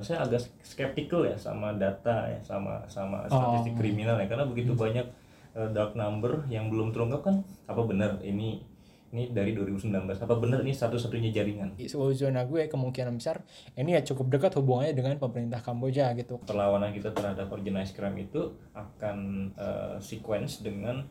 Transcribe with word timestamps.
saya 0.00 0.24
agak 0.24 0.40
skeptical 0.60 1.22
ya 1.22 1.34
sama 1.34 1.72
data 1.72 2.26
ya 2.26 2.40
sama 2.40 2.80
sama 2.86 3.24
statistik 3.26 3.74
Oh. 3.74 3.78
kriminal 3.78 4.16
ya. 4.16 4.26
Karena 4.26 4.44
begitu 4.44 4.72
banyak 4.72 5.06
eh, 5.50 5.68
dark 5.70 5.94
number 5.94 6.46
yang 6.46 6.68
belum 6.68 6.90
terungkap 6.90 7.20
kan 7.22 7.36
apa 7.66 7.82
benar 7.82 8.18
ini 8.20 8.62
ini 9.10 9.26
dari 9.28 9.50
2019 9.52 9.90
apa 10.14 10.34
benar 10.38 10.62
ini 10.62 10.70
satu-satunya 10.70 11.34
jaringan? 11.34 11.74
Zona 12.14 12.46
gue 12.46 12.70
kemungkinan 12.70 13.18
besar 13.18 13.42
ini 13.74 13.92
ya 13.92 14.06
cukup 14.06 14.30
dekat 14.30 14.54
hubungannya 14.54 14.94
dengan 14.94 15.18
pemerintah 15.18 15.58
Kamboja 15.58 16.14
gitu. 16.14 16.38
perlawanan 16.40 16.94
kita 16.94 17.10
terhadap 17.10 17.50
organized 17.50 17.92
crime 17.92 18.22
itu 18.22 18.54
akan 18.70 19.18
eh, 19.52 19.96
sequence 19.98 20.62
dengan 20.62 21.02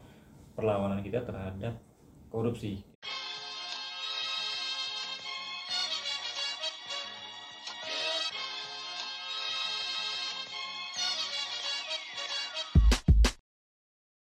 perlawanan 0.55 1.03
kita 1.03 1.21
terhadap 1.21 1.75
korupsi 2.27 2.79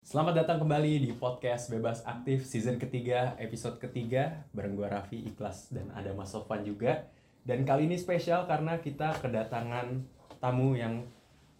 Selamat 0.08 0.40
datang 0.40 0.64
kembali 0.64 1.04
di 1.04 1.12
podcast 1.12 1.68
Bebas 1.68 2.00
Aktif 2.08 2.48
season 2.48 2.80
ketiga, 2.80 3.36
episode 3.36 3.76
ketiga 3.76 4.40
bareng 4.56 4.72
gua 4.72 4.88
Raffi 4.88 5.20
Ikhlas 5.20 5.68
dan 5.68 5.92
ada 5.92 6.16
Mas 6.16 6.32
Sofan 6.32 6.64
juga. 6.64 7.12
Dan 7.44 7.68
kali 7.68 7.84
ini 7.84 8.00
spesial 8.00 8.48
karena 8.48 8.80
kita 8.80 9.12
kedatangan 9.20 10.00
tamu 10.40 10.80
yang 10.80 11.04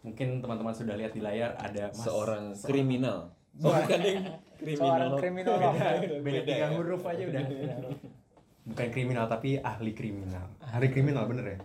mungkin 0.01 0.41
teman-teman 0.41 0.73
sudah 0.73 0.97
lihat 0.97 1.13
di 1.13 1.21
layar 1.21 1.61
ada 1.61 1.93
Mas 1.93 2.01
seorang 2.01 2.57
kriminal. 2.65 3.37
Oh, 3.61 3.69
bukan 3.85 4.01
yang 4.01 4.25
Seorang 4.65 5.13
kriminal. 5.21 5.61
kriminolog. 5.69 5.75
beda 6.25 6.41
tiga 6.49 6.57
ya. 6.57 6.69
huruf 6.73 7.05
aja 7.05 7.23
udah. 7.29 7.45
Bukan 8.65 8.89
kriminal 8.89 9.25
tapi 9.29 9.61
ahli 9.61 9.93
kriminal. 9.93 10.49
Ahli 10.65 10.89
kriminal 10.89 11.29
bener 11.29 11.45
ya. 11.53 11.59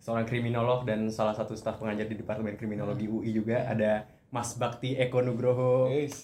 Seorang 0.00 0.24
kriminolog 0.24 0.88
dan 0.88 1.12
salah 1.12 1.36
satu 1.36 1.52
staf 1.52 1.76
pengajar 1.76 2.08
di 2.08 2.16
Departemen 2.16 2.56
Kriminologi 2.56 3.04
UI 3.04 3.28
juga 3.36 3.68
ada 3.68 4.08
Mas 4.30 4.54
Bakti 4.54 4.94
Eko 4.94 5.20
Nugroho. 5.20 5.90
Guys, 5.90 6.22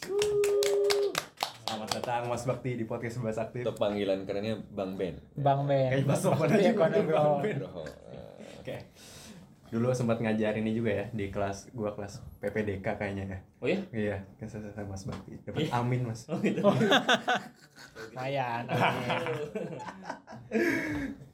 Selamat 1.66 1.90
datang 1.92 2.22
Mas 2.30 2.46
Bakti 2.46 2.78
di 2.78 2.86
podcast 2.86 3.18
Bebas 3.18 3.36
Aktif. 3.36 3.66
atau 3.66 3.74
panggilan 3.74 4.22
kerennya 4.22 4.62
Bang 4.70 4.94
Ben. 4.94 5.18
Bang 5.34 5.66
Ben. 5.66 5.90
Kayak 5.92 6.06
Mas 6.06 6.22
Iya, 6.54 6.72
Kono 6.72 6.98
Bro. 7.02 7.22
Bro. 7.42 7.70
Oke. 8.62 8.76
Dulu 9.66 9.90
sempat 9.90 10.22
ngajar 10.22 10.54
ini 10.54 10.70
juga 10.70 10.94
ya 10.94 11.06
di 11.10 11.26
kelas 11.26 11.74
gua 11.74 11.90
kelas 11.92 12.22
PPDK 12.38 12.86
kayaknya 12.86 13.24
ya. 13.26 13.38
oh 13.58 13.66
ya 13.66 13.78
Iya, 13.90 14.16
kan 14.38 14.46
saya 14.46 14.70
sama 14.70 14.94
Mas 14.94 15.02
Bakti. 15.02 15.42
Dapat 15.42 15.66
amin, 15.74 16.00
Mas. 16.06 16.30
oh 16.30 16.38
gitu 16.38 16.62
Lumayan. 18.06 18.70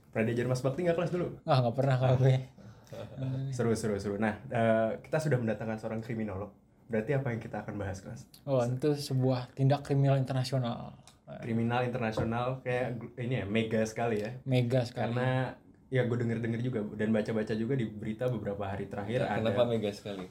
Pernah 0.09 0.25
diajar 0.27 0.47
Mas 0.49 0.65
Bakti 0.65 0.81
nggak 0.83 0.97
kelas 0.97 1.13
dulu? 1.13 1.37
Ah 1.45 1.61
nggak 1.61 1.77
pernah 1.77 2.01
kalau 2.01 2.17
gue. 2.17 2.41
Seru, 3.53 3.73
seru, 3.73 3.97
seru. 3.97 4.17
Nah, 4.17 4.37
eh, 4.49 5.01
kita 5.01 5.17
sudah 5.19 5.37
mendatangkan 5.37 5.77
seorang 5.77 6.01
kriminolog. 6.01 6.53
Berarti 6.93 7.17
apa 7.17 7.33
yang 7.33 7.41
kita 7.41 7.57
akan 7.59 7.75
bahas, 7.75 8.05
kelas? 8.05 8.29
Oh 8.45 8.61
itu 8.61 8.93
sebuah 8.93 9.49
tindak 9.57 9.81
kriminal 9.81 10.21
internasional. 10.21 10.93
Kriminal 11.41 11.81
internasional 11.83 12.61
kayak 12.61 13.01
ini 13.17 13.41
ya, 13.41 13.45
mega 13.49 13.81
sekali 13.89 14.21
ya. 14.21 14.37
Mega 14.45 14.85
sekali. 14.85 15.09
Karena 15.09 15.57
ya 15.89 16.05
gue 16.05 16.17
denger-denger 16.21 16.61
juga 16.61 16.85
dan 16.95 17.09
baca-baca 17.09 17.53
juga 17.53 17.73
di 17.73 17.89
berita 17.89 18.29
beberapa 18.29 18.65
hari 18.65 18.85
terakhir 18.87 19.25
ada 19.25 19.41
Kenapa 19.41 19.65
mega 19.65 19.89
sekali? 19.89 20.29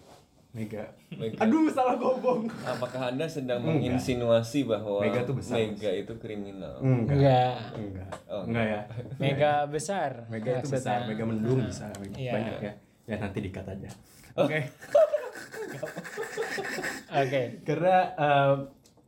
mega. 0.52 0.84
Mega. 1.16 1.42
Aduh, 1.42 1.72
salah 1.72 1.96
ngomong. 1.96 2.52
Apakah 2.62 3.10
Anda 3.10 3.24
sedang 3.24 3.64
Enggak. 3.64 3.72
menginsinuasi 3.96 4.68
bahwa 4.68 5.00
Mega 5.00 5.24
tuh 5.24 5.40
besar, 5.40 5.58
Mega 5.58 5.92
itu 5.96 6.14
kriminal? 6.20 6.76
Enggak. 6.84 7.16
Enggak. 7.16 7.56
Enggak. 7.74 8.12
Oh, 8.28 8.44
Enggak 8.44 8.66
ya. 8.68 8.82
Mega 9.16 9.54
besar. 9.66 10.12
Mega 10.28 10.60
itu 10.60 10.68
besar, 10.70 11.08
mega 11.08 11.24
mendung 11.24 11.64
bisa 11.64 11.88
Iya. 12.14 12.32
banyak 12.36 12.56
ya. 12.62 12.74
Ya 13.08 13.16
nanti 13.18 13.40
dikat 13.40 13.64
aja. 13.66 13.90
Oke. 14.38 14.60
Oke. 17.22 17.42
Karena 17.68 17.98
eh, 18.16 18.56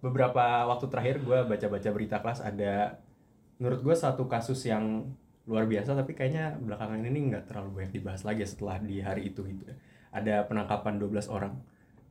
beberapa 0.04 0.68
waktu 0.68 0.86
terakhir 0.92 1.24
gue 1.24 1.40
baca-baca 1.48 1.90
berita 1.96 2.18
kelas 2.20 2.44
ada 2.44 3.00
menurut 3.62 3.80
gue 3.80 3.96
satu 3.96 4.28
kasus 4.28 4.68
yang 4.68 5.08
luar 5.44 5.68
biasa 5.68 5.96
tapi 5.96 6.16
kayaknya 6.16 6.56
belakangan 6.60 7.04
ini 7.04 7.32
nggak 7.32 7.52
terlalu 7.52 7.84
banyak 7.84 8.00
dibahas 8.00 8.24
lagi 8.24 8.48
setelah 8.48 8.80
di 8.80 9.00
hari 9.00 9.32
itu 9.32 9.44
gitu 9.48 9.64
ya. 9.68 9.76
Ada 10.14 10.46
penangkapan 10.46 11.02
12 11.02 11.32
orang 11.32 11.54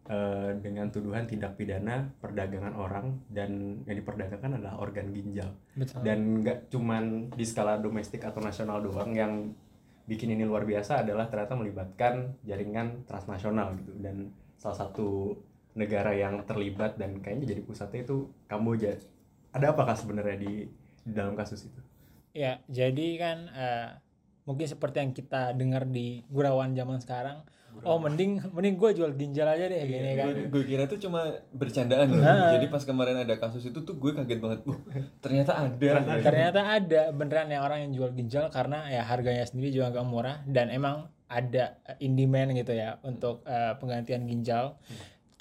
eh, 0.09 0.51
dengan 0.59 0.91
tuduhan 0.91 1.29
tindak 1.29 1.55
pidana 1.55 2.09
perdagangan 2.19 2.75
orang 2.75 3.23
dan 3.31 3.83
yang 3.87 3.97
diperdagangkan 4.01 4.59
adalah 4.59 4.81
organ 4.81 5.15
ginjal 5.15 5.55
Betul. 5.79 6.03
dan 6.03 6.19
nggak 6.43 6.59
cuman 6.73 7.31
di 7.33 7.45
skala 7.47 7.79
domestik 7.79 8.27
atau 8.27 8.43
nasional 8.43 8.83
doang 8.83 9.13
yang 9.15 9.55
bikin 10.13 10.37
ini 10.37 10.45
luar 10.45 10.69
biasa 10.69 11.01
adalah 11.01 11.33
ternyata 11.33 11.57
melibatkan 11.57 12.37
jaringan 12.45 13.09
transnasional 13.09 13.73
gitu 13.81 13.97
dan 14.05 14.29
salah 14.61 14.85
satu 14.85 15.41
negara 15.73 16.13
yang 16.13 16.45
terlibat 16.45 17.01
dan 17.01 17.25
kayaknya 17.25 17.57
jadi 17.57 17.63
pusatnya 17.65 18.05
itu 18.05 18.29
Kamboja 18.45 18.93
ada 19.57 19.73
apakah 19.73 19.97
sebenarnya 19.97 20.37
di, 20.37 20.69
di 21.03 21.13
dalam 21.17 21.33
kasus 21.33 21.65
itu 21.65 21.81
Ya, 22.33 22.65
jadi 22.65 23.09
kan 23.21 23.39
eh, 23.53 23.89
mungkin 24.49 24.65
seperti 24.65 25.05
yang 25.05 25.13
kita 25.13 25.53
dengar 25.53 25.85
di 25.85 26.25
gurauan 26.33 26.73
zaman 26.73 26.99
sekarang. 27.05 27.45
Oh, 27.83 27.99
mending 27.99 28.39
mending 28.53 28.77
gue 28.79 28.91
jual 28.95 29.11
ginjal 29.17 29.49
aja 29.49 29.67
deh 29.67 29.83
gini 29.89 30.15
kan. 30.15 30.31
Gue 30.53 30.63
kira 30.69 30.85
itu 30.87 31.01
cuma 31.03 31.27
bercandaan 31.51 32.13
loh. 32.13 32.23
Nah. 32.23 32.55
Jadi 32.55 32.71
pas 32.71 32.85
kemarin 32.85 33.25
ada 33.25 33.35
kasus 33.41 33.65
itu 33.67 33.83
tuh 33.83 33.97
gue 33.99 34.13
kaget 34.15 34.39
banget. 34.39 34.61
Wah, 34.69 34.79
ternyata 35.19 35.53
ada. 35.67 35.89
Ternyata 36.23 36.61
ada 36.79 37.03
beneran 37.11 37.51
ya 37.51 37.65
orang 37.65 37.89
yang 37.89 37.93
jual 37.97 38.11
ginjal 38.15 38.53
karena 38.55 38.87
ya 38.87 39.03
harganya 39.03 39.43
sendiri 39.49 39.75
juga 39.75 39.97
agak 39.97 40.05
murah 40.07 40.37
dan 40.47 40.71
emang 40.71 41.11
ada 41.33 41.81
in 41.99 42.13
demand 42.15 42.53
gitu 42.53 42.77
ya 42.77 43.01
untuk 43.03 43.43
eh, 43.49 43.75
penggantian 43.81 44.29
ginjal. 44.29 44.77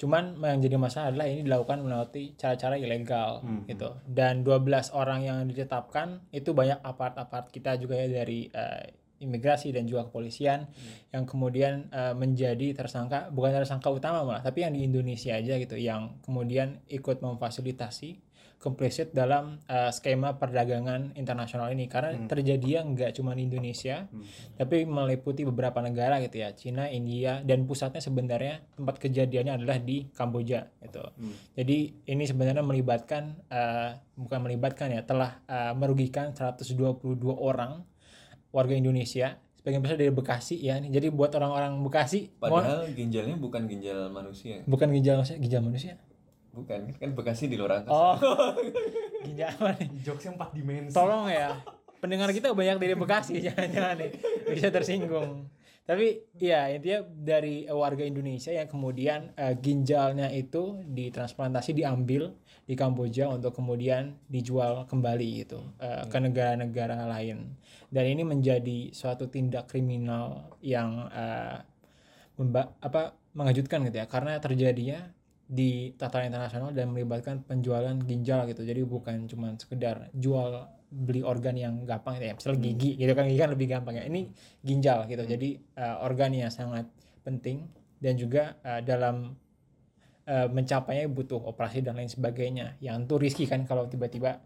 Cuman 0.00 0.34
yang 0.34 0.58
jadi 0.58 0.76
masalah 0.82 1.14
adalah 1.14 1.30
ini 1.30 1.46
dilakukan 1.46 1.78
melalui 1.78 2.34
cara-cara 2.34 2.74
ilegal 2.74 3.46
gitu. 3.70 4.02
Dan 4.02 4.42
12 4.42 4.90
orang 4.98 5.22
yang 5.22 5.38
ditetapkan 5.46 6.26
itu 6.34 6.50
banyak 6.50 6.82
apart-apart 6.82 7.54
kita 7.54 7.78
juga 7.78 8.02
ya 8.02 8.10
dari 8.10 8.50
eh, 8.50 8.98
imigrasi 9.22 9.70
dan 9.70 9.86
juga 9.86 10.10
kepolisian 10.10 10.66
yang 11.14 11.24
kemudian 11.24 11.86
eh, 11.94 12.14
menjadi 12.18 12.74
tersangka 12.74 13.30
bukan 13.30 13.54
tersangka 13.62 13.88
utama 13.88 14.26
malah 14.26 14.42
tapi 14.42 14.66
yang 14.66 14.74
di 14.74 14.82
Indonesia 14.82 15.38
aja 15.38 15.54
gitu 15.56 15.78
yang 15.78 16.18
kemudian 16.26 16.82
ikut 16.90 17.22
memfasilitasi 17.22 18.32
komplisit 18.62 19.10
dalam 19.10 19.58
eh, 19.66 19.90
skema 19.90 20.38
perdagangan 20.38 21.18
internasional 21.18 21.74
ini. 21.74 21.90
Karena 21.90 22.14
terjadinya 22.30 22.86
nggak 22.86 23.10
cuma 23.18 23.34
di 23.34 23.50
Indonesia 23.50 24.06
tapi 24.54 24.86
meliputi 24.86 25.42
beberapa 25.42 25.82
negara 25.82 26.22
gitu 26.22 26.38
ya 26.38 26.54
Cina 26.54 26.86
India 26.86 27.42
dan 27.42 27.66
pusatnya 27.66 27.98
sebenarnya 27.98 28.62
tempat 28.78 29.02
kejadiannya 29.02 29.58
adalah 29.58 29.82
di 29.82 30.06
Kamboja 30.14 30.70
gitu. 30.86 31.02
Jadi 31.58 32.06
ini 32.06 32.22
sebenarnya 32.22 32.62
melibatkan 32.62 33.42
eh, 33.50 33.98
bukan 34.14 34.38
melibatkan 34.46 34.94
ya 34.94 35.02
telah 35.02 35.42
eh, 35.50 35.74
merugikan 35.74 36.30
122 36.30 37.18
orang 37.34 37.82
warga 38.52 38.72
Indonesia 38.72 39.34
sebagian 39.56 39.80
besar 39.80 39.96
dari 39.96 40.10
Bekasi 40.10 40.56
ya. 40.58 40.78
Jadi 40.78 41.08
buat 41.08 41.32
orang-orang 41.32 41.74
Bekasi 41.80 42.30
mau- 42.38 42.60
Padahal 42.60 42.86
ginjalnya 42.90 43.34
bukan 43.34 43.64
ginjal 43.64 44.06
manusia. 44.08 44.60
bukan 44.64 44.88
ginjal 44.90 45.18
manusia 45.18 45.36
ginjal 45.36 45.60
manusia? 45.60 45.92
Bukan, 46.52 46.92
kan 46.92 47.10
Bekasi 47.12 47.48
di 47.48 47.56
luar 47.56 47.80
angkasa. 47.80 47.96
oh. 47.96 48.16
Ginjal 49.24 49.48
apa 49.50 49.72
nih? 49.74 49.88
Jokesnya 50.02 50.36
empat 50.36 50.50
dimensi. 50.52 50.92
Tolong 50.92 51.26
ya 51.26 51.56
pendengar 51.96 52.28
kita 52.28 52.50
banyak 52.52 52.76
dari 52.76 52.94
Bekasi 52.94 53.40
jangan-jangan 53.46 53.94
nih. 53.96 54.10
Bisa 54.50 54.68
tersinggung. 54.68 55.48
Tapi 55.82 56.22
ya 56.36 56.68
intinya 56.68 57.02
dari 57.06 57.66
warga 57.66 58.02
Indonesia 58.02 58.50
yang 58.50 58.66
kemudian 58.66 59.34
eh, 59.34 59.54
ginjalnya 59.56 60.28
itu 60.28 60.78
ditransplantasi 60.84 61.72
diambil 61.72 62.34
di 62.62 62.78
Kamboja 62.78 63.26
untuk 63.28 63.58
kemudian 63.58 64.16
dijual 64.30 64.86
kembali 64.86 65.28
gitu 65.44 65.60
eh, 65.82 66.06
ke 66.06 66.18
negara-negara 66.18 67.06
lain. 67.10 67.58
Dan 67.92 68.04
ini 68.08 68.22
menjadi 68.24 68.94
suatu 68.94 69.28
tindak 69.28 69.68
kriminal 69.68 70.56
yang 70.64 71.12
memba- 72.40 72.72
apa 72.80 73.12
mengejutkan 73.36 73.84
gitu 73.84 74.00
ya. 74.00 74.06
Karena 74.08 74.40
terjadinya 74.40 75.12
di 75.52 75.92
tataran 76.00 76.32
internasional 76.32 76.72
dan 76.72 76.88
melibatkan 76.88 77.44
penjualan 77.44 77.92
ginjal 78.08 78.48
gitu. 78.48 78.64
Jadi 78.64 78.80
bukan 78.88 79.28
cuma 79.28 79.52
sekedar 79.60 80.08
jual 80.16 80.64
beli 80.88 81.20
organ 81.20 81.56
yang 81.56 81.74
gampang 81.84 82.16
gitu 82.16 82.32
ya. 82.32 82.34
Misalnya 82.36 82.60
gigi 82.64 82.90
gitu 82.96 83.12
kan 83.12 83.24
gigi 83.28 83.40
kan 83.40 83.50
lebih 83.52 83.66
gampang 83.68 83.94
ya. 84.00 84.04
Ini 84.08 84.20
ginjal 84.64 85.04
gitu. 85.08 85.24
Jadi 85.28 85.48
eh, 85.60 85.96
organ 86.00 86.32
yang 86.32 86.48
sangat 86.48 86.88
penting 87.20 87.68
dan 88.00 88.16
juga 88.16 88.56
eh, 88.64 88.80
dalam 88.80 89.36
eh, 90.24 90.48
mencapainya 90.48 91.06
butuh 91.06 91.40
operasi 91.42 91.80
dan 91.80 91.94
lain 91.94 92.08
sebagainya. 92.08 92.78
Yang 92.78 92.96
tuh 93.06 93.18
risky 93.18 93.44
kan 93.44 93.64
kalau 93.64 93.86
tiba-tiba 93.86 94.38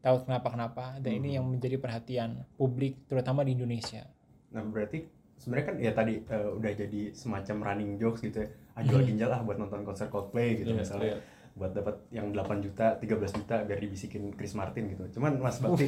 tahu 0.00 0.24
kenapa 0.24 0.48
kenapa 0.48 0.84
dan 0.98 1.12
ini 1.14 1.36
yang 1.36 1.44
menjadi 1.44 1.76
perhatian 1.76 2.48
publik 2.56 3.04
terutama 3.04 3.44
di 3.44 3.52
Indonesia. 3.52 4.08
Nah 4.50 4.64
berarti 4.64 5.04
sebenarnya 5.36 5.66
kan 5.68 5.76
ya 5.76 5.92
tadi 5.92 6.14
eh, 6.20 6.48
udah 6.50 6.72
jadi 6.72 7.00
semacam 7.12 7.56
running 7.62 7.92
jokes 7.96 8.20
gitu 8.20 8.44
ya. 8.44 8.48
Ah 8.72 8.82
jual 8.82 9.04
ginjal 9.04 9.28
lah 9.28 9.44
buat 9.44 9.56
nonton 9.56 9.84
konser 9.84 10.08
Coldplay 10.08 10.56
gitu 10.56 10.72
Iya, 10.72 10.80
misalnya. 10.80 11.14
iya. 11.16 11.20
buat 11.50 11.74
dapat 11.74 11.98
yang 12.14 12.30
8 12.32 12.62
juta 12.64 12.94
13 12.96 13.36
juta 13.36 13.56
biar 13.66 13.76
dibisikin 13.76 14.32
Chris 14.32 14.54
Martin 14.54 14.86
gitu. 14.96 15.18
Cuman 15.18 15.36
Mas 15.36 15.58
Bakti 15.60 15.84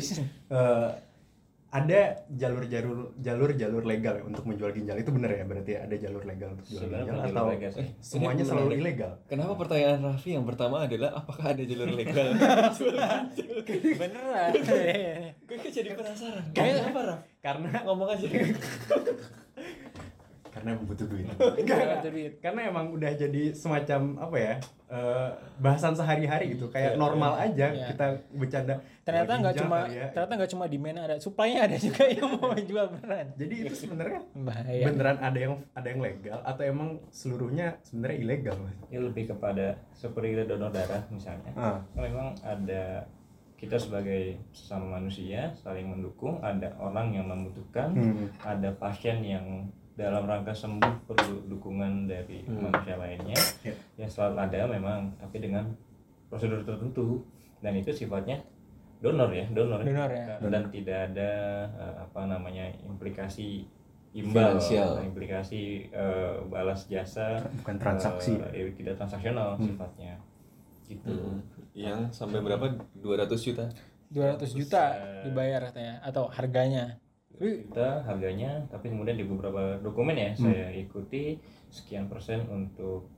eh, 0.51 0.91
ada 1.73 2.01
jalur-jalur 2.29 3.17
jalur-jalur 3.17 3.81
legal 3.83 4.15
ya 4.15 4.25
untuk 4.25 4.45
menjual 4.45 4.71
ginjal 4.71 4.93
itu 4.95 5.09
bener 5.09 5.33
ya 5.33 5.45
berarti 5.45 5.73
ada 5.75 5.95
jalur 5.97 6.21
legal 6.23 6.53
untuk 6.53 6.69
jual 6.69 6.85
Sebenarnya 6.85 7.01
ginjal 7.03 7.17
atau 7.19 7.33
jalur 7.33 7.49
legal 7.51 7.71
sih. 7.73 7.87
semuanya 7.99 8.45
selalu 8.45 8.61
menarik. 8.69 8.83
ilegal 8.85 9.13
Kenapa 9.25 9.53
pertanyaan 9.57 10.01
Raffi 10.05 10.31
yang 10.33 10.45
pertama 10.45 10.77
adalah 10.85 11.11
apakah 11.17 11.45
ada 11.49 11.63
jalur 11.65 11.91
legal? 11.91 12.29
beneran 13.99 14.53
Gue 15.43 15.57
jadi 15.65 15.91
penasaran. 15.93 16.45
Kayak- 16.53 16.77
Kenapa 16.85 17.01
Raf? 17.03 17.21
karena 17.41 17.69
Ngomong 17.83 18.09
aja. 18.11 18.27
karena 20.55 20.77
emang 20.77 20.85
butuh 20.85 21.07
duit 21.09 22.33
karena 22.39 22.61
emang 22.69 22.87
udah 22.93 23.13
jadi 23.13 23.43
semacam 23.53 24.01
apa 24.21 24.37
ya 24.37 24.55
eh, 24.87 25.31
bahasan 25.59 25.97
sehari-hari 25.97 26.53
gitu 26.53 26.69
kayak 26.69 26.95
Iya, 26.95 27.01
normal 27.01 27.33
aja 27.41 27.67
iya. 27.73 27.87
kita 27.89 28.07
bercanda 28.37 28.75
ternyata 29.03 29.33
nggak 29.41 29.57
cuma 29.59 29.79
ya. 29.89 30.07
ternyata 30.13 30.33
nggak 30.37 30.51
cuma 30.53 30.65
demand 30.69 30.99
ada 31.01 31.17
supply-nya 31.17 31.61
ada 31.65 31.77
juga 31.81 32.05
yang 32.05 32.29
mau 32.37 32.53
jual 32.71 32.87
beneran 32.93 33.27
jadi 33.35 33.55
itu 33.65 33.75
sebenarnya 33.75 34.21
bahaya 34.37 34.85
beneran 34.85 35.17
ada 35.19 35.39
yang 35.41 35.55
ada 35.73 35.87
yang 35.89 36.01
legal 36.01 36.39
atau 36.45 36.63
emang 36.63 36.91
seluruhnya 37.09 37.81
sebenarnya 37.83 38.19
ilegal 38.21 38.57
mas? 38.61 38.77
Ini 38.93 38.99
lebih 39.01 39.25
kepada 39.33 39.67
seperti 39.93 40.37
kita 40.37 40.45
donor 40.47 40.69
darah 40.69 41.03
misalnya. 41.09 41.51
Ah. 41.57 41.81
Kan 41.97 42.03
memang 42.05 42.29
ada 42.45 43.09
kita 43.57 43.79
sebagai 43.79 44.43
sesama 44.51 44.99
manusia 44.99 45.55
saling 45.55 45.87
mendukung, 45.87 46.43
ada 46.43 46.75
orang 46.77 47.15
yang 47.15 47.31
membutuhkan, 47.31 47.95
Hmm. 47.95 48.27
ada 48.43 48.75
pasien 48.75 49.23
yang 49.23 49.71
dalam 49.93 50.25
rangka 50.25 50.53
sembuh 50.53 51.05
perlu 51.05 51.47
dukungan 51.49 52.09
dari 52.09 52.43
manusia 52.49 52.97
lainnya. 52.97 53.37
Ya. 53.61 53.75
yang 54.01 54.11
selalu 54.11 54.37
ada 54.41 54.61
memang 54.67 55.13
tapi 55.21 55.37
dengan 55.39 55.69
prosedur 56.29 56.65
tertentu. 56.65 57.23
Dan 57.63 57.79
itu 57.79 57.95
sifatnya 57.95 58.43
donor 58.99 59.31
ya 59.31 59.47
donor, 59.51 59.83
Donor 59.83 60.11
ya. 60.11 60.39
dan 60.39 60.63
tidak 60.71 60.99
ada 61.11 61.31
eh, 61.75 61.95
apa 62.07 62.21
namanya 62.27 62.71
implikasi 62.87 63.67
imbal 64.15 64.59
Finansial. 64.63 65.03
implikasi 65.03 65.63
eh, 65.91 66.35
balas 66.47 66.87
jasa 66.87 67.43
bukan 67.63 67.77
transaksi. 67.79 68.39
eh, 68.51 68.71
tidak 68.79 68.95
transaksional 68.99 69.59
sifatnya. 69.59 70.19
Gitu. 70.87 71.11
Yang 71.75 72.13
sampai 72.15 72.43
berapa? 72.43 72.79
200 72.99 73.31
juta. 73.43 73.65
200 74.13 74.45
juta 74.55 74.83
dibayar 75.25 75.73
katanya 75.73 75.99
atau 76.05 76.29
harganya 76.29 77.01
kita 77.41 78.07
harganya 78.07 78.65
tapi 78.71 78.93
kemudian 78.93 79.19
di 79.19 79.27
beberapa 79.27 79.81
dokumen 79.81 80.15
ya 80.15 80.31
saya 80.37 80.71
ikuti 80.73 81.41
sekian 81.73 82.07
persen 82.07 82.45
untuk 82.47 83.09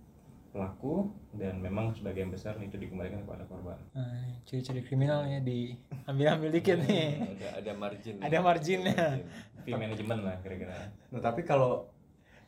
pelaku 0.54 1.10
dan 1.34 1.58
memang 1.58 1.90
sebagian 1.98 2.30
besar 2.30 2.54
itu 2.62 2.78
dikembalikan 2.78 3.26
kepada 3.26 3.42
korban. 3.50 3.74
Nah, 3.90 4.38
ciri-ciri 4.46 4.86
kriminalnya 4.86 5.42
diambil-ambil 5.42 6.54
dikit 6.54 6.78
nih. 6.78 7.26
Ada 7.26 7.48
ada 7.58 7.72
margin. 7.74 8.14
ada 8.22 8.38
marginnya. 8.38 9.04
Fee 9.66 9.74
management 9.74 10.22
lah 10.22 10.38
kira-kira. 10.46 10.94
Nah 11.10 11.18
tapi 11.18 11.42
kalau 11.42 11.90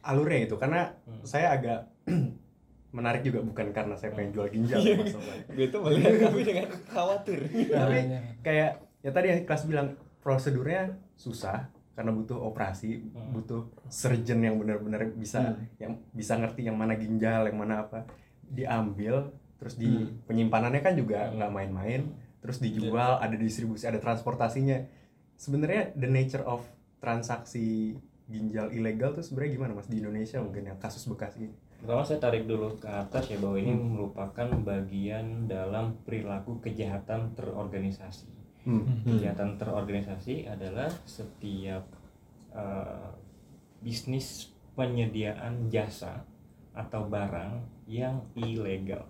alurnya 0.07 0.47
itu 0.47 0.55
karena 0.55 0.95
saya 1.27 1.59
agak 1.59 1.91
menarik 2.97 3.27
juga 3.27 3.43
bukan 3.43 3.75
karena 3.75 3.99
saya 3.99 4.15
pengen 4.15 4.31
jual 4.31 4.49
ginjal 4.55 4.79
ya, 4.79 4.95
Mas 4.95 5.11
Sobat. 5.11 5.43
Gue 5.51 5.67
tuh 5.67 5.83
melihat 5.83 6.31
tapi 6.31 6.41
dengan 6.47 6.67
khawatir. 6.87 7.41
tapi 7.67 7.99
Nah, 8.07 8.23
kayak 8.47 8.71
ya 9.03 9.11
tadi 9.11 9.27
yang 9.35 9.41
kelas 9.43 9.67
bilang 9.67 9.99
prosedurnya 10.23 10.95
susah 11.17 11.73
karena 11.97 12.13
butuh 12.13 12.37
operasi 12.37 13.09
butuh 13.33 13.73
surgeon 13.89 14.45
yang 14.45 14.61
benar-benar 14.61 15.09
bisa 15.17 15.57
yang 15.81 15.97
bisa 16.13 16.37
ngerti 16.37 16.69
yang 16.69 16.77
mana 16.77 16.95
ginjal 17.01 17.49
yang 17.49 17.57
mana 17.57 17.89
apa. 17.89 18.05
Diambil 18.47 19.33
terus 19.57 19.81
di 19.81 19.89
penyimpanannya 20.29 20.85
kan 20.85 20.93
juga 20.93 21.33
nggak 21.33 21.51
main-main 21.51 22.13
terus 22.45 22.61
dijual 22.61 23.17
ada 23.19 23.33
distribusi 23.35 23.89
ada 23.89 23.97
transportasinya. 23.97 24.85
Sebenarnya 25.41 25.97
the 25.97 26.09
nature 26.09 26.45
of 26.45 26.63
transaksi 27.01 27.97
ginjal 28.29 28.69
ilegal 28.77 29.17
tuh 29.17 29.25
sebenarnya 29.25 29.57
gimana 29.57 29.73
mas 29.73 29.89
di 29.89 29.97
Indonesia 30.05 30.39
mungkin 30.45 30.69
yang 30.69 30.77
kasus 30.77 31.09
bekas 31.09 31.41
ini? 31.41 31.49
Pertama 31.81 32.05
saya 32.05 32.21
tarik 32.21 32.45
dulu 32.45 32.77
ke 32.77 32.89
atas 32.89 33.33
ya 33.33 33.41
bahwa 33.41 33.57
ini 33.57 33.73
merupakan 33.73 34.49
bagian 34.61 35.49
dalam 35.49 35.97
perilaku 36.05 36.61
kejahatan 36.61 37.33
terorganisasi 37.37 38.36
hmm. 38.67 39.07
kejahatan 39.07 39.57
terorganisasi 39.57 40.45
adalah 40.45 40.91
setiap 41.07 41.87
eh, 42.53 43.09
bisnis 43.81 44.51
penyediaan 44.75 45.71
jasa 45.71 46.21
atau 46.75 47.09
barang 47.09 47.57
yang 47.87 48.21
ilegal 48.35 49.07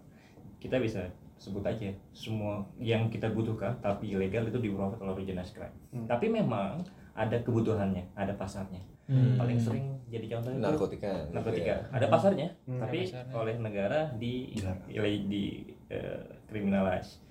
kita 0.60 0.78
bisa 0.78 1.02
sebut 1.36 1.60
aja 1.62 1.90
semua 2.12 2.64
yang 2.78 3.10
kita 3.10 3.28
butuhkan 3.28 3.76
tapi 3.80 4.14
ilegal 4.14 4.46
itu 4.46 4.56
di 4.56 4.70
oleh 4.70 4.94
organized 5.02 5.52
crime 5.52 5.74
tapi 6.06 6.28
memang 6.28 6.80
ada 7.12 7.40
kebutuhannya 7.40 8.12
ada 8.14 8.32
pasarnya 8.32 8.80
Hmm. 9.06 9.38
paling 9.38 9.54
sering 9.54 9.86
jadi 10.10 10.26
contoh 10.34 10.50
itu 10.50 10.58
Narkotika. 10.58 11.30
narkotika 11.30 11.78
ada 11.94 12.10
pasarnya 12.10 12.50
Hmm. 12.66 12.82
tapi 12.82 13.06
Ada 13.06 13.22
pasarnya. 13.22 13.34
oleh 13.38 13.54
negara 13.62 14.00
di 14.18 14.50
Dilarang. 14.50 14.82
di, 14.90 15.14
di 15.30 15.44
eh, 15.86 16.26
criminalize 16.50 17.22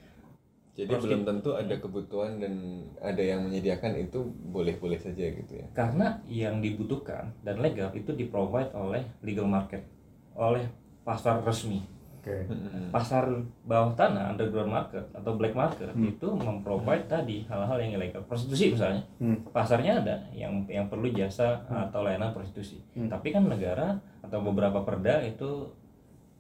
Jadi 0.76 0.92
belum 0.92 1.24
tentu 1.24 1.56
ada 1.56 1.72
kebutuhan 1.80 2.36
dan 2.36 2.54
ada 3.00 3.24
yang 3.24 3.48
menyediakan 3.48 3.96
itu 3.96 4.20
boleh-boleh 4.52 5.00
saja 5.00 5.24
gitu 5.24 5.54
ya. 5.56 5.66
karena 5.72 6.20
yang 6.28 6.60
dibutuhkan 6.60 7.32
dan 7.48 7.64
legal 7.64 7.96
itu 7.96 8.12
di 8.12 8.28
provide 8.28 8.76
oleh 8.76 9.08
legal 9.24 9.48
market 9.48 9.88
oleh 10.36 10.68
pasar 11.08 11.40
resmi. 11.42 11.80
Oke. 12.20 12.44
Pasar 12.90 13.30
bawah 13.64 13.94
tanah 13.94 14.34
underground 14.34 14.68
market 14.68 15.06
atau 15.14 15.38
black 15.38 15.54
market 15.54 15.94
Hmm. 15.94 16.10
itu 16.10 16.28
memprovide 16.34 17.06
tadi 17.06 17.46
hal-hal 17.46 17.78
yang 17.80 17.96
ilegal. 17.96 18.26
Prostitusi 18.26 18.74
misalnya. 18.74 19.06
Hmm. 19.22 19.46
pasarnya 19.54 20.02
ada 20.04 20.16
yang 20.36 20.66
yang 20.68 20.90
perlu 20.90 21.08
jasa 21.08 21.64
atau 21.70 22.04
layanan 22.04 22.34
prostitusi. 22.34 22.82
Hmm. 22.98 23.08
tapi 23.08 23.32
kan 23.32 23.46
negara 23.48 23.96
atau 24.20 24.42
beberapa 24.42 24.84
perda 24.84 25.22
itu 25.22 25.72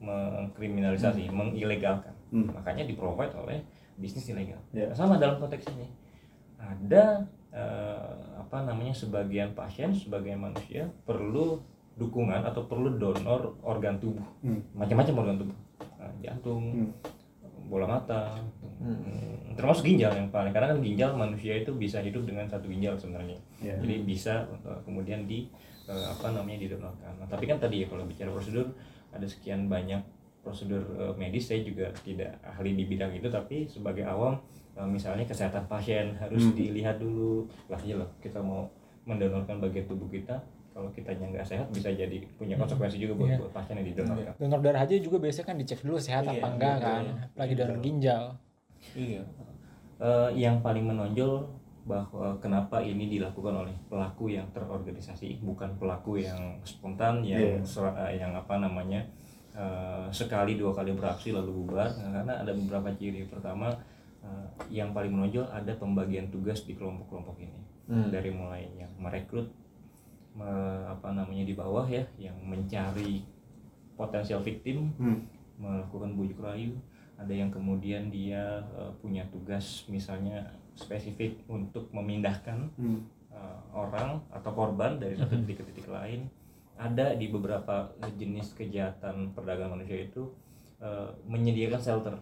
mengkriminalisasi 0.02 1.32
mengilegalkan. 1.32 2.12
Hmm. 2.34 2.50
makanya 2.52 2.84
di 2.84 2.98
provide 2.98 3.32
oleh 3.38 3.62
bisnis 3.96 4.28
ilegal 4.30 4.60
Ya. 4.72 4.92
sama 4.92 5.16
dalam 5.16 5.38
konteks 5.38 5.72
ini 5.72 5.88
ada 6.58 7.24
eh, 7.50 8.12
apa 8.36 8.64
namanya 8.64 8.92
sebagian 8.92 9.54
pasien 9.54 9.90
sebagian 9.90 10.38
manusia 10.38 10.84
perlu 11.04 11.64
dukungan 11.96 12.44
atau 12.44 12.68
perlu 12.68 12.96
donor 12.96 13.56
organ 13.62 13.96
tubuh 13.96 14.26
Hmm. 14.42 14.60
macam-macam 14.74 15.16
organ 15.18 15.38
tubuh 15.40 15.58
Nah, 15.96 16.12
jantung 16.20 16.64
Hmm. 16.86 16.92
bola 17.66 17.88
mata 17.90 18.36
hmm, 18.78 19.56
termasuk 19.56 19.88
ginjal 19.88 20.12
yang 20.12 20.30
paling 20.30 20.52
karena 20.52 20.70
kan 20.70 20.80
ginjal 20.80 21.16
manusia 21.16 21.56
itu 21.56 21.72
bisa 21.74 21.98
hidup 21.98 22.22
dengan 22.22 22.46
satu 22.46 22.68
ginjal 22.68 22.94
sebenarnya 22.94 23.40
Ya. 23.58 23.74
jadi 23.80 24.04
bisa 24.04 24.44
uh, 24.62 24.78
kemudian 24.84 25.24
di 25.24 25.48
uh, 25.88 26.12
apa 26.12 26.30
namanya 26.30 26.62
didonorkan 26.62 27.16
nah, 27.16 27.26
tapi 27.26 27.48
kan 27.48 27.58
tadi 27.58 27.82
ya 27.82 27.88
kalau 27.88 28.04
bicara 28.04 28.30
prosedur 28.30 28.70
ada 29.10 29.26
sekian 29.26 29.66
banyak 29.66 29.98
prosedur 30.46 30.86
uh, 30.94 31.14
medis 31.16 31.50
saya 31.50 31.60
juga 31.60 31.90
tidak 32.00 32.38
ahli 32.40 32.78
di 32.78 32.86
bidang 32.86 33.10
itu 33.12 33.26
tapi 33.26 33.66
sebagai 33.66 34.06
awam 34.06 34.38
uh, 34.74 34.86
misalnya 34.86 35.26
kesehatan 35.26 35.66
pasien 35.66 36.14
harus 36.14 36.46
Hmm. 36.46 36.54
dilihat 36.54 36.96
dulu 36.96 37.44
lah 37.66 37.82
ya 37.82 37.98
loh 37.98 38.08
kita 38.20 38.38
mau 38.38 38.70
mendonorkan 39.04 39.58
bagian 39.58 39.86
tubuh 39.86 40.06
kita 40.08 40.38
kalau 40.70 40.92
kitanya 40.92 41.32
nggak 41.32 41.48
sehat 41.48 41.66
bisa 41.72 41.88
jadi 41.90 42.20
punya 42.36 42.54
konsekuensi 42.56 43.00
juga 43.00 43.16
buat, 43.16 43.28
Iya. 43.28 43.38
buat 43.40 43.54
pasien 43.54 43.76
yang 43.76 43.88
didonorkan 43.88 44.34
donor 44.36 44.60
darah 44.60 44.82
aja 44.82 44.94
juga 44.96 45.18
biasanya 45.18 45.46
kan 45.46 45.58
dicek 45.58 45.82
dulu 45.82 45.98
sehat 45.98 46.24
Iya, 46.24 46.32
apa 46.36 46.48
enggak 46.52 46.76
betul. 46.76 46.86
kan 46.86 47.04
lagi 47.34 47.54
donor 47.56 47.78
ginjal 47.80 48.24
Iya. 48.94 49.24
Eh, 49.98 50.30
yang 50.36 50.60
paling 50.60 50.86
menonjol 50.86 51.48
bahwa 51.86 52.36
kenapa 52.38 52.82
ini 52.82 53.08
dilakukan 53.08 53.56
oleh 53.56 53.74
pelaku 53.86 54.28
yang 54.28 54.44
terorganisasi, 54.52 55.40
bukan 55.40 55.74
pelaku 55.76 56.20
yang 56.20 56.58
spontan, 56.62 57.22
yang 57.22 57.40
Iya. 57.40 57.64
ser- 57.64 57.96
eh, 57.96 58.20
yang 58.20 58.34
apa 58.34 58.58
namanya 58.58 59.06
eh, 59.56 60.08
sekali 60.12 60.60
dua 60.60 60.76
kali 60.76 60.92
beraksi 60.92 61.32
lalu 61.32 61.64
bubar. 61.64 61.88
Nah, 61.96 62.12
karena 62.12 62.34
ada 62.44 62.52
beberapa 62.52 62.92
ciri. 62.94 63.24
Pertama, 63.26 63.72
eh, 64.22 64.46
yang 64.70 64.92
paling 64.92 65.10
menonjol 65.10 65.48
ada 65.48 65.72
pembagian 65.74 66.28
tugas 66.28 66.64
di 66.64 66.76
kelompok-kelompok 66.76 67.40
ini, 67.40 67.60
Hmm. 67.88 68.10
dari 68.12 68.30
mulai 68.30 68.68
yang 68.76 68.92
merekrut, 68.98 69.48
me- 70.36 70.84
apa 70.86 71.16
namanya 71.16 71.46
di 71.46 71.56
bawah 71.56 71.88
ya, 71.88 72.04
yang 72.20 72.36
mencari 72.44 73.24
potensial 73.96 74.44
victim, 74.44 74.92
Hmm. 75.00 75.24
melakukan 75.56 76.12
bujuk 76.14 76.44
rayu 76.44 76.76
ada 77.16 77.32
yang 77.32 77.48
kemudian 77.48 78.12
dia 78.12 78.60
eh, 78.76 78.92
punya 79.00 79.24
tugas 79.32 79.88
misalnya 79.88 80.44
spesifik 80.76 81.40
untuk 81.48 81.88
memindahkan 81.96 82.68
Hmm. 82.76 83.00
eh, 83.32 83.60
orang 83.72 84.20
atau 84.28 84.52
korban 84.52 85.00
dari 85.00 85.16
satu 85.16 85.40
titik 85.40 85.64
ke 85.64 85.72
titik 85.72 85.88
lain 85.88 86.28
ada 86.76 87.16
di 87.16 87.28
beberapa 87.28 87.88
jenis 88.14 88.52
kejahatan 88.54 89.32
perdagangan 89.32 89.80
manusia 89.80 90.06
itu 90.06 90.28
eh, 90.78 91.10
menyediakan 91.24 91.80
shelter 91.80 92.16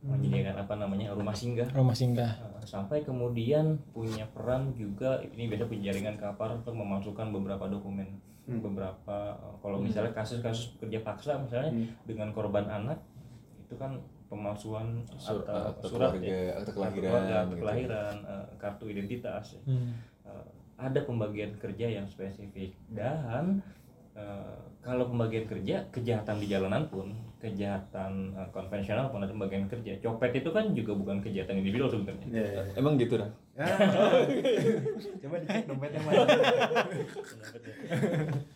menyediakan 0.00 0.64
apa 0.64 0.74
namanya 0.80 1.12
rumah 1.12 1.36
singgah 1.36 1.68
rumah 1.70 1.92
singgah 1.92 2.32
Uh, 2.40 2.64
sampai 2.64 3.00
kemudian 3.00 3.76
punya 3.92 4.24
peran 4.32 4.72
juga 4.72 5.20
ini 5.22 5.44
biasa 5.44 5.68
punya 5.68 5.92
jaringan 5.92 6.16
kapal 6.16 6.56
untuk 6.56 6.72
memasukkan 6.72 7.28
beberapa 7.30 7.68
dokumen 7.68 8.08
Hmm. 8.48 8.64
beberapa 8.64 9.36
uh, 9.36 9.54
kalau 9.60 9.78
misalnya 9.78 10.10
kasus-kasus 10.10 10.74
kerja 10.80 11.04
paksa 11.04 11.36
misalnya 11.38 11.70
Hmm. 11.70 11.86
dengan 12.08 12.32
korban 12.32 12.64
anak 12.66 12.96
itu 13.60 13.76
kan 13.76 14.00
pemalsuan 14.26 15.04
Sur- 15.20 15.44
atau 15.44 15.84
surat 15.84 16.16
keluarga, 16.16 16.32
ya, 16.32 16.52
akte 16.56 16.64
Kartu 16.64 16.76
kelahiran, 16.80 17.10
keluarga, 17.10 17.36
gitu. 17.44 17.60
kelahiran, 17.60 18.14
eh, 18.24 18.46
kartu 18.56 18.84
identitas 18.86 19.44
ya. 19.54 19.62
Hmm. 19.68 19.90
Eh, 20.24 20.46
ada 20.80 21.00
pembagian 21.04 21.52
kerja 21.60 21.86
yang 22.00 22.06
spesifik. 22.08 22.72
Dan 22.88 23.60
eh, 24.16 24.56
kalau 24.80 25.12
pembagian 25.12 25.44
kerja 25.44 25.84
kejahatan 25.92 26.40
di 26.40 26.48
jalanan 26.48 26.88
pun 26.88 27.12
kejahatan 27.40 28.32
eh, 28.32 28.48
konvensional 28.52 29.12
pun 29.12 29.20
ada 29.20 29.32
pembagian 29.32 29.68
kerja. 29.68 30.00
Copet 30.00 30.40
itu 30.40 30.50
kan 30.52 30.72
juga 30.72 30.96
bukan 30.96 31.20
kejahatan 31.20 31.60
individual 31.60 31.92
sebenarnya. 31.92 32.26
Iya, 32.32 32.44
iya. 32.48 32.62
Emang 32.80 32.96
gitu 32.96 33.20
dah. 33.20 33.28
Coba 35.20 35.36
dicek 35.44 35.68
dompetnya 35.68 36.00
mana. 36.00 36.24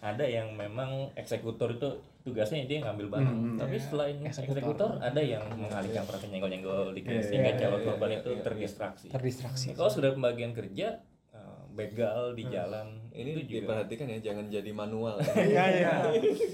ada 0.15 0.25
yang 0.25 0.49
memang 0.57 1.13
eksekutor 1.13 1.77
itu 1.77 1.89
tugasnya 2.25 2.65
dia 2.65 2.81
ngambil 2.81 3.13
barang. 3.13 3.37
Hmm, 3.37 3.57
tapi 3.61 3.77
selain 3.77 4.17
Eksekutor. 4.25 4.65
eksekutor 4.65 4.91
ada 5.05 5.21
yang 5.21 5.45
mengalihkan 5.61 6.09
perhatian 6.09 6.33
nyenggol-nyenggol 6.33 6.97
dikit 6.97 7.13
Iya, 7.13 7.21
sehingga 7.21 7.53
iya, 7.53 7.61
calon 7.61 7.81
iya, 7.81 7.87
korban 7.93 8.09
iya, 8.09 8.19
itu 8.25 8.31
iya, 8.33 8.41
terdistraksi. 8.41 9.07
Terdistraksi. 9.13 9.67
Kalau 9.77 9.93
sudah 9.93 10.17
pembagian 10.17 10.57
kerja 10.57 11.05
begal 11.75 12.33
di 12.33 12.47
jalan 12.47 12.87
Ini 13.11 13.31
itu 13.33 13.41
juga 13.45 13.59
diperhatikan 13.61 14.07
ya, 14.09 14.19
jangan 14.23 14.45
jadi 14.47 14.71
manual. 14.71 15.19
Iya, 15.35 15.65
iya. 15.69 15.93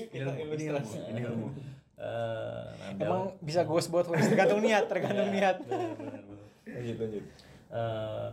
Kita 0.09 0.33
Ilmu, 0.33 0.51
ini 0.51 0.65
ilmu, 0.67 0.93
ini 1.07 1.21
ilmu. 1.23 1.47
eh, 1.95 2.65
nandal. 2.75 3.05
emang 3.05 3.23
bisa 3.41 3.61
ghost 3.63 3.89
buat 3.89 4.09
tergantung 4.09 4.61
niat 4.61 4.85
tergantung 4.87 5.29
niat 5.29 5.57
Benar, 5.63 5.93
benar, 5.95 6.21
benar. 6.25 6.41
Lanjut, 6.67 6.97
lanjut. 6.99 7.25
Eh, 7.71 8.29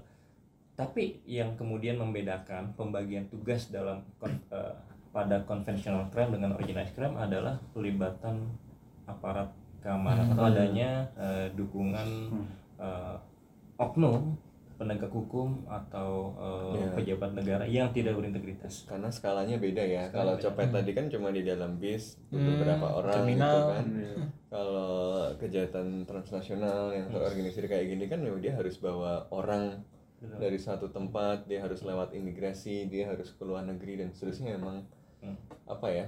tapi 0.73 1.03
yang 1.23 1.51
kemudian 1.53 1.97
membedakan 1.97 2.71
pembagian 2.73 3.27
tugas 3.27 3.67
dalam 3.67 3.99
kon- 4.17 4.43
eh, 4.47 4.73
pada 5.09 5.43
konvensional 5.43 6.07
crime 6.07 6.31
dengan 6.31 6.53
organized 6.53 6.93
crime 6.93 7.17
adalah 7.17 7.57
pelibatan 7.71 8.47
aparat 9.03 9.49
keamanan 9.79 10.31
atau 10.31 10.43
adanya 10.45 11.07
eh, 11.15 11.47
dukungan 11.51 12.07
eh, 12.77 13.15
oknum 13.75 14.35
penegak 14.77 15.09
hukum 15.09 15.65
atau 15.65 16.31
eh, 16.37 16.73
Iya. 16.75 16.87
pejabat 16.93 17.31
negara 17.33 17.63
yang 17.65 17.89
tidak 17.89 18.13
berintegritas. 18.13 18.85
Karena 18.85 19.09
skalanya 19.09 19.57
beda 19.57 19.81
ya. 19.81 20.03
Skalanya 20.03 20.13
Kalau 20.13 20.33
beda. 20.33 20.43
copet 20.45 20.67
tadi 20.71 20.91
kan 20.93 21.05
cuma 21.07 21.27
di 21.29 21.41
dalam 21.41 21.71
bis 21.75 22.15
Hmm, 22.27 22.45
beberapa 22.47 22.87
orang 22.95 23.15
kriminal. 23.17 23.51
gitu 23.51 23.65
kan. 23.67 23.85
Iya. 23.91 24.15
Kalau 24.47 24.91
kejahatan 25.35 25.87
transnasional 26.03 26.81
yang 26.91 27.07
terorganisir 27.09 27.65
kayak 27.65 27.85
gini 27.87 28.05
kan 28.05 28.19
memang 28.19 28.39
dia 28.39 28.53
harus 28.53 28.77
bawa 28.77 29.25
orang 29.29 29.81
Betul. 30.15 30.37
dari 30.39 30.57
satu 30.57 30.87
tempat, 30.87 31.45
dia 31.45 31.59
harus 31.59 31.81
lewat 31.81 32.09
imigrasi, 32.11 32.85
dia 32.85 33.05
harus 33.05 33.29
ke 33.29 33.43
luar 33.43 33.61
negeri 33.63 33.97
dan 33.97 34.09
seterusnya 34.09 34.55
emang 34.55 34.85
Hmm. 35.17 35.35
apa 35.65 35.89
ya? 35.89 36.05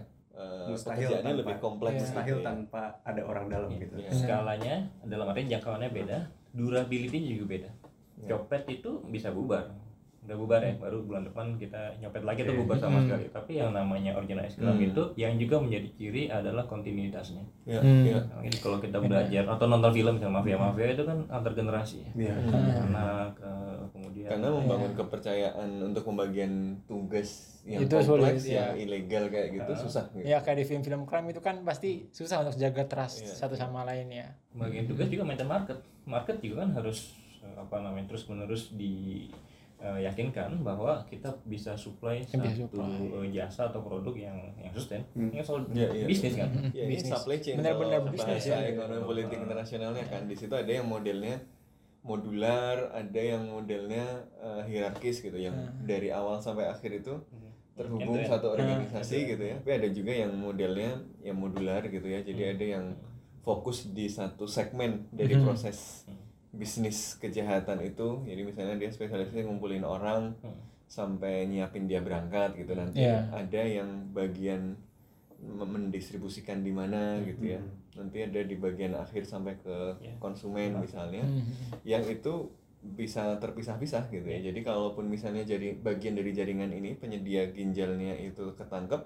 Mustahil 0.65 1.03
pekerjaannya 1.03 1.19
tanpa- 1.25 1.39
lebih 1.43 1.55
kompleks 1.59 1.99
Mustahil 2.01 2.31
gitu 2.31 2.39
ya. 2.39 2.47
tanpa 2.47 2.83
ada 3.03 3.21
orang 3.21 3.45
dalam 3.49 3.67
Iya, 3.67 3.79
gitu. 3.81 3.95
iya. 3.97 4.09
Skalanya 4.09 4.75
dalam 5.03 5.25
artian 5.27 5.51
jangkauannya 5.51 5.91
beda, 5.91 6.17
durability 6.53 7.17
juga 7.29 7.45
beda. 7.49 7.69
Ya. 8.19 8.29
Copet 8.29 8.67
itu 8.69 8.99
bisa 9.05 9.29
bubar. 9.29 9.71
Udah 10.19 10.35
bubar 10.35 10.61
ya, 10.61 10.75
baru 10.75 11.01
bulan 11.01 11.23
depan 11.23 11.55
kita 11.55 11.95
nyopet 11.97 12.21
lagi 12.21 12.43
tuh 12.43 12.53
bubar 12.53 12.75
sama 12.75 12.99
Hmm. 12.99 13.07
sekali. 13.07 13.25
Tapi 13.31 13.51
yang 13.55 13.71
namanya 13.71 14.13
organized 14.13 14.59
crime 14.59 14.77
Hmm. 14.77 14.89
itu 14.91 15.03
yang 15.15 15.33
juga 15.35 15.57
menjadi 15.57 15.88
ciri 15.91 16.23
adalah 16.27 16.63
kontinuitasnya. 16.63 17.41
Ya, 17.63 17.79
Hmm. 17.79 18.03
ya. 18.03 18.19
Nah, 18.19 18.43
ini 18.43 18.53
kalau 18.55 18.77
kita 18.77 18.99
belajar 18.99 19.47
atau 19.47 19.65
nonton 19.65 19.89
film 19.89 20.13
misalnya 20.13 20.38
mafia-mafia 20.38 20.88
itu 20.91 21.03
kan 21.03 21.17
antar 21.25 21.55
generasi 21.55 22.03
ya. 22.03 22.11
Iya. 22.19 22.33
Anak 22.83 23.31
eh, 23.39 23.81
kemudian 23.89 24.27
Karena 24.29 24.47
membangun 24.51 24.91
kepercayaan 24.93 25.69
untuk 25.81 26.03
pembagian 26.03 26.53
tugas 26.83 27.29
yang 27.63 27.81
Itu 27.81 27.97
kompleks, 27.97 28.43
sulit, 28.43 28.53
yang 28.53 28.75
ya. 28.75 28.77
ilegal 28.77 29.23
kayak 29.27 29.47
gitu 29.51 29.71
Ah. 29.71 29.79
susah. 29.79 30.03
Gitu. 30.11 30.25
ya 30.25 30.38
kayak 30.39 30.57
di 30.57 30.65
film-film 30.67 31.01
crime 31.03 31.27
itu 31.27 31.39
kan 31.39 31.63
pasti 31.63 32.05
susah 32.09 32.43
untuk 32.43 32.53
jaga 32.55 32.83
trust 32.85 33.23
Iya. 33.23 33.33
satu 33.39 33.55
sama 33.55 33.81
lain 33.83 34.11
ya 34.11 34.27
bagian 34.51 34.85
tugas 34.85 35.07
juga 35.07 35.23
maintain 35.23 35.47
market. 35.47 35.79
Market 36.03 36.38
juga 36.38 36.61
kan 36.61 36.75
harus 36.75 37.15
apa 37.55 37.75
namanya 37.79 38.08
terus-menerus 38.08 38.72
di 38.72 39.27
eh, 39.77 40.00
yakinkan 40.01 40.60
bahwa 40.60 41.00
kita 41.05 41.31
bisa 41.43 41.72
supply 41.74 42.19
satu 42.22 42.43
supply. 42.67 43.00
eh, 43.17 43.31
jasa 43.31 43.67
atau 43.67 43.79
produk 43.79 44.12
yang 44.13 44.36
yang 44.58 44.69
sustain. 44.69 45.00
Hmm. 45.12 45.29
Ini 45.29 45.39
kan 45.39 45.46
soal 45.46 45.62
Iya, 45.69 45.88
iya. 45.93 46.05
bisnis 46.05 46.34
kan. 46.36 46.50
Ya, 46.69 46.84
ini 46.84 46.93
Bisnis. 46.93 47.10
supply 47.10 47.38
chain 47.38 47.55
Benar-benar 47.58 48.00
bisnis 48.05 48.27
bahasa 48.43 48.55
ya. 48.58 48.69
ekonomi 48.69 49.03
politik 49.05 49.38
internasionalnya 49.39 50.03
kan 50.05 50.22
di 50.24 50.36
situ 50.36 50.51
ada 50.51 50.67
yang 50.69 50.84
modelnya 50.84 51.39
modular, 52.01 52.91
ada 52.91 53.19
yang 53.22 53.43
modelnya 53.46 54.03
eh, 54.38 54.62
hierarkis 54.65 55.19
gitu 55.19 55.36
yang 55.38 55.55
dari 55.81 56.10
awal 56.10 56.39
sampai 56.39 56.67
akhir 56.67 57.00
itu 57.00 57.15
terhubung 57.74 58.19
End-to-end. 58.19 58.27
satu 58.29 58.48
organisasi 58.53 59.17
gitu 59.29 59.43
ya. 59.46 59.55
Tapi 59.58 59.72
ada 59.74 59.88
juga 59.89 60.12
yang 60.13 60.31
modelnya 60.34 60.91
yang 61.22 61.36
modular 61.36 61.84
gitu 61.86 62.03
ya. 62.03 62.19
Jadi 62.19 62.41
ada 62.50 62.65
yang 62.69 62.86
fokus 63.39 63.88
di 63.89 64.05
satu 64.05 64.43
segmen 64.43 65.08
dari 65.10 65.36
Hmm. 65.36 65.48
Bisnis 66.51 67.15
kejahatan 67.15 67.79
itu. 67.82 68.24
Jadi 68.24 68.41
misalnya 68.41 68.75
dia 68.75 68.89
spesialisnya 68.89 69.46
ngumpulin 69.46 69.84
orang 69.84 70.34
Hmm. 70.39 70.58
sampai 70.89 71.46
nyiapin 71.46 71.86
dia 71.86 72.01
berangkat 72.01 72.58
gitu 72.58 72.74
nanti 72.74 73.06
Iya. 73.06 73.29
ada 73.29 73.62
yang 73.62 74.10
bagian 74.10 74.74
mendistribusikan 75.39 76.62
di 76.62 76.74
mana 76.74 77.22
gitu 77.22 77.46
ya 77.48 77.62
nanti 77.94 78.24
ada 78.24 78.41
di 78.41 78.56
bagian 78.56 78.91
akhir 78.94 79.24
sampai 79.24 79.56
ke 79.56 79.75
Iya. 80.00 80.18
konsumen 80.18 80.79
misalnya 80.79 81.22
Hmm. 81.22 81.46
yang 81.84 82.03
itu 82.03 82.50
bisa 82.82 83.36
terpisah-pisah 83.38 84.08
gitu 84.08 84.24
ya 84.24 84.39
jadi 84.41 84.60
kalaupun 84.63 85.06
misalnya 85.06 85.44
jadi 85.44 85.75
bagian 85.75 86.15
dari 86.15 86.32
jaringan 86.32 86.72
ini 86.72 86.96
penyedia 86.96 87.51
ginjalnya 87.51 88.15
itu 88.15 88.56
ketangkep 88.56 89.03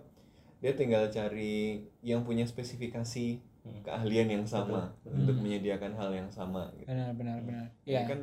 dia 0.57 0.71
tinggal 0.71 1.09
cari 1.09 1.83
yang 1.99 2.23
punya 2.23 2.45
spesifikasi 2.45 3.27
Hmm. 3.35 3.52
Keahlian 3.63 4.27
yang 4.29 4.43
sama 4.43 4.91
betul. 4.99 5.15
untuk 5.15 5.37
menyediakan 5.39 5.91
hal 5.93 6.11
yang 6.11 6.27
sama 6.27 6.67
gitu. 6.75 6.87
benar 6.87 7.15
benar 7.15 7.37
benar 7.41 7.65
Ini 7.83 7.91
ya 7.95 8.01
kan 8.03 8.19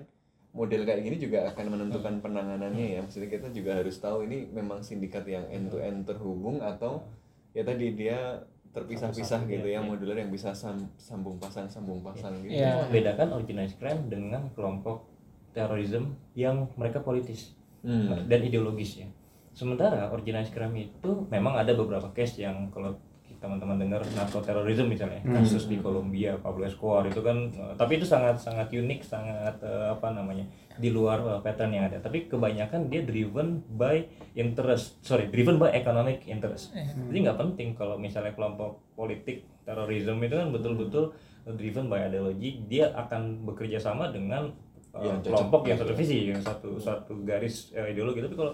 model 0.50 0.82
kayak 0.82 1.00
gini 1.00 1.16
juga 1.16 1.46
akan 1.48 1.66
menentukan 1.70 2.14
penanganannya 2.18 2.86
ya. 2.92 3.00
Maksudnya 3.00 3.30
kita 3.30 3.48
juga 3.50 3.78
harus 3.78 3.96
tahu 3.96 4.26
ini 4.26 4.50
memang 4.50 4.82
sindikat 4.82 5.22
yang 5.24 5.46
end 5.46 5.70
to 5.70 5.78
end 5.78 6.02
terhubung 6.04 6.58
atau 6.58 7.06
ya 7.52 7.62
tadi 7.62 7.94
dia 7.94 8.42
terpisah-pisah 8.70 9.46
gitu 9.46 9.66
ya, 9.66 9.78
ya, 9.78 9.82
ya. 9.82 9.86
modular 9.86 10.14
yang 10.14 10.28
bisa 10.28 10.50
sam- 10.50 10.90
sambung 10.94 11.38
pasang 11.38 11.66
sambung 11.66 12.02
pasang 12.02 12.34
gitu. 12.40 12.50
Itu 12.52 12.62
Iya. 12.62 12.82
membedakan 12.84 13.28
organized 13.32 13.78
crime 13.78 14.06
dengan 14.06 14.46
kelompok 14.52 15.06
terorisme 15.50 16.14
yang 16.34 16.70
mereka 16.74 17.00
politis 17.00 17.54
Hmm. 17.80 18.28
dan 18.28 18.40
ideologis 18.42 19.00
ya. 19.00 19.08
Sementara 19.50 20.10
organized 20.10 20.52
crime 20.52 20.76
itu 20.84 21.10
memang 21.26 21.56
ada 21.56 21.72
beberapa 21.72 22.10
case 22.10 22.38
yang 22.40 22.70
kalau 22.70 22.94
teman-teman 23.40 23.76
dengar 23.76 24.04
narkoterorisme 24.06 24.86
misalnya 24.86 25.18
Hmm. 25.20 25.32
kasus 25.34 25.64
di 25.64 25.76
Kolombia 25.76 26.36
Pablo 26.36 26.62
Escobar 26.62 27.02
itu 27.02 27.18
kan 27.18 27.48
eh, 27.48 27.74
tapi 27.74 27.96
itu 27.96 28.04
sangat 28.04 28.36
sangat 28.36 28.68
unik 28.68 29.00
sangat 29.00 29.56
eh, 29.58 29.88
apa 29.88 30.12
namanya 30.12 30.44
di 30.76 30.88
luar 30.88 31.18
eh, 31.18 31.40
pattern 31.40 31.72
yang 31.72 31.84
ada. 31.84 31.98
Tapi 31.98 32.24
kebanyakan 32.26 32.86
dia 32.86 33.00
driven 33.00 33.48
by 33.70 34.04
interest 34.34 35.00
sorry 35.00 35.26
driven 35.26 35.56
by 35.56 35.72
economic 35.72 36.22
interest. 36.24 36.70
Jadi 36.76 37.18
nggak 37.18 37.38
penting 37.38 37.72
kalau 37.72 37.96
misalnya 37.96 38.30
kelompok 38.30 38.84
politik 38.92 39.48
terorisme 39.62 40.20
itu 40.20 40.34
kan 40.34 40.48
betul-betul 40.48 41.16
driven 41.50 41.86
by 41.86 42.04
ideologi 42.04 42.64
dia 42.64 42.92
akan 42.94 43.44
bekerja 43.44 43.78
sama 43.78 44.08
dengan 44.08 44.52
Yang 44.92 45.22
cocok. 45.22 45.30
kelompok 45.30 45.62
yang 45.64 45.78
satu 45.78 45.92
visi 45.94 46.18
yang 46.26 46.42
satu 46.42 46.70
satu 46.76 47.12
garis 47.22 47.70
eh, 47.72 47.88
ideologi. 47.88 48.20
Tapi 48.20 48.34
kalau 48.34 48.52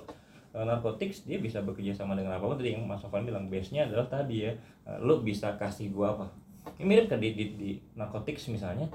uh, 0.56 0.64
narkotics 0.64 1.28
dia 1.28 1.36
bisa 1.36 1.60
bekerja 1.60 1.92
sama 1.92 2.16
dengan 2.16 2.40
apa 2.40 2.48
pun 2.48 2.56
tadi 2.56 2.72
yang 2.72 2.88
Mas 2.88 3.04
Sofan 3.04 3.28
bilang 3.28 3.52
base 3.52 3.76
nya 3.76 3.84
adalah 3.84 4.08
tadi 4.08 4.48
ya 4.48 4.56
uh, 4.88 4.96
lo 4.96 5.20
bisa 5.20 5.52
kasih 5.60 5.92
gua 5.92 6.16
apa? 6.16 6.26
Ini 6.80 6.84
mirip 6.88 7.06
kan 7.12 7.20
di, 7.20 7.36
di, 7.36 7.44
di 7.54 7.70
narkotics 7.94 8.48
misalnya 8.48 8.88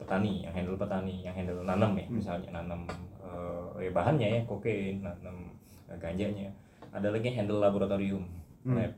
petani 0.00 0.48
yang 0.48 0.54
handle 0.56 0.80
petani 0.80 1.20
yang 1.20 1.36
handle 1.36 1.60
nanam 1.62 1.92
ya 1.94 2.06
misalnya 2.08 2.48
nanam 2.56 2.88
uh, 3.20 3.76
ya 3.76 3.92
bahannya 3.92 4.28
ya 4.32 4.40
kokain 4.48 5.04
nanam 5.04 5.52
uh, 5.92 5.98
ganjanya. 6.00 6.48
Ada 6.88 7.12
lagi 7.12 7.28
yang 7.28 7.44
handle 7.44 7.60
laboratorium 7.60 8.24
lab. 8.64 8.92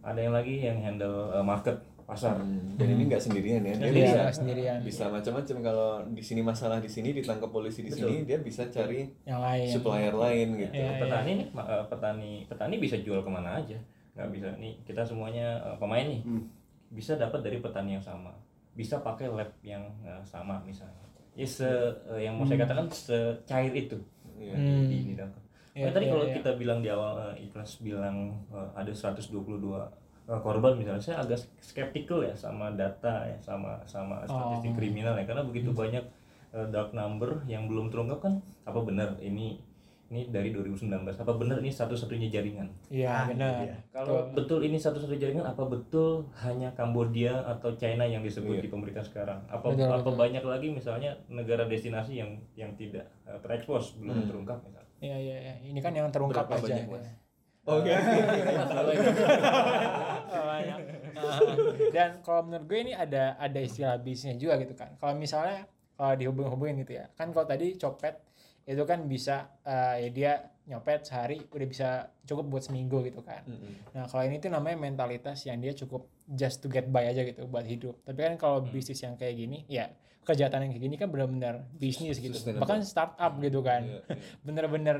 Ada 0.00 0.20
yang 0.20 0.34
lagi 0.36 0.54
yang 0.60 0.78
handle 0.80 1.32
uh, 1.32 1.44
market 1.44 1.76
pasar. 2.10 2.34
Hmm, 2.36 2.74
Dan 2.74 2.86
ini 2.90 3.06
nggak 3.06 3.22
sendirian 3.22 3.62
ya, 3.62 3.74
dia 3.78 3.86
Iya, 3.86 3.94
bisa 3.94 4.18
nggak 4.18 4.36
sendirian. 4.36 4.78
bisa 4.82 5.04
macam-macam. 5.06 5.56
Kalau 5.62 5.90
di 6.10 6.22
sini 6.22 6.40
masalah 6.42 6.82
di 6.82 6.90
sini 6.90 7.14
ditangkap 7.14 7.46
polisi 7.48 7.80
di 7.80 7.92
sini 7.94 8.26
dia 8.26 8.42
bisa 8.42 8.66
cari 8.66 9.06
yang 9.22 9.38
lain. 9.38 9.68
supplier 9.70 10.10
lain 10.10 10.48
gitu. 10.58 10.72
Iya, 10.74 10.90
petani 10.98 11.30
nih 11.38 11.46
eh, 11.48 11.84
petani 11.86 12.30
petani 12.44 12.74
bisa 12.76 12.96
jual 12.98 13.22
ke 13.22 13.30
mana 13.30 13.62
aja. 13.62 13.78
Nggak 14.18 14.28
bisa. 14.34 14.48
Nih 14.58 14.74
kita 14.82 15.06
semuanya 15.06 15.62
eh, 15.62 15.76
pemain 15.78 16.02
nih. 16.04 16.20
Bisa 16.90 17.14
dapat 17.14 17.40
dari 17.40 17.62
petani 17.62 17.94
yang 17.94 18.02
sama. 18.02 18.34
Bisa 18.74 18.98
pakai 18.98 19.30
lab 19.30 19.54
yang 19.62 19.86
eh, 20.02 20.18
sama 20.26 20.58
misalnya. 20.66 20.98
Ya 21.32 21.46
se 21.46 21.70
yang 22.18 22.34
mau 22.34 22.42
saya 22.42 22.58
katakan 22.60 22.90
secair 22.90 23.70
itu. 23.70 23.94
Iya. 24.34 24.56
Hmm. 24.56 24.88
di, 24.88 24.96
di 25.04 25.14
dalam. 25.14 25.30
Iya, 25.70 25.86
Makanya 25.86 25.94
tadi 25.94 26.04
iya, 26.04 26.12
kalau 26.12 26.24
iya. 26.26 26.34
kita 26.34 26.50
bilang 26.58 26.78
di 26.82 26.88
awal 26.90 27.14
eh, 27.30 27.46
Ikhlas 27.46 27.78
bilang 27.78 28.16
eh, 28.50 28.68
ada 28.74 28.90
122 28.90 29.30
eh, 29.30 29.86
korban 30.36 30.72
misalnya 30.72 31.00
saya 31.00 31.18
agak 31.18 31.42
skeptical 31.58 32.20
ya 32.20 32.30
sama 32.32 32.70
data 32.70 33.24
ya 33.24 33.34
sama 33.36 33.82
sama 33.84 34.22
statistik 34.22 34.70
Oh. 34.70 34.76
kriminal 34.76 35.14
ya 35.14 35.24
karena 35.24 35.42
begitu 35.42 35.70
banyak 35.72 36.04
eh, 36.50 36.66
dark 36.68 36.92
number 36.92 37.42
yang 37.44 37.66
belum 37.66 37.88
terungkap 37.88 38.20
kan 38.20 38.34
apa 38.62 38.78
benar 38.80 39.18
ini 39.18 39.58
ini 40.06 40.26
dari 40.26 40.50
2019 40.50 40.90
apa 41.14 41.32
benar 41.32 41.58
ini 41.58 41.70
satu-satunya 41.70 42.26
jaringan 42.28 42.66
Iya 42.88 43.06
Ah, 43.08 43.24
benar. 43.24 43.62
iya. 43.64 43.74
kalau 43.88 44.26
betul 44.28 44.58
ini 44.60 44.74
satu-satunya 44.74 45.18
jaringan 45.20 45.46
apa 45.46 45.62
betul 45.64 46.26
hanya 46.36 46.70
Kambodia 46.72 47.38
atau 47.48 47.70
China 47.74 48.02
yang 48.04 48.18
disebut 48.20 48.58
Iya. 48.58 48.62
di 48.62 48.68
pemerintahan 48.68 49.06
sekarang 49.06 49.38
apa 49.46 49.62
Betul, 49.64 49.86
apa 49.88 49.98
betul. 50.00 50.14
banyak 50.16 50.42
lagi 50.44 50.66
misalnya 50.68 51.10
negara 51.28 51.62
destinasi 51.64 52.12
yang 52.16 52.30
yang 52.54 52.74
tidak 52.74 53.06
eh, 53.22 53.38
terekspos 53.38 53.94
belum 53.96 54.14
Hmm. 54.16 54.26
terungkap 54.28 54.58
misalnya 54.60 54.90
Iya 55.00 55.16
iya 55.16 55.36
iya. 55.40 55.54
Ini 55.64 55.78
kan 55.78 55.94
yang 55.94 56.06
terungkap 56.08 56.44
Berapa 56.44 56.60
aja. 56.60 56.76
banyak, 56.76 56.86
ya. 56.92 57.12
Oke. 57.68 57.92
Banyak. 60.30 60.78
Dan 61.92 62.10
kalau 62.24 62.48
menurut 62.48 62.64
gue 62.66 62.78
ini 62.80 62.92
ada 62.96 63.36
ada 63.36 63.60
istilah 63.60 64.00
bisnisnya 64.00 64.40
juga 64.40 64.56
gitu 64.62 64.72
kan. 64.76 64.96
Kalau 64.96 65.14
misalnya 65.16 65.68
kalau 65.96 66.14
dihubung-hubungin 66.16 66.80
gitu 66.86 66.96
ya. 66.96 67.12
Kan 67.12 67.34
kalau 67.36 67.44
tadi 67.44 67.76
copet 67.76 68.16
itu 68.64 68.82
kan 68.86 69.04
bisa 69.04 69.50
eh, 69.66 70.06
ya 70.06 70.10
dia 70.12 70.32
nyopet 70.70 71.02
sehari 71.02 71.42
udah 71.50 71.66
bisa 71.66 71.88
cukup 72.22 72.46
buat 72.46 72.62
seminggu 72.62 73.02
gitu 73.02 73.20
kan. 73.26 73.42
Mm-mm. 73.42 73.90
Nah 73.96 74.06
kalau 74.06 74.22
ini 74.22 74.38
tuh 74.38 74.54
namanya 74.54 74.78
mentalitas 74.78 75.42
yang 75.44 75.58
dia 75.58 75.74
cukup 75.74 76.06
just 76.30 76.62
to 76.62 76.70
get 76.70 76.86
by 76.86 77.02
aja 77.10 77.26
gitu 77.26 77.44
buat 77.50 77.66
hidup. 77.66 77.98
Tapi 78.06 78.18
kan 78.22 78.34
kalau 78.38 78.62
bisnis 78.62 79.02
yang 79.02 79.18
kayak 79.18 79.34
gini, 79.34 79.66
ya 79.66 79.90
kejahatan 80.22 80.68
yang 80.68 80.72
kayak 80.76 80.84
gini 80.86 80.94
kan 81.00 81.08
benar-benar 81.10 81.66
bisnis 81.74 82.22
gitu. 82.22 82.38
Bahkan 82.54 82.86
startup 82.86 83.34
gitu 83.42 83.66
kan, 83.66 83.82
Iya, 83.82 83.98
iya. 84.06 84.22
bener-bener 84.46 84.96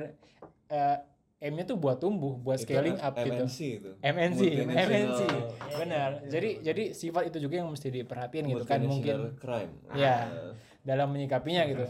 eh, 0.67 0.97
aimnya 1.41 1.65
tuh 1.65 1.81
buat 1.81 1.97
tumbuh, 1.97 2.37
buat 2.37 2.61
Itu 2.61 2.69
scaling 2.69 3.01
M- 3.01 3.05
up 3.05 3.15
gitu. 3.17 3.33
MNC 3.33 3.59
itu. 3.81 3.91
MNC, 4.05 4.41
Multinational- 4.45 4.85
MNC, 4.93 5.21
benar. 5.73 6.11
Jadi 6.29 6.51
jadi 6.61 6.83
sifat 6.93 7.33
itu 7.33 7.39
juga 7.41 7.55
yang 7.65 7.69
mesti 7.73 7.89
diperhatiin 7.89 8.45
gitu 8.47 8.65
kan 8.69 8.81
mungkin 8.85 9.17
crime. 9.41 9.73
Ya. 9.97 10.29
Ah. 10.29 10.53
dalam 10.81 11.13
menyikapinya 11.13 11.69
gitu. 11.69 11.85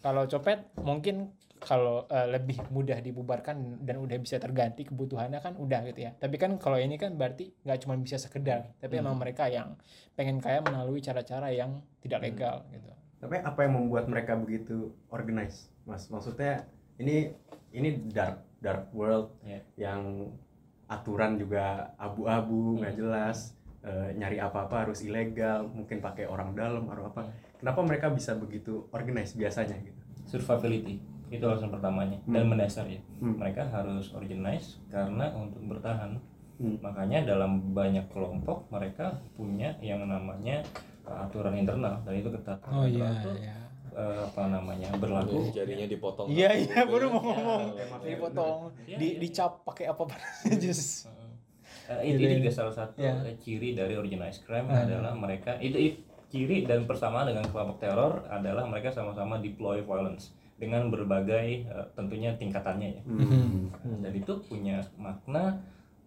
Kalau 0.00 0.28
copet 0.28 0.60
mungkin 0.76 1.32
kalau 1.56 2.04
eh, 2.06 2.28
lebih 2.28 2.60
mudah 2.68 3.00
dibubarkan 3.00 3.80
dan 3.80 3.96
udah 3.96 4.16
bisa 4.20 4.36
terganti 4.36 4.84
kebutuhannya 4.84 5.40
kan 5.40 5.56
udah 5.56 5.88
gitu 5.88 6.04
ya. 6.04 6.12
Tapi 6.12 6.36
kan 6.36 6.60
kalau 6.60 6.76
ini 6.76 7.00
kan 7.00 7.16
berarti 7.16 7.48
nggak 7.64 7.78
cuma 7.80 7.96
bisa 7.96 8.20
sekedar, 8.20 8.76
tapi 8.76 9.00
emang 9.00 9.16
mereka 9.16 9.48
yang 9.48 9.72
pengen 10.12 10.36
kaya 10.36 10.60
melalui 10.60 11.00
cara-cara 11.00 11.48
yang 11.48 11.80
tidak 12.04 12.28
legal 12.28 12.60
gitu. 12.68 12.92
Tapi 13.24 13.40
apa 13.40 13.58
yang 13.64 13.72
membuat 13.72 14.04
mereka 14.04 14.36
begitu 14.36 14.92
organize, 15.08 15.72
Mas? 15.88 16.12
Maksudnya 16.12 16.68
ini 17.00 17.32
ini 17.72 18.04
dark 18.12 18.44
dark 18.58 18.88
world 18.90 19.30
Iya. 19.42 19.60
yang 19.76 20.32
aturan 20.86 21.34
juga 21.34 21.92
abu-abu 21.96 22.78
nggak 22.78 22.94
jelas, 22.94 23.52
eh, 23.82 24.14
nyari 24.14 24.38
apa-apa 24.38 24.86
harus 24.86 25.02
ilegal, 25.02 25.66
mungkin 25.66 25.98
pakai 25.98 26.24
orang 26.24 26.54
dalam 26.54 26.86
atau 26.86 27.06
apa. 27.06 27.26
Kenapa 27.56 27.80
mereka 27.82 28.06
bisa 28.08 28.34
begitu 28.34 28.86
organize 28.90 29.34
biasanya 29.34 29.76
gitu? 29.80 29.96
survivability 30.26 30.98
itu 31.30 31.42
alasan 31.42 31.70
pertamanya 31.70 32.18
dan 32.24 32.46
mendasar 32.46 32.86
ya 32.86 32.98
Hmm. 33.18 33.38
mereka 33.38 33.62
harus 33.66 34.10
organize 34.10 34.82
karena 34.86 35.30
untuk 35.34 35.62
bertahan 35.62 36.18
Hmm. 36.58 36.82
makanya 36.82 37.22
dalam 37.22 37.70
banyak 37.70 38.10
kelompok 38.10 38.66
mereka 38.66 39.14
punya 39.34 39.74
yang 39.78 40.02
namanya 40.02 40.66
uh, 41.02 41.22
aturan 41.22 41.54
internal 41.54 42.02
dan 42.02 42.14
itu 42.14 42.26
ketat 42.26 42.58
Oh 42.66 42.82
iya 42.82 43.06
itu, 43.12 43.30
iya. 43.38 43.54
Uh, 43.96 44.22
apa 44.22 44.42
namanya 44.46 44.92
berlaku 44.94 45.48
Jadi 45.48 45.56
jarinya 45.56 45.86
dipotong. 45.88 46.26
Iya 46.28 46.50
iya 46.54 46.80
baru 46.84 47.06
mau 47.08 47.18
ya. 47.18 47.26
ngomong. 47.32 47.62
Iya, 47.72 47.84
Dipotong, 48.06 48.58
Iya, 48.84 48.96
di 48.96 49.06
iya. 49.08 49.18
dicap 49.18 49.64
pakai 49.64 49.88
apa 49.88 50.02
jus. 50.62 51.08
Uh, 51.86 51.98
itu, 52.00 52.14
Iya, 52.14 52.14
itu 52.14 52.24
iya. 52.28 52.36
juga 52.38 52.50
salah 52.52 52.74
satu 52.74 52.98
uh, 52.98 53.32
ciri 53.38 53.72
dari 53.72 53.94
organized 53.94 54.42
crime 54.42 54.66
Ah. 54.66 54.82
adalah 54.82 55.12
mereka 55.12 55.56
itu, 55.58 55.74
itu 55.74 55.98
ciri 56.26 56.62
dan 56.62 56.84
persamaan 56.84 57.26
dengan 57.26 57.46
kelompok 57.46 57.78
teror 57.78 58.26
adalah 58.26 58.66
mereka 58.66 58.90
sama-sama 58.90 59.38
deploy 59.38 59.80
violence 59.80 60.30
dengan 60.56 60.88
berbagai 60.88 61.64
uh, 61.66 61.86
tentunya 61.92 62.34
tingkatannya 62.34 62.88
ya 62.90 63.02
Hmm. 63.04 63.70
dan 64.00 64.10
itu 64.10 64.34
punya 64.42 64.80
makna 64.96 65.54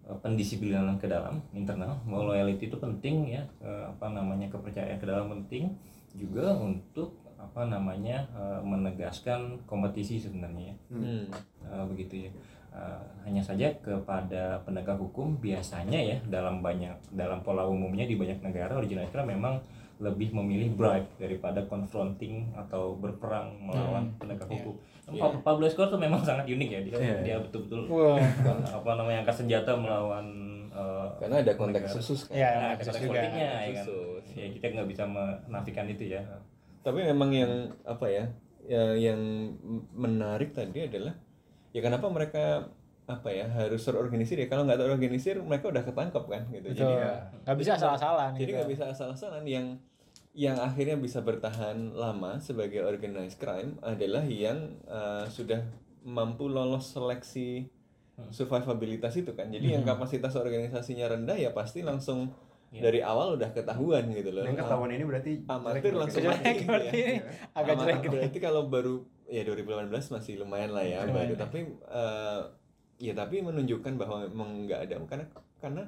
eh, 0.03 0.17
pendisiplinan 0.17 0.97
ke 0.97 1.05
dalam 1.05 1.39
internal 1.53 2.01
bahwa 2.03 2.33
loyalty 2.33 2.65
itu 2.65 2.75
penting 2.75 3.31
ya 3.31 3.45
eh, 3.59 3.85
apa 3.87 4.09
namanya 4.09 4.49
kepercayaan 4.49 4.97
ke 4.97 5.05
dalam 5.05 5.31
penting 5.31 5.71
juga 6.13 6.53
untuk 6.53 7.13
apa 7.35 7.65
namanya 7.65 8.25
eh, 8.31 8.61
menegaskan 8.61 9.63
kompetisi 9.63 10.17
sebenarnya 10.17 10.71
ya. 10.71 10.75
Hmm. 10.91 11.23
Eh, 11.65 11.85
begitu 11.87 12.27
ya 12.27 12.31
Eh, 12.69 13.01
hanya 13.25 13.41
saja 13.41 13.65
kepada 13.81 14.61
penegak 14.61 14.93
hukum 14.93 15.41
biasanya 15.41 15.97
ya 15.97 16.17
dalam 16.29 16.61
banyak 16.61 16.93
dalam 17.09 17.41
pola 17.41 17.65
umumnya 17.65 18.05
di 18.05 18.13
banyak 18.13 18.45
negara 18.45 18.77
original 18.77 19.09
crime 19.09 19.33
memang 19.33 19.57
lebih 19.97 20.29
memilih 20.31 20.77
bribe 20.77 21.09
daripada 21.17 21.65
confronting 21.65 22.45
atau 22.53 22.93
berperang 22.93 23.57
melawan 23.57 24.13
penegak 24.15 24.45
iya. 24.47 24.61
hukum. 24.61 24.75
Pa- 25.17 25.41
Pablo 25.41 25.65
Escobar 25.65 25.89
tuh 25.89 25.97
memang 25.97 26.21
sangat 26.21 26.45
unik 26.45 26.69
ya 26.69 26.79
dia 26.85 26.93
Iya. 26.93 27.17
dia 27.25 27.35
betul-betul 27.41 27.89
Wah. 27.89 28.21
apa 28.77 28.89
namanya 28.93 29.25
angkat 29.25 29.41
senjata 29.41 29.73
melawan 29.73 30.25
eh, 30.71 31.07
Karena 31.17 31.35
ada 31.39 31.53
konteks 31.53 31.85
negara. 31.85 31.97
khusus 31.97 32.19
kan. 32.25 32.33
Iya, 32.33 32.49
Nah, 32.49 32.57
ada 32.57 32.75
khusus 32.75 32.85
konteks 32.87 33.01
juga. 33.01 33.11
politiknya 33.13 33.45
ya 33.45 33.53
kan. 33.53 33.85
Khusus. 33.85 34.23
Ya 34.33 34.47
kita 34.51 34.65
nggak 34.71 34.87
bisa 34.87 35.03
menafikan 35.05 35.85
itu 35.85 36.03
ya. 36.07 36.21
Tapi 36.79 36.99
memang 37.03 37.29
yang 37.29 37.51
apa 37.83 38.05
ya, 38.07 38.25
ya 38.63 38.83
yang 38.93 39.19
menarik 39.91 40.51
tadi 40.51 40.85
adalah 40.85 41.13
ya 41.69 41.79
kenapa 41.79 42.07
mereka 42.07 42.69
apa 43.05 43.29
ya 43.29 43.49
harus 43.49 43.81
terorganisir 43.81 44.37
ya 44.37 44.45
kalau 44.45 44.63
nggak 44.63 44.77
terorganisir 44.77 45.41
mereka 45.41 45.65
udah 45.67 45.81
ketangkep 45.81 46.23
kan 46.23 46.45
gitu 46.49 46.67
Betul. 46.69 46.77
jadi 46.77 46.93
Nggak 47.41 47.57
bisa 47.57 47.71
asal-asalan 47.73 48.31
jadi 48.37 48.45
gitu. 48.45 48.55
nggak 48.55 48.69
bisa 48.69 48.83
asal-asalan 48.87 49.43
yang 49.45 49.65
yang 50.37 50.61
akhirnya 50.61 50.93
bisa 50.93 51.19
bertahan 51.19 51.97
lama 51.97 52.37
sebagai 52.37 52.85
organized 52.85 53.41
crime 53.41 53.81
adalah 53.81 54.21
yang 54.23 54.77
uh, 54.85 55.25
sudah 55.25 55.65
mampu 56.05 56.45
lolos 56.45 56.93
seleksi 56.93 57.65
survivabilitas 58.29 59.13
itu 59.15 59.31
kan 59.31 59.47
jadi 59.47 59.75
yang 59.75 59.83
kapasitas 59.83 60.33
organisasinya 60.33 61.09
rendah 61.09 61.35
ya 61.35 61.49
pasti 61.49 61.81
langsung 61.81 62.29
dari 62.69 63.01
awal 63.01 63.33
udah 63.33 63.49
ketahuan 63.49 64.05
gitu 64.09 64.29
loh 64.29 64.43
Dan 64.43 64.53
ketahuan 64.55 64.89
ini 64.89 65.01
berarti 65.01 65.31
amatir 65.43 65.81
jelek 65.85 65.97
langsung 65.97 66.21
berarti. 66.21 66.43
mati 66.43 66.53
gitu 66.55 66.69
Berarti 66.69 66.93
ya. 66.93 67.01
ini 67.01 67.15
agak 67.51 67.65
Amat- 67.65 67.81
jelek 67.81 67.97
gitu. 67.99 68.15
Berarti 68.15 68.37
kalau 68.39 68.61
baru 68.67 68.95
ya 69.25 69.41
2018 69.43 69.89
masih 70.11 70.33
lumayan 70.37 70.71
lah 70.71 70.83
ya 70.83 71.01
Lumayan. 71.01 71.15
baru 71.15 71.33
tapi 71.35 71.59
eh, 71.65 72.41
ya 72.99 73.13
tapi 73.13 73.35
menunjukkan 73.39 73.93
bahwa 73.95 74.17
memang 74.23 74.49
nggak 74.65 74.79
ada 74.83 74.95
karena 75.03 75.25
karena 75.57 75.83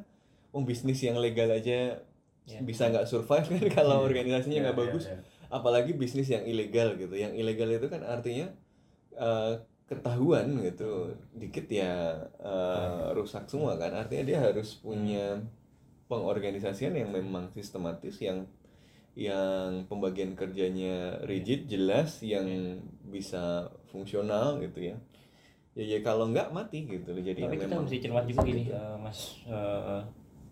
wong 0.49 0.63
bisnis 0.63 0.97
yang 0.99 1.17
legal 1.17 1.49
aja 1.49 2.01
Ya. 2.41 2.57
bisa 2.59 2.89
nggak 2.89 3.05
survive 3.05 3.45
kan 3.45 3.61
kalau 3.77 4.01
Iya. 4.01 4.05
organisasinya 4.07 4.59
nggak 4.63 4.75
Iya, 4.75 4.83
bagus 4.83 5.03
iya, 5.05 5.13
iya. 5.13 5.21
apalagi 5.51 5.93
bisnis 5.93 6.25
yang 6.27 6.41
ilegal 6.41 6.97
gitu 6.97 7.13
yang 7.13 7.29
ilegal 7.31 7.69
itu 7.69 7.85
kan 7.85 8.01
artinya 8.01 8.49
eh, 9.13 9.53
ketahuan 9.91 10.47
gitu 10.63 11.11
dikit 11.35 11.67
ya 11.67 12.15
eh, 12.39 13.05
rusak 13.11 13.51
semua 13.51 13.75
kan 13.75 13.91
artinya 13.91 14.23
dia 14.23 14.39
harus 14.39 14.79
punya 14.79 15.43
pengorganisasian 16.07 16.95
yang 16.95 17.11
memang 17.11 17.51
sistematis 17.51 18.15
yang 18.23 18.47
yang 19.11 19.83
pembagian 19.91 20.39
kerjanya 20.39 21.19
rigid 21.27 21.67
jelas 21.67 22.23
yang 22.23 22.79
bisa 23.11 23.67
fungsional 23.91 24.63
gitu 24.63 24.95
ya 24.95 24.95
ya, 25.75 25.83
ya 25.83 25.99
kalau 26.03 26.27
nggak 26.31 26.51
mati 26.51 26.83
gitu 26.87 27.15
loh. 27.15 27.23
jadi 27.23 27.47
Tapi 27.47 27.55
kita 27.59 27.67
memang 27.71 27.83
mesti 27.87 27.97
cermat 28.03 28.23
juga 28.27 28.41
gini, 28.43 28.63
eh, 28.67 28.95
Mas. 28.99 29.39
eh, 29.47 30.01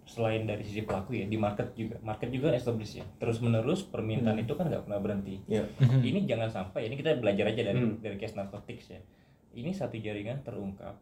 selain 0.08 0.47
dari 0.47 0.63
sisi 0.65 0.82
pelaku 0.88 1.21
ya, 1.21 1.25
di 1.30 1.38
market 1.38 1.75
juga, 1.78 1.99
market 2.02 2.32
juga 2.34 2.49
established 2.56 2.97
ya. 2.97 3.06
Terus 3.19 3.38
menerus 3.43 3.86
permintaan 3.86 4.41
itu 4.41 4.56
kan 4.58 4.71
nggak 4.71 4.88
pernah 4.89 4.99
berhenti. 5.04 5.38
ya 5.45 5.62
Ini 6.02 6.25
jangan 6.25 6.49
sampai, 6.49 6.89
ini 6.89 6.95
kita 6.97 7.19
belajar 7.21 7.45
aja 7.52 7.62
dari 7.62 7.78
Hmm. 7.78 7.99
dari 8.02 8.15
case 8.17 8.34
narcotics 8.34 8.95
ya. 8.95 9.02
Ini 9.51 9.71
satu 9.71 9.95
jaringan 9.95 10.39
terungkap, 10.41 10.93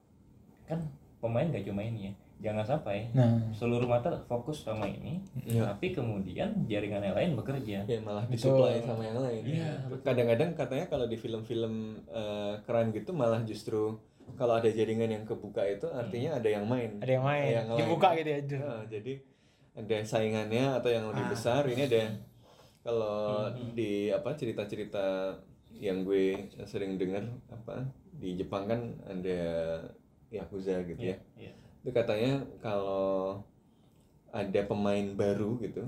kan 0.64 0.80
pemain 1.18 1.48
gak 1.48 1.64
cuma 1.64 1.82
ini 1.82 2.08
ya. 2.08 2.14
Jangan 2.40 2.64
sampai 2.70 3.10
Nah, 3.12 3.50
seluruh 3.50 3.86
mata 3.86 4.14
fokus 4.24 4.62
sama 4.62 4.86
ini, 4.86 5.18
Ya. 5.44 5.66
tapi 5.66 5.90
kemudian 5.90 6.54
jaringan 6.64 7.02
yang 7.02 7.14
lain 7.14 7.34
bekerja. 7.34 7.82
ya 7.84 8.00
malah 8.00 8.24
disuplai 8.26 8.78
sama 8.80 9.02
yang 9.02 9.18
lain 9.18 9.42
Iya, 9.44 9.74
kadang-kadang 10.00 10.54
katanya 10.54 10.86
kalau 10.86 11.06
di 11.06 11.16
film-film 11.16 11.74
eh, 12.06 12.54
crime 12.62 12.94
gitu 12.94 13.10
malah 13.12 13.42
justru 13.42 13.98
kalau 14.34 14.54
ada 14.54 14.70
jaringan 14.70 15.10
yang 15.10 15.24
kebuka 15.24 15.66
itu 15.66 15.90
artinya 15.90 16.36
ada 16.36 16.46
yang 16.48 16.64
main 16.64 17.00
ada 17.00 17.10
yang 17.10 17.26
main, 17.26 17.50
Yang 17.50 17.68
lain. 17.68 17.80
dibuka 17.82 18.10
gitu 18.14 18.30
ya. 18.30 18.40
Ya, 18.46 18.72
jadi 18.92 19.14
ada 19.74 19.98
saingannya 20.04 20.64
atau 20.74 20.90
yang 20.90 21.06
lebih 21.08 21.26
besar 21.28 21.66
ini 21.66 21.84
ada 21.84 22.22
kalau 22.82 23.50
di 23.74 24.08
apa 24.10 24.32
cerita-cerita 24.32 25.34
yang 25.74 26.02
gue 26.02 26.38
sering 26.64 26.96
dengar 26.96 27.22
apa 27.48 27.82
di 28.18 28.36
Jepang 28.36 28.66
kan 28.66 28.82
ada 29.04 29.40
yakuza 30.28 30.84
gitu 30.84 31.00
ya 31.00 31.18
Iya. 31.36 31.54
itu 31.80 31.90
katanya 31.92 32.34
kalau 32.58 33.42
ada 34.30 34.62
pemain 34.64 35.08
baru 35.14 35.56
gitu 35.58 35.88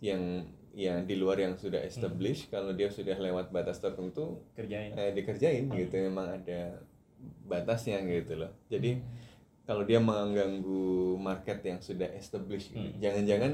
yang 0.00 0.44
yang 0.72 1.02
di 1.02 1.14
luar 1.14 1.36
yang 1.36 1.54
sudah 1.54 1.80
established 1.80 2.48
kalau 2.48 2.70
dia 2.72 2.86
sudah 2.88 3.14
lewat 3.14 3.50
batas 3.50 3.78
tertentu 3.78 4.42
Kerjain. 4.52 4.92
eh, 4.92 5.10
dikerjain 5.12 5.66
gitu 5.68 5.94
memang 6.00 6.32
ada 6.34 6.82
batasnya 7.44 7.98
gitu 8.02 8.38
loh 8.38 8.52
jadi 8.66 8.98
kalau 9.62 9.82
dia 9.82 9.98
mengganggu 9.98 10.86
market 11.14 11.60
yang 11.62 11.78
sudah 11.78 12.08
established 12.14 12.70
gitu. 12.70 12.80
Hmm. 12.80 12.98
jangan-jangan 12.98 13.52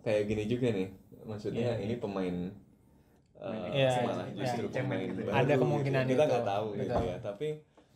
kayak 0.00 0.24
gini 0.26 0.44
juga 0.46 0.68
nih 0.70 0.88
maksudnya 1.24 1.74
Iya, 1.74 1.84
ini 1.84 1.94
pemain 1.96 2.36
uh, 3.38 3.66
Iya, 3.68 3.90
malah 4.02 4.26
iya. 4.26 4.38
justru 4.38 4.64
Cemen 4.68 4.86
pemain 4.88 5.06
gitu 5.06 5.20
ya. 5.20 5.26
baru 5.26 5.36
Ada 5.38 5.54
kemungkinan 5.56 6.02
gitu. 6.02 6.10
kita 6.10 6.22
nggak 6.24 6.44
tahu 6.44 6.66
gitu 6.74 6.84
Betul. 6.90 7.04
ya 7.06 7.16
tapi 7.20 7.48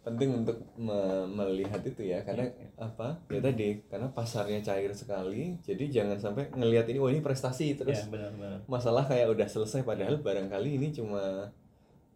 penting 0.02 0.30
untuk 0.34 0.58
me- 0.74 1.26
melihat 1.28 1.78
itu 1.80 2.02
ya 2.02 2.18
karena 2.22 2.50
apa 2.74 3.22
ya 3.28 3.38
tadi 3.38 3.86
karena 3.86 4.10
pasarnya 4.10 4.58
cair 4.58 4.90
sekali 4.90 5.54
jadi 5.62 5.84
jangan 5.88 6.18
sampai 6.18 6.50
ngelihat 6.50 6.90
ini 6.90 6.98
wah 6.98 7.06
ini 7.06 7.22
prestasi 7.22 7.70
ya 7.70 7.86
terus 7.86 8.10
benar-benar 8.10 8.66
masalah 8.66 9.06
kayak 9.06 9.30
udah 9.30 9.46
selesai 9.46 9.86
padahal 9.86 10.18
barangkali 10.18 10.74
ini 10.74 10.90
cuma 10.90 11.46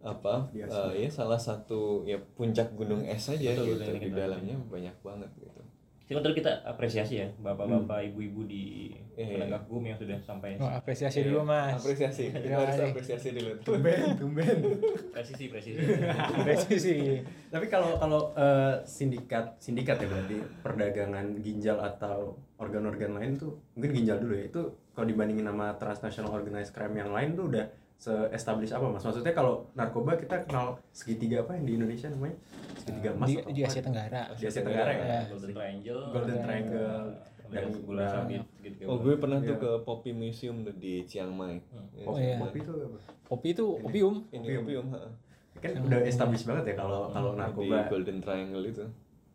apa 0.02 0.50
Biasa. 0.50 0.92
eh, 0.92 1.06
ya 1.06 1.10
salah 1.10 1.38
satu 1.38 2.02
ya 2.02 2.18
puncak 2.34 2.74
gunung 2.74 3.02
es 3.02 3.26
aja 3.26 3.54
Betul, 3.54 3.78
gitu 3.78 3.82
betul, 3.86 4.02
di 4.02 4.10
dalamnya 4.10 4.54
banyak 4.66 4.96
banget 5.00 5.30
gitu 5.38 5.55
Sebentar 6.06 6.30
kita 6.30 6.62
apresiasi 6.62 7.18
ya 7.18 7.26
bapak-bapak 7.42 8.14
ibu-ibu 8.14 8.46
di 8.46 8.94
Iya, 9.16 9.42
penegak 9.42 9.64
hukum 9.66 9.90
yang 9.90 9.98
sudah 9.98 10.20
sampai 10.20 10.60
Oh, 10.60 10.68
apresiasi 10.68 11.24
dulu 11.24 11.40
mas. 11.42 11.80
apresiasi. 11.80 12.28
Kita 12.36 12.44
Terima 12.46 12.68
harus 12.68 12.78
apresiasi 12.84 13.28
dulu. 13.32 13.52
Tumben 13.64 14.12
tumben. 14.20 14.56
Presisi 15.08 15.48
presisi. 15.48 15.80
Presisi. 16.46 17.24
Tapi 17.48 17.66
kalau 17.72 17.96
kalau 17.96 18.30
eh, 18.36 18.84
sindikat 18.84 19.56
sindikat 19.56 20.04
ya 20.04 20.06
berarti 20.06 20.36
perdagangan 20.60 21.26
ginjal 21.40 21.80
atau 21.80 22.36
organ-organ 22.60 23.16
lain 23.16 23.40
tuh 23.40 23.56
mungkin 23.72 23.96
ginjal 23.96 24.20
dulu 24.20 24.36
ya 24.36 24.44
itu 24.52 24.62
kalau 24.92 25.08
dibandingin 25.08 25.48
sama 25.48 25.72
transnational 25.80 26.30
organized 26.36 26.76
crime 26.76 26.96
yang 26.96 27.08
lain 27.08 27.32
tuh 27.32 27.48
udah 27.48 27.64
se-establish 27.96 28.70
apa 28.70 28.86
mas 28.88 29.00
maksudnya 29.00 29.32
kalau 29.32 29.64
narkoba 29.72 30.14
kita 30.14 30.44
kenal 30.44 30.76
segitiga 30.90 31.40
apa 31.40 31.56
yang 31.56 31.64
di 31.64 31.72
Indonesia 31.74 32.06
namanya 32.06 32.36
segitiga 32.76 33.10
emas 33.10 33.26
di, 33.26 33.34
atau 33.36 33.50
di? 33.50 33.60
Asia 33.62 33.82
Tenggara 33.82 34.22
di 34.30 34.44
Asia 34.44 34.62
Tenggara 34.62 34.90
ya 34.90 35.04
Ya. 35.06 35.20
Golden 35.26 35.50
Triangle 35.50 36.02
Golden 36.12 36.38
Triangle 36.38 36.98
dan 37.46 37.62
dan- 37.62 37.78
gula 37.80 38.00
nah, 38.00 38.10
sabit 38.12 38.42
oh 38.84 38.96
gue 38.98 39.14
pernah 39.16 39.38
tuh 39.40 39.54
Iya. 39.54 39.62
ke 39.62 39.70
Poppy 39.82 40.10
Museum 40.12 40.56
tuh 40.60 40.74
di 40.74 40.94
Chiang 41.04 41.30
Mai 41.30 41.56
Ya, 41.94 42.04
Oh, 42.04 42.16
iya. 42.16 42.36
kopi 42.36 42.58
itu 42.60 42.72
apa? 42.74 42.98
kopi 43.24 43.48
itu 43.50 43.64
opium 43.80 44.14
ini 44.28 44.46
Opium. 44.56 44.86
kan 45.56 45.72
udah 45.80 46.00
established 46.04 46.44
banget 46.44 46.64
ya 46.68 46.74
kalau 46.76 47.08
kalau 47.08 47.32
di 47.32 47.38
narkoba 47.38 47.88
Golden 47.88 48.18
Triangle 48.20 48.66
itu 48.66 48.84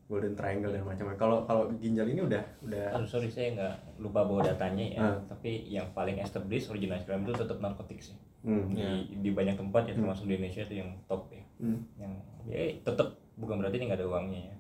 golden 0.06 0.36
triangle 0.36 0.76
dan 0.76 0.84
macam-macam 0.84 1.16
kalau 1.16 1.38
kalau 1.48 1.64
ginjal 1.80 2.04
ini 2.04 2.20
udah 2.20 2.44
udah 2.62 3.00
Aduh 3.00 3.08
sorry 3.08 3.32
saya 3.32 3.56
nggak 3.56 3.74
lupa 3.98 4.28
bawa 4.28 4.44
datanya 4.44 4.86
ya, 4.92 5.00
Ah. 5.02 5.16
tapi 5.24 5.64
yang 5.66 5.88
paling 5.96 6.20
established 6.20 6.68
crime 6.68 7.24
itu 7.24 7.32
tetap 7.32 7.56
narkotik 7.58 8.04
sih. 8.04 8.12
Hmm, 8.42 8.66
Di, 8.70 8.84
di 9.18 9.30
banyak 9.30 9.56
tempat 9.56 9.82
ya 9.84 9.94
termasuk 9.94 10.26
di 10.26 10.36
Indonesia 10.36 10.62
itu 10.62 10.76
yang 10.78 10.90
top 11.06 11.30
ya. 11.30 11.44
hmm. 11.60 11.80
Yang 11.96 12.12
ya 12.44 12.58
tetap 12.82 13.08
bukan 13.36 13.56
berarti 13.58 13.76
ini 13.76 13.86
nggak 13.86 14.00
ada 14.00 14.08
uangnya 14.08 14.42
ya. 14.44 14.56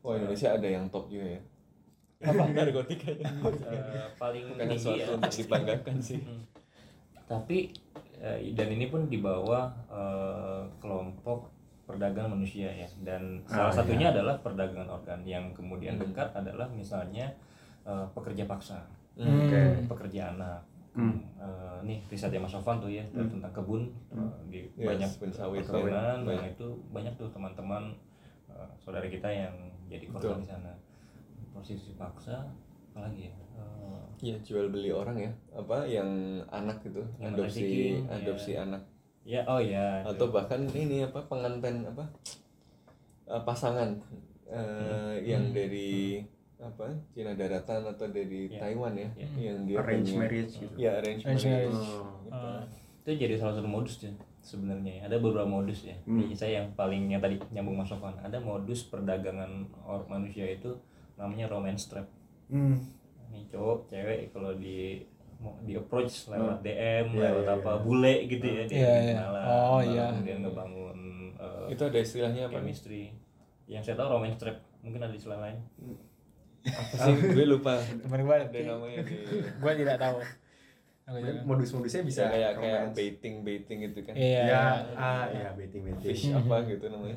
oh 0.00 0.12
Indonesia 0.12 0.48
ada 0.50 0.68
yang 0.68 0.84
top 0.86 1.06
juga 1.06 1.26
ya 1.28 1.40
apa 2.20 2.42
narkotikanya 2.56 3.30
Eh, 3.64 4.06
paling 4.16 4.44
bukan 4.48 4.66
tinggi 4.66 4.78
sesuatu 4.80 4.98
ya. 5.00 5.14
untuk 5.16 5.32
dibanggakan 5.32 5.96
sih 5.98 6.18
Hmm. 6.18 6.42
Tapi 7.26 7.58
eh, 8.16 8.50
dan 8.52 8.68
ini 8.68 8.86
pun 8.86 9.04
di 9.04 9.18
bawah 9.18 9.68
eh, 9.86 10.62
kelompok 10.78 11.52
perdagangan 11.84 12.34
manusia 12.34 12.68
ya 12.68 12.88
dan 13.00 13.40
Ah, 13.44 13.68
salah 13.68 13.74
satunya 13.74 14.08
adalah 14.08 14.36
perdagangan 14.38 14.88
organ 14.90 15.20
yang 15.24 15.52
kemudian 15.52 15.94
Hmm. 15.94 16.04
dekat 16.04 16.32
adalah 16.32 16.66
misalnya 16.68 17.30
eh, 17.84 18.06
pekerja 18.10 18.44
paksa, 18.44 18.80
Hmm. 19.14 19.84
Pekerja 19.84 20.32
anak. 20.32 20.62
Hmm. 20.98 21.14
Eh, 21.38 21.78
nih 21.86 21.98
risetnya 22.10 22.42
Mas 22.42 22.50
Sofan 22.50 22.82
tuh 22.82 22.90
ya 22.90 23.06
tentang 23.14 23.54
kebun. 23.54 23.86
Eh, 24.10 24.34
di 24.50 24.60
Yes, 24.74 24.90
banyak 24.90 25.10
sawit, 25.30 25.62
perkebunan 25.62 26.26
sawit. 26.26 26.34
nah 26.34 26.44
itu 26.44 26.66
banyak 26.90 27.14
tuh 27.14 27.30
teman-teman 27.30 27.94
eh, 28.50 28.68
saudara 28.76 29.06
kita 29.06 29.30
yang 29.30 29.54
jadi 29.86 30.10
korban 30.10 30.42
di 30.42 30.48
sana. 30.48 30.74
Posisi 31.54 31.94
paksa 31.94 32.42
apalagi 32.90 33.30
ya? 33.30 33.34
Eh, 33.54 34.02
Iya 34.18 34.36
jual 34.42 34.66
beli 34.68 34.90
orang 34.90 35.14
ya. 35.14 35.30
Apa 35.54 35.86
yang 35.86 36.10
anak 36.50 36.82
itu 36.82 36.98
Yang 37.22 37.30
adopsi 37.38 37.62
trafficking, 37.62 37.98
adopsi 38.10 38.50
ya. 38.52 38.66
anak. 38.66 38.82
Ya 39.22 39.40
oh 39.46 39.60
ya 39.60 40.02
atau 40.02 40.32
bahkan 40.32 40.66
ini 40.72 41.04
apa 41.04 41.20
pengantin 41.24 41.86
apa 41.86 42.02
eh, 43.24 43.42
pasangan 43.46 43.94
eh, 44.50 45.14
yang 45.22 45.54
dari 45.54 46.24
apa 46.58 46.84
Cina 47.08 47.32
daratan 47.32 47.86
atau 47.86 48.06
dari 48.08 48.50
Ya. 48.50 48.58
Taiwan 48.60 48.92
ya, 48.92 49.06
Ya. 49.14 49.28
yang 49.46 49.62
dia 49.62 49.78
arrange 49.78 50.10
punya- 50.10 50.18
marriage 50.20 50.52
gitu 50.56 50.74
ya 50.74 50.90
arrange 50.98 51.22
Arrange 51.22 51.44
marriage, 51.44 51.70
marriage. 51.70 51.94
Oh. 51.94 52.06
Gitu. 52.20 52.34
Ah. 52.34 52.62
itu 52.98 53.10
jadi 53.16 53.34
salah 53.36 53.54
satu 53.54 53.64
modus 53.66 53.94
ya 53.98 54.12
sebenarnya 54.40 54.92
ya. 54.92 55.02
ada 55.06 55.16
beberapa 55.16 55.46
modus 55.46 55.80
ya 55.82 55.96
Hmm. 56.02 56.20
Jadi 56.20 56.34
saya 56.34 56.52
yang 56.58 56.68
paling 56.74 57.08
yang 57.08 57.18
tadi 57.18 57.40
nyambung 57.48 57.72
Mas 57.74 57.88
Sofan 57.88 58.12
ada 58.18 58.36
modus 58.38 58.84
perdagangan 58.84 59.48
or 59.82 60.04
manusia 60.04 60.44
itu 60.46 60.76
namanya 61.14 61.48
romance 61.48 61.86
trap 61.86 62.04
Hmm. 62.46 62.76
nih 63.28 63.46
cowok 63.46 63.86
cewek 63.86 64.28
kalau 64.28 64.52
di 64.54 65.06
mau 65.36 65.54
di 65.62 65.72
approach 65.72 66.26
lewat 66.26 66.60
DM 66.60 67.06
Iya, 67.12 67.22
lewat 67.30 67.44
iya, 67.44 67.54
apa 67.54 67.70
iya. 67.70 67.80
bule 67.80 68.14
gitu 68.26 68.46
ya 68.46 68.62
dia 68.64 68.74
Iya, 68.74 68.92
iya. 68.98 69.14
kenalan, 69.14 69.44
Oh, 69.46 69.80
iya. 69.80 70.06
kemudian 70.10 70.38
ngebangun 70.42 70.98
eh, 71.32 71.64
itu 71.70 71.82
ada 71.84 71.98
istilahnya 71.98 72.42
apa 72.44 72.58
chemistry 72.58 73.02
yang 73.64 73.80
saya 73.80 73.94
tahu 73.94 74.08
romance 74.12 74.36
trap 74.36 74.58
mungkin 74.80 74.98
ada 74.98 75.12
istilah 75.12 75.38
lain 75.38 75.62
apa 76.66 76.94
sih? 76.94 77.12
Gue 77.32 77.46
lupa. 77.46 77.78
Teman 77.80 78.20
gue 78.26 78.34
ada 78.34 78.46
namanya. 78.48 78.98
Di 79.04 79.14
gue 79.58 79.72
tidak 79.78 79.96
tahu. 80.00 80.18
Modus-modusnya 81.48 82.04
bisa 82.04 82.28
bisa 82.28 82.34
kayak 82.34 82.52
kayak 82.60 82.82
baiting 82.92 83.34
baiting 83.40 83.78
gitu 83.88 84.04
kan. 84.04 84.12
Iya. 84.12 84.42
Ya 84.44 84.62
ah 84.98 85.24
ya 85.32 85.48
betting 85.56 85.82
betting 85.88 86.12
fish 86.12 86.28
apa 86.34 86.68
gitu 86.68 86.84
namanya? 86.92 87.16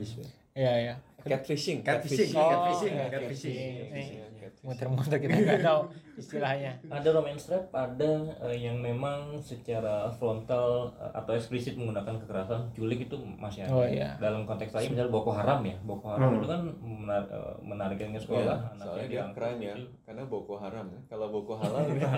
Iya 0.55 0.73
iya. 0.79 0.93
Catfishing. 1.21 1.85
Catfishing, 1.85 2.33
Oh, 2.33 2.49
catfishing, 2.49 2.93
iya, 2.97 3.05
catfishing. 3.13 4.30
Muter-muter 4.61 5.17
kita 5.17 5.33
nggak 5.33 5.61
tahu 5.61 5.89
istilahnya. 6.13 6.77
Ada 6.85 7.09
romance 7.11 7.45
trap 7.45 7.65
ada 7.71 8.11
eh, 8.43 8.57
yang 8.59 8.77
memang 8.77 9.33
secara 9.35 10.05
frontal 10.11 10.93
eh, 10.95 11.09
atau 11.11 11.33
eksplisit 11.33 11.73
menggunakan 11.73 12.15
kekerasan 12.15 12.69
culik 12.71 13.05
itu 13.05 13.17
masih 13.35 13.65
ada. 13.65 13.71
Oh, 13.71 13.81
iya. 13.81 14.13
dalam 14.15 14.45
konteks 14.45 14.69
lain 14.71 14.93
misalnya 14.93 15.09
Boko 15.09 15.31
Haram 15.31 15.59
ya. 15.61 15.73
Boko 15.81 16.05
Haram 16.07 16.29
Hmm. 16.29 16.37
itu 16.37 16.47
kan 16.47 16.61
menar 16.79 17.23
eh, 17.25 17.53
menarikkan 17.59 18.07
ke 18.07 18.13
Iya, 18.13 18.21
sekolah 18.21 18.57
soalnya 18.77 19.07
dia 19.07 19.21
keren 19.33 19.57
ya 19.57 19.73
gitu. 19.73 19.89
karena 20.03 20.23
Boko 20.23 20.53
Haram 20.55 20.85
ya. 20.87 20.99
Kalau 21.07 21.27
Boko 21.27 21.53
Halal 21.55 21.81
dia 21.89 22.09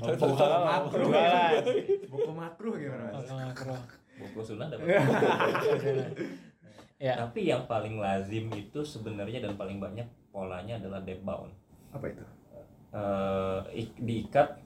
Boko 0.00 0.26
Haram, 0.34 0.60
makro 0.64 1.04
jualan. 1.04 1.64
buku 2.08 2.30
makro 2.32 2.70
gimana? 2.74 3.04
Mas 3.10 3.22
Boko 3.22 3.34
makro. 3.36 3.76
Boko 4.18 4.40
Sunnah 4.42 4.66
dapat. 4.66 4.88
Ya. 6.98 7.14
Tapi 7.14 7.46
yang 7.46 7.62
paling 7.64 7.94
lazim 7.96 8.50
itu 8.50 8.82
sebenarnya 8.82 9.38
dan 9.38 9.54
paling 9.54 9.78
banyak 9.78 10.02
polanya 10.28 10.76
adalah 10.76 11.00
debt 11.00 11.20
bound 11.20 11.50
apa 11.90 12.06
itu 12.06 12.24
Eh, 12.88 13.60
ik- 13.76 14.00
diikat 14.00 14.64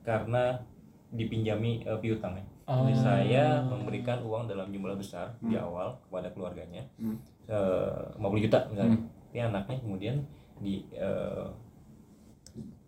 karena 0.00 0.62
dipinjami 1.10 1.82
eh, 1.82 1.98
piutang 1.98 2.38
ya. 2.38 2.44
Oh. 2.64 2.86
Jadi 2.86 2.94
saya 2.96 3.44
memberikan 3.60 4.22
uang 4.22 4.46
dalam 4.46 4.70
jumlah 4.70 4.94
besar 4.94 5.34
di 5.42 5.58
awal 5.58 5.98
kepada 6.00 6.30
keluarganya 6.30 6.86
Hmm. 6.96 7.18
eh, 7.44 8.14
50 8.14 8.38
juta 8.40 8.62
misalnya. 8.70 8.94
Tapi 9.26 9.38
anaknya 9.40 9.76
kemudian 9.80 10.16
di 10.56 10.86
eh, 10.90 11.50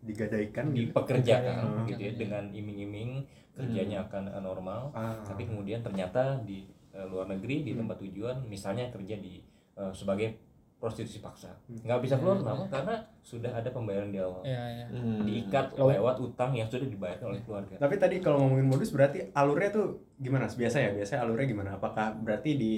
digadaikan 0.01 0.71
gitu 0.71 0.95
dipekerjakan 0.95 1.83
Hmm. 1.83 1.87
gitu 1.91 2.01
ya 2.01 2.13
dengan 2.15 2.45
iming-iming 2.49 3.27
kerjanya 3.53 4.07
akan 4.07 4.31
eh, 4.31 4.39
normal. 4.41 4.95
Ah. 4.95 5.19
Tapi 5.21 5.51
kemudian 5.51 5.83
ternyata 5.83 6.39
di 6.41 6.63
eh, 6.95 7.05
luar 7.05 7.27
negeri 7.27 7.67
di 7.67 7.75
tempat 7.75 7.99
tujuan 8.01 8.47
misalnya 8.47 8.87
kerja 8.89 9.19
di 9.19 9.43
eh, 9.75 9.93
sebagai 9.93 10.46
prostitusi 10.87 11.19
paksa. 11.19 11.51
Nggak 11.67 11.99
bisa 12.07 12.15
keluar 12.23 12.39
kenapa? 12.39 12.71
Karena 12.71 12.95
sudah 13.27 13.51
ada 13.51 13.67
pembayaran 13.75 14.15
di 14.15 14.23
awal. 14.23 14.47
ya 14.47 14.63
ya 14.71 14.87
Hmm. 14.87 15.27
Diikat 15.27 15.75
lewat 15.75 16.23
utang 16.23 16.55
yang 16.55 16.71
sudah 16.71 16.87
dibayarkan 16.87 17.35
oleh 17.35 17.43
keluarga. 17.43 17.75
Tapi 17.75 17.99
tadi 17.99 18.23
kalau 18.23 18.47
ngomongin 18.47 18.71
modus 18.71 18.95
berarti 18.95 19.35
alurnya 19.35 19.75
tuh 19.75 19.99
gimana? 20.23 20.47
Biasa 20.47 20.79
ya, 20.79 20.95
biasanya 20.95 21.27
alurnya 21.27 21.47
gimana? 21.51 21.71
Apakah 21.75 22.15
berarti 22.15 22.55
di 22.55 22.75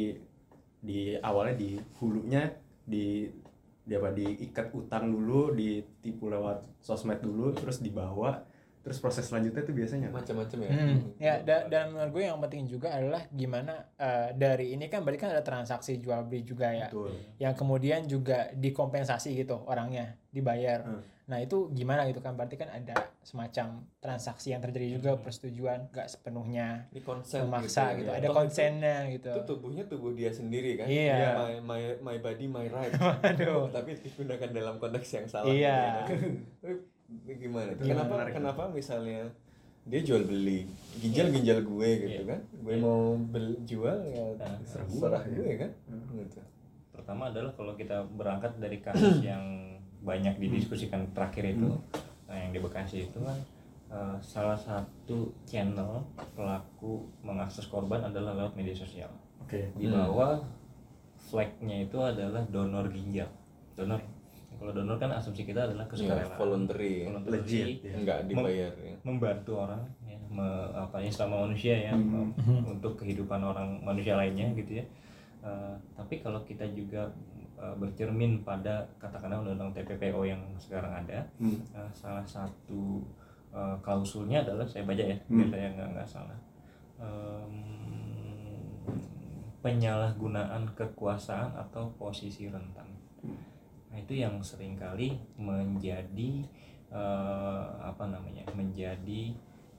di 0.81 1.12
awalnya 1.21 1.61
di 1.61 1.77
hulunya 2.01 2.49
di 2.88 3.29
di 3.85 3.92
apa 3.92 4.09
diikat 4.16 4.73
utang 4.73 5.12
dulu, 5.12 5.53
ditipu 5.53 6.33
lewat 6.33 6.64
sosmed 6.81 7.21
dulu, 7.21 7.53
terus 7.53 7.85
dibawa, 7.85 8.40
terus 8.88 8.98
proses 8.98 9.20
selanjutnya 9.22 9.61
tuh 9.61 9.74
biasanya 9.74 10.09
macam-macam 10.09 10.59
ya 10.59 10.70
Hmm, 10.70 10.96
ya 11.18 11.35
da- 11.38 11.68
dan 11.68 11.92
menurut 11.92 12.09
gue 12.11 12.24
yang 12.24 12.40
penting 12.40 12.64
juga 12.64 12.88
adalah 12.90 13.20
gimana 13.31 13.85
eh, 13.94 14.33
dari 14.33 14.72
ini 14.72 14.88
kan 14.88 15.05
berarti 15.05 15.20
kan 15.20 15.31
ada 15.31 15.42
transaksi 15.42 15.96
jual 15.96 16.24
beli 16.24 16.40
juga 16.42 16.72
ya 16.72 16.88
Betul. 16.88 17.12
yang 17.37 17.53
kemudian 17.53 18.01
juga 18.05 18.48
dikompensasi 18.51 19.37
gitu 19.37 19.61
orangnya 19.62 20.16
dibayar 20.27 20.81
Hmm. 20.81 21.05
nah 21.27 21.37
itu 21.37 21.68
gimana 21.70 22.05
gitu 22.05 22.18
kan 22.18 22.33
berarti 22.33 22.57
kan 22.57 22.70
ada 22.70 22.96
semacam 23.20 23.66
transaksi 23.98 24.48
yang 24.48 24.64
terjadi 24.64 24.96
juga 24.96 25.12
persetujuan 25.14 25.90
gak 25.90 26.09
sepenuhnya 26.09 26.88
ini 26.88 27.01
konsen 27.03 27.44
memaksa 27.44 27.92
gitu, 27.94 28.09
ya. 28.09 28.16
ada 28.16 28.27
Toh 28.27 28.35
konsennya 28.35 28.96
gitu 29.11 29.29
itu 29.29 29.42
tubuhnya 29.46 29.85
tubuh 29.85 30.11
dia 30.11 30.33
sendiri 30.33 30.74
kan 30.74 30.88
Iya. 30.88 31.37
my, 31.37 31.55
my, 31.61 31.83
my 32.01 32.16
body 32.18 32.48
my 32.48 32.64
right 32.66 32.96
Waduh. 33.20 33.68
tapi 33.68 34.01
digunakan 34.01 34.48
dalam 34.51 34.81
konteks 34.81 35.09
yang 35.12 35.27
salah 35.27 35.53
Iya. 35.53 35.77
gitu 36.09 36.24
kan. 36.64 36.96
Gimana 37.09 37.73
tuh? 37.73 37.83
Iya, 37.83 37.92
kenapa 37.94 38.12
menarik. 38.14 38.33
kenapa 38.35 38.62
misalnya 38.68 39.21
dia 39.83 40.01
jual 40.03 40.21
beli 40.23 40.68
ginjal 40.94 41.33
ginjal 41.33 41.59
gue 41.59 41.88
gitu 41.99 42.21
Iya. 42.21 42.29
kan 42.29 42.40
gue 42.61 42.75
Iya. 42.75 42.83
mau 42.83 43.01
beli 43.16 43.57
jual 43.64 43.97
ya 44.05 44.25
Nah, 44.37 44.53
serah 44.62 44.85
serah 44.87 45.23
gue. 45.25 45.40
gue 45.40 45.53
kan 45.57 45.71
Hmm. 45.88 46.05
gitu 46.14 46.40
Pertama 46.90 47.23
adalah 47.27 47.49
kalau 47.51 47.73
kita 47.73 47.97
berangkat 48.11 48.53
dari 48.59 48.79
kasus 48.79 49.25
yang 49.25 49.40
banyak 49.99 50.37
didiskusikan 50.37 51.09
terakhir 51.11 51.49
itu, 51.49 51.71
nah 52.25 52.37
yang 52.37 52.51
di 52.51 52.61
Bekasi 52.61 53.07
itu 53.07 53.18
kan 53.18 53.38
eh, 53.88 54.16
salah 54.21 54.55
satu 54.55 55.33
channel 55.42 56.05
pelaku 56.35 57.09
mengakses 57.21 57.64
korban 57.64 58.05
adalah 58.05 58.37
lewat 58.37 58.53
media 58.53 58.77
sosial. 58.77 59.09
Oke. 59.40 59.73
Di 59.73 59.87
Hmm. 59.87 59.97
bawah 59.97 60.37
flagnya 61.16 61.83
itu 61.83 61.97
adalah 61.97 62.44
donor 62.47 62.85
ginjal 62.88 63.27
donor 63.73 63.97
kalau 64.59 64.73
donor 64.73 64.97
kan 64.97 65.11
asumsi 65.11 65.42
kita 65.42 65.62
adalah 65.62 65.83
ya, 65.83 65.90
kesukarela 65.90 66.35
voluntary 66.35 67.07
voluntary 67.07 67.33
Legit, 67.33 67.68
ya. 67.81 67.94
nggak 67.97 68.18
dibayar 68.27 68.73
ya. 68.75 68.94
membantu 69.01 69.53
orang 69.57 69.83
ya, 70.03 70.18
me- 70.29 70.42
apa 70.73 70.99
ya 70.99 71.09
sama 71.09 71.42
manusia 71.42 71.75
ya 71.81 71.92
Hmm. 71.92 72.29
me- 72.29 72.35
untuk 72.73 72.94
kehidupan 72.97 73.38
orang 73.38 73.79
manusia 73.81 74.14
lainnya 74.14 74.51
gitu 74.55 74.77
ya 74.77 74.87
Eh, 75.38 75.75
tapi 75.94 76.18
kalau 76.18 76.42
kita 76.42 76.66
juga 76.68 77.07
eh, 77.55 77.75
bercermin 77.77 78.42
pada 78.42 78.83
katakanlah 78.99 79.38
undang-undang 79.38 79.71
TPPO 79.73 80.27
yang 80.27 80.42
sekarang 80.57 80.90
ada 80.92 81.23
Hmm. 81.38 81.62
eh, 81.73 81.90
salah 81.92 82.27
satu 82.27 82.99
eh, 83.49 83.77
klausulnya 83.79 84.42
adalah 84.42 84.66
saya 84.66 84.83
baca 84.83 84.99
ya 85.01 85.14
Hmm. 85.25 85.38
biar 85.38 85.49
saya 85.49 85.66
nggak 85.73 85.88
nggak 85.94 86.09
salah 86.09 86.38
Em, 86.99 87.55
penyalahgunaan 89.59 90.66
kekuasaan 90.73 91.55
atau 91.57 91.90
posisi 91.94 92.47
rentan 92.47 92.87
nah 93.88 93.96
itu 93.96 94.12
yang 94.14 94.37
sering 94.40 94.74
kali 94.74 95.09
menjadi 95.35 96.31
eh, 96.88 97.64
apa 97.81 98.05
namanya 98.07 98.44
menjadi 98.53 99.33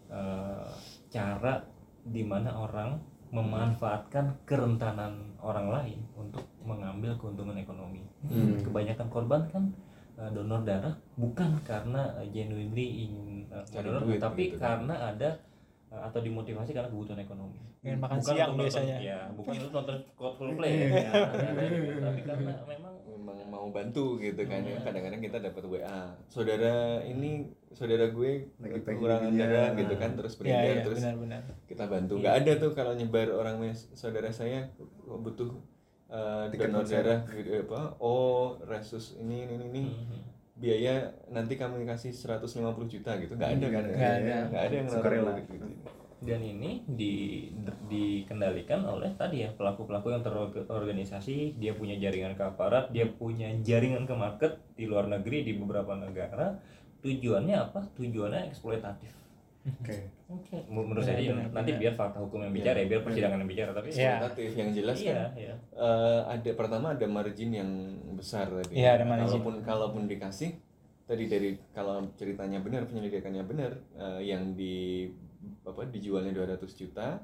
eh, 0.08 0.67
cara 1.08 1.62
di 2.02 2.22
mana 2.22 2.50
orang 2.56 2.98
memanfaatkan 3.30 4.41
kerentanan 4.43 5.13
orang 5.38 5.69
lain 5.69 6.00
untuk 6.13 6.41
mengambil 6.62 7.13
keuntungan 7.15 7.56
ekonomi 7.56 8.02
Hmm. 8.19 8.60
kebanyakan 8.60 9.08
korban 9.08 9.41
kan 9.48 9.63
eh, 10.15 10.30
donor 10.30 10.62
darah 10.62 10.91
bukan 11.15 11.56
karena 11.63 12.04
eh, 12.17 12.28
genuinely 12.30 13.06
ingin 13.06 13.48
Cari 13.65 13.86
donor, 13.86 14.02
duit 14.04 14.19
tapi 14.19 14.43
gitu. 14.50 14.58
karena 14.58 14.91
ada 15.08 15.30
eh, 15.88 16.02
atau 16.02 16.19
dimotivasi 16.19 16.69
karena 16.69 16.86
kebutuhan 16.88 17.17
ekonomi. 17.17 17.58
Pengen 17.80 17.98
makan 17.98 18.17
Bukan 18.17 18.28
siang 18.30 18.50
untuk 18.50 18.60
nonton- 18.60 18.84
biasanya. 18.84 18.98
Ya, 19.00 19.19
bukan 19.32 19.52
untuk 19.56 19.72
nonton 19.72 19.95
Coldplay 20.19 20.74
ya, 20.91 21.12
gitu. 21.15 22.02
tapi 22.04 22.22
karena 22.22 22.52
memang 22.67 22.88
mau 23.60 23.69
bantu 23.69 24.15
gitu 24.17 24.39
kan 24.48 24.63
Hmm. 24.63 24.72
ya 24.72 24.80
kadang-kadang 24.80 25.19
kita 25.19 25.38
dapat 25.41 25.63
WA 25.67 26.02
saudara 26.26 26.76
ini 27.04 27.43
saudara 27.69 28.08
gue 28.08 28.48
Lagi 28.56 28.80
kekurangan 28.82 29.32
darah 29.36 29.76
gitu 29.76 29.93
kan 29.93 30.15
terus 30.15 30.34
Iya, 30.34 30.39
beredar 30.39 30.63
iya, 30.65 30.82
terus 30.82 31.00
benar-benar. 31.04 31.41
kita 31.67 31.84
bantu 31.86 32.13
nggak 32.17 32.36
ada 32.39 32.52
tuh 32.56 32.72
kalau 32.72 32.93
nyebar 32.95 33.28
orang 33.30 33.60
saudara 33.93 34.32
saya 34.32 34.72
butuh 35.06 35.52
uh, 36.08 36.48
donor 36.50 36.88
darah 36.88 37.19
gitu 37.30 37.50
apa 37.62 38.00
oh 38.00 38.56
resus 38.63 39.19
ini 39.19 39.43
ini 39.43 39.56
ini 39.67 39.84
Mhm. 39.86 40.19
biaya 40.56 40.95
nanti 41.28 41.56
kami 41.56 41.84
kasih 41.84 42.12
150 42.12 42.48
juta 42.88 43.12
gitu 43.15 43.36
nggak 43.36 43.52
ada 43.56 43.67
kan 43.69 43.84
Nggak 43.86 44.13
ada. 44.17 44.36
nggak 44.48 44.63
ada 44.63 44.76
yang 44.76 44.88
gitu. 45.45 45.67
Dan 46.19 46.43
ini 46.43 46.84
di, 46.84 47.47
dikendalikan 47.88 48.84
oleh 48.84 49.15
tadi 49.15 49.47
ya 49.47 49.55
pelaku-pelaku 49.55 50.12
yang 50.12 50.23
terorganisasi 50.67 51.55
dia 51.55 51.71
punya 51.71 51.95
jaringan 51.95 52.36
ke 52.36 52.43
aparat 52.43 52.91
dia 52.91 53.08
punya 53.08 53.47
jaringan 53.63 54.03
ke 54.03 54.15
market 54.15 54.60
di 54.75 54.84
luar 54.84 55.08
negeri 55.08 55.47
di 55.47 55.55
beberapa 55.55 55.95
negara 55.95 56.60
tujuannya 56.99 57.55
apa 57.55 57.88
tujuannya 57.95 58.51
eksploitatif 58.51 59.15
Oke. 59.67 59.97
Oke, 60.29 60.55
menurut 60.71 61.03
saya 61.03 61.19
nanti 61.51 61.73
biar 61.75 61.97
fakta 61.97 62.21
hukum 62.21 62.45
yang 62.45 62.53
bicara 62.53 62.79
ya, 62.79 62.88
biar 62.88 63.01
persidangan 63.01 63.43
yang 63.43 63.49
bicara 63.49 63.71
tapi 63.73 63.89
Iya. 63.91 64.21
eksploitatif 64.21 64.49
yang 64.55 64.69
jelas 64.71 64.97
iya, 65.01 65.12
kan 65.12 65.29
iya. 65.36 65.55
eh, 65.73 66.21
ada 66.38 66.51
pertama 66.53 66.88
ada 66.93 67.08
margin 67.10 67.49
yang 67.51 67.69
besar 68.13 68.45
tadi. 68.45 68.77
Iya, 68.77 69.01
ada 69.01 69.05
margin. 69.10 69.25
Kalaupun 69.25 69.55
kalaupun 69.65 70.03
dikasih 70.05 70.53
tadi 71.10 71.25
dari 71.25 71.49
kalau 71.73 72.05
ceritanya 72.13 72.62
benar 72.62 72.86
penyelidikannya 72.86 73.43
benar 73.43 73.71
eh, 73.97 74.21
yang 74.29 74.53
di 74.53 75.10
apa 75.63 75.81
dijualnya 75.88 76.31
200 76.31 76.65
juta 76.71 77.21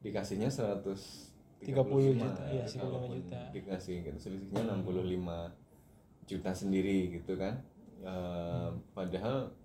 dikasihnya 0.00 0.48
135 0.48 1.64
30 1.64 2.14
juta, 2.14 2.42
iya, 2.46 2.62
ya, 2.62 2.66
35 2.66 2.78
kalaupun 2.78 3.16
juta. 3.18 3.40
dikasih 3.50 3.96
gitu 4.04 4.18
selisihnya 4.20 4.62
65 4.76 5.50
juta 6.26 6.50
sendiri 6.52 6.96
gitu 7.12 7.34
kan 7.36 7.62
Eh, 7.96 8.70
padahal 8.92 9.56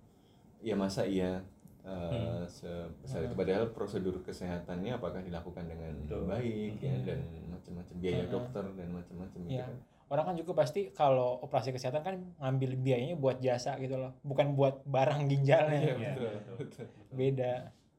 ya 0.58 0.72
masa 0.72 1.04
iya 1.04 1.44
eh, 1.84 2.42
sebesar 2.48 3.28
itu 3.28 3.36
padahal 3.36 3.68
prosedur 3.70 4.24
kesehatannya 4.24 4.96
apakah 4.96 5.20
dilakukan 5.20 5.68
dengan 5.68 5.92
Betul. 6.00 6.32
baik 6.32 6.80
ya 6.80 6.96
dan 7.04 7.20
macam-macam 7.52 7.94
biaya 8.00 8.24
Heeh. 8.24 8.32
dokter 8.32 8.64
dan 8.72 8.88
macam-macam 8.88 9.38
gitu 9.44 9.52
Iya. 9.52 9.68
kan. 9.68 9.76
Orang 10.08 10.24
kan 10.26 10.36
juga 10.36 10.52
pasti 10.56 10.92
kalau 10.92 11.40
operasi 11.40 11.72
kesehatan 11.72 12.00
kan 12.00 12.16
ngambil 12.40 12.70
biayanya 12.80 13.16
buat 13.16 13.36
jasa 13.38 13.76
gitu 13.76 14.00
loh, 14.00 14.16
bukan 14.24 14.56
buat 14.56 14.80
barang 14.84 15.28
ginjalnya. 15.28 15.80
Iya, 15.82 15.94
betul, 15.94 16.28
betul. 16.32 16.54
betul. 16.56 16.86
Beda. 17.12 17.52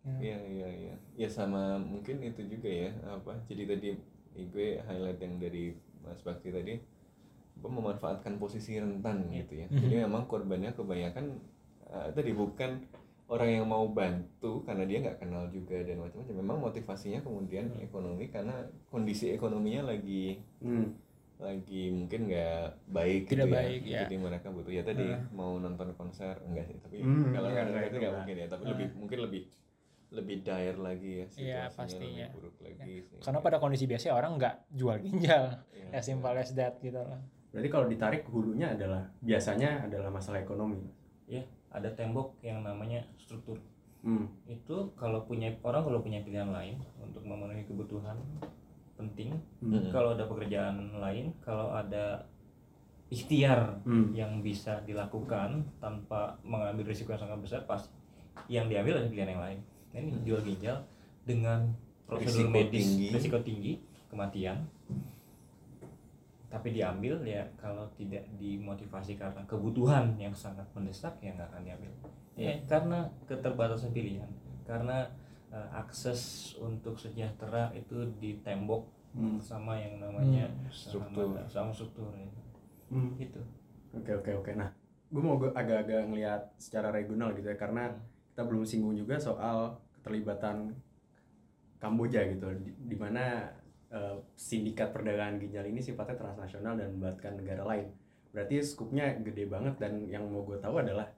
Ya. 0.03 0.15
Iya 0.19 0.37
iya 0.43 0.69
iya. 0.69 0.95
Ya 1.15 1.29
sama 1.29 1.79
mungkin 1.79 2.19
itu 2.19 2.43
juga 2.45 2.67
ya 2.67 2.91
apa. 3.07 3.39
Jadi 3.45 3.63
tadi 3.65 3.87
gue 4.35 4.67
highlight 4.81 5.19
yang 5.19 5.35
dari 5.37 5.71
Mas 5.99 6.19
Bakti 6.19 6.51
tadi 6.51 6.75
apa, 7.53 7.67
memanfaatkan 7.69 8.35
posisi 8.35 8.75
rentan 8.75 9.23
Iya. 9.25 9.41
gitu 9.41 9.53
ya. 9.55 9.67
Jadi 9.71 9.95
memang 10.03 10.27
korbannya 10.27 10.71
kebanyakan 10.71 11.39
eh, 11.85 12.09
tadi 12.11 12.33
bukan 12.33 12.83
orang 13.25 13.49
yang 13.53 13.65
mau 13.65 13.87
bantu 13.87 14.59
karena 14.61 14.83
dia 14.83 14.99
nggak 14.99 15.19
kenal 15.19 15.47
juga 15.47 15.79
dan 15.79 15.95
macam-macam. 15.97 16.35
Memang 16.35 16.57
motivasinya 16.59 17.19
kemudian 17.21 17.69
Hmm. 17.69 17.79
ekonomi 17.81 18.27
karena 18.27 18.55
kondisi 18.89 19.31
ekonominya 19.31 19.87
lagi 19.87 20.43
Hmm. 20.59 20.99
lagi 21.39 21.89
mungkin 21.89 22.27
nggak 22.27 22.87
baik 22.89 23.21
Tidak 23.27 23.45
gitu 23.45 23.51
baik, 23.51 23.81
ya. 23.83 23.91
ya. 23.93 24.01
jadi 24.05 24.15
mereka 24.17 24.47
butuh 24.47 24.71
ya 24.71 24.83
tadi 24.83 25.03
Nah. 25.05 25.21
mau 25.31 25.55
nonton 25.55 25.91
konser 25.93 26.39
enggak 26.41 26.65
sih 26.65 26.77
tapi 26.77 26.99
Hmm, 26.99 27.31
kalau 27.31 27.47
nggak 27.47 27.65
enggak, 27.67 27.83
itu 27.83 27.89
nggak 27.89 27.99
enggak. 27.99 28.13
mungkin 28.15 28.35
ya 28.35 28.47
tapi 28.47 28.61
Nah. 28.63 28.69
lebih 28.71 28.87
mungkin 28.95 29.19
lebih 29.21 29.41
lebih 30.13 30.35
dire 30.39 30.77
lagi 30.77 31.11
ya 31.11 31.25
Iya, 31.25 31.61
situasinya 31.65 31.73
pasti, 31.73 31.97
lebih 31.99 32.13
ya. 32.15 32.27
buruk 32.29 32.55
lagi 32.61 32.93
sih. 33.01 33.17
Karena 33.19 33.39
pada 33.39 33.57
kondisi 33.57 33.85
biasa 33.85 34.13
orang 34.13 34.31
nggak 34.37 34.55
jual 34.71 34.97
ginjal. 35.01 35.43
Iya, 35.69 35.87
Ya 35.89 35.99
simple 35.99 36.33
as 36.33 36.53
that 36.53 36.77
gitu 36.77 36.95
loh. 36.95 37.17
Berarti 37.49 37.69
kalau 37.69 37.85
ditarik 37.85 38.23
hulunya 38.25 38.69
adalah 38.69 39.09
biasanya 39.19 39.83
adalah 39.83 40.09
masalah 40.09 40.39
ekonomi. 40.39 40.85
Ya, 41.25 41.41
ada 41.69 41.89
tembok 41.89 42.37
yang 42.39 42.61
namanya 42.61 43.01
struktur. 43.15 43.57
Hmm. 44.01 44.29
Itu 44.45 44.93
kalau 44.93 45.23
punya 45.23 45.49
orang 45.61 45.81
kalau 45.81 45.99
punya 45.99 46.19
pilihan 46.19 46.49
lain 46.49 46.77
untuk 46.97 47.23
memenuhi 47.23 47.63
kebutuhan 47.63 48.17
penting, 48.93 49.33
Hmm. 49.59 49.89
kalau 49.89 50.13
ada 50.13 50.25
pekerjaan 50.25 50.77
lain, 50.95 51.33
kalau 51.39 51.71
ada 51.71 52.29
ikhtiar 53.07 53.81
Hmm. 53.83 54.09
yang 54.11 54.41
bisa 54.41 54.81
dilakukan 54.81 55.61
tanpa 55.77 56.37
mengambil 56.41 56.85
risiko 56.87 57.13
yang 57.13 57.21
sangat 57.21 57.39
besar 57.39 57.61
pasti 57.63 57.93
yang 58.47 58.65
diambil 58.65 58.97
ada 58.97 59.07
pilihan 59.07 59.29
yang 59.29 59.43
lain 59.43 59.59
ini 59.93 60.11
jual 60.23 60.41
ginjal 60.41 60.81
dengan 61.23 61.69
prosedur 62.03 62.49
Risiko 62.49 62.51
medis 62.51 62.85
tinggi. 62.89 63.07
risiko 63.13 63.37
tinggi 63.39 63.73
kematian 64.09 64.57
tapi 66.49 66.69
diambil 66.69 67.17
ya 67.25 67.41
kalau 67.57 67.89
tidak 67.97 68.21
dimotivasi 68.37 69.17
karena 69.17 69.41
kebutuhan 69.49 70.13
yang 70.21 70.29
sangat 70.31 70.65
mendesak 70.77 71.17
ya 71.17 71.33
nggak 71.33 71.49
akan 71.49 71.63
diambil 71.65 71.91
ya 72.37 72.53
karena 72.65 73.09
keterbatasan 73.25 73.89
pilihan 73.89 74.29
karena 74.61 75.09
eh, 75.49 75.69
akses 75.73 76.53
untuk 76.57 76.97
sejahtera 76.97 77.69
itu 77.73 78.09
ditembok 78.17 78.89
Hmm. 79.13 79.37
sama 79.37 79.77
yang 79.77 80.01
namanya 80.01 80.49
Struktur. 80.73 81.37
sama, 81.37 81.45
sama 81.45 81.69
struktur 81.69 82.09
ya. 82.17 82.25
Hmm. 82.89 83.13
gitu 83.13 83.37
Oke 83.93 84.09
oke 84.09 84.41
oke. 84.41 84.51
Nah, 84.57 84.73
gue 85.13 85.21
mau 85.21 85.37
agak-agak 85.37 86.09
ngelihat 86.09 86.49
secara 86.57 86.89
regional 86.89 87.29
gitu 87.37 87.45
ya 87.45 87.53
karena 87.53 87.93
kita 88.33 88.41
belum 88.43 88.65
singgung 88.65 88.97
juga 88.97 89.21
soal 89.21 89.77
keterlibatan 90.01 90.73
Kamboja 91.77 92.25
gitu, 92.31 92.47
di, 92.63 92.71
di 92.89 92.95
mana 92.97 93.45
eh, 93.91 94.15
sindikat 94.33 94.89
perdagangan 94.89 95.37
ginjal 95.37 95.67
ini 95.67 95.83
sifatnya 95.83 96.15
transnasional 96.17 96.79
dan 96.79 96.95
melibatkan 96.95 97.37
negara 97.37 97.61
lain. 97.61 97.91
Berarti 98.33 98.63
skupnya 98.65 99.13
gede 99.21 99.45
banget 99.45 99.77
dan 99.77 100.01
yang 100.09 100.25
mau 100.25 100.41
gue 100.41 100.57
tahu 100.57 100.81
adalah 100.81 101.11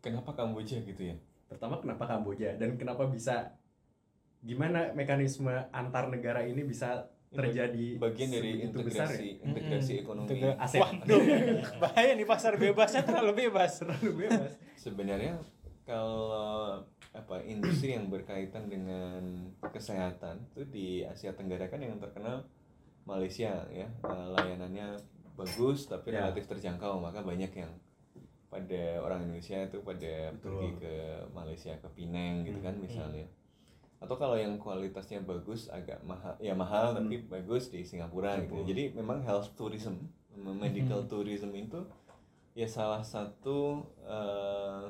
kenapa 0.00 0.32
Kamboja 0.32 0.80
gitu 0.86 1.02
ya 1.02 1.16
pertama 1.46 1.78
kenapa 1.78 2.06
Kamboja 2.06 2.58
dan 2.58 2.74
kenapa 2.74 3.06
bisa 3.06 3.54
gimana 4.42 4.94
mekanisme 4.94 5.50
antar 5.70 6.10
negara 6.10 6.42
ini 6.46 6.62
bisa 6.62 7.10
terjadi 7.30 7.98
bagian 7.98 8.30
dari 8.30 8.50
besar 8.70 9.10
integrasi 9.10 9.26
ya? 9.26 9.44
integrasi 9.50 9.92
ekonomi 10.06 10.28
Integra- 10.30 10.58
Aset. 10.62 10.80
Waduh, 10.80 11.22
bahaya 11.82 12.12
nih 12.14 12.26
pasar 12.26 12.54
bebasnya 12.54 13.02
terlalu 13.02 13.46
bebas. 13.50 13.82
Terlalu 13.82 14.10
bebas. 14.26 14.50
sebenarnya 14.78 15.42
kalau 15.86 16.82
apa 17.14 17.36
industri 17.42 17.94
yang 17.94 18.10
berkaitan 18.10 18.66
dengan 18.66 19.22
kesehatan 19.62 20.42
itu 20.50 20.62
di 20.66 20.86
Asia 21.00 21.32
Tenggara 21.32 21.70
kan 21.70 21.78
yang 21.78 21.96
terkenal 21.96 22.42
Malaysia 23.06 23.64
ya 23.70 23.86
Eh, 23.86 24.26
layanannya 24.34 24.98
bagus 25.32 25.86
tapi 25.86 26.10
Ya. 26.10 26.26
relatif 26.26 26.44
terjangkau 26.46 26.98
maka 26.98 27.22
banyak 27.22 27.52
yang 27.54 27.70
pada 28.46 28.98
orang 29.00 29.24
Indonesia 29.24 29.62
itu 29.62 29.78
pada 29.80 30.32
Betul. 30.32 30.42
pergi 30.42 30.68
ke 30.76 30.94
Malaysia 31.30 31.72
ke 31.76 31.88
Penang 31.92 32.42
gitu 32.42 32.58
kan 32.58 32.74
Hmm. 32.74 32.82
misalnya 32.82 33.26
atau 33.96 34.12
kalau 34.14 34.36
yang 34.36 34.58
kualitasnya 34.58 35.22
bagus 35.22 35.68
agak 35.68 36.02
mahal 36.02 36.36
ya 36.36 36.52
mahal 36.52 36.92
Hmm. 36.92 37.04
tapi 37.04 37.16
bagus 37.26 37.70
di 37.70 37.80
Singapura 37.80 38.36
gitu 38.42 38.60
Betul. 38.60 38.68
jadi 38.68 38.84
memang 38.92 39.22
health 39.22 39.54
tourism 39.54 40.02
medical 40.36 41.00
tourism 41.06 41.48
itu 41.52 41.80
ya 42.52 42.66
salah 42.66 43.00
satu 43.00 43.80
eh, 44.04 44.84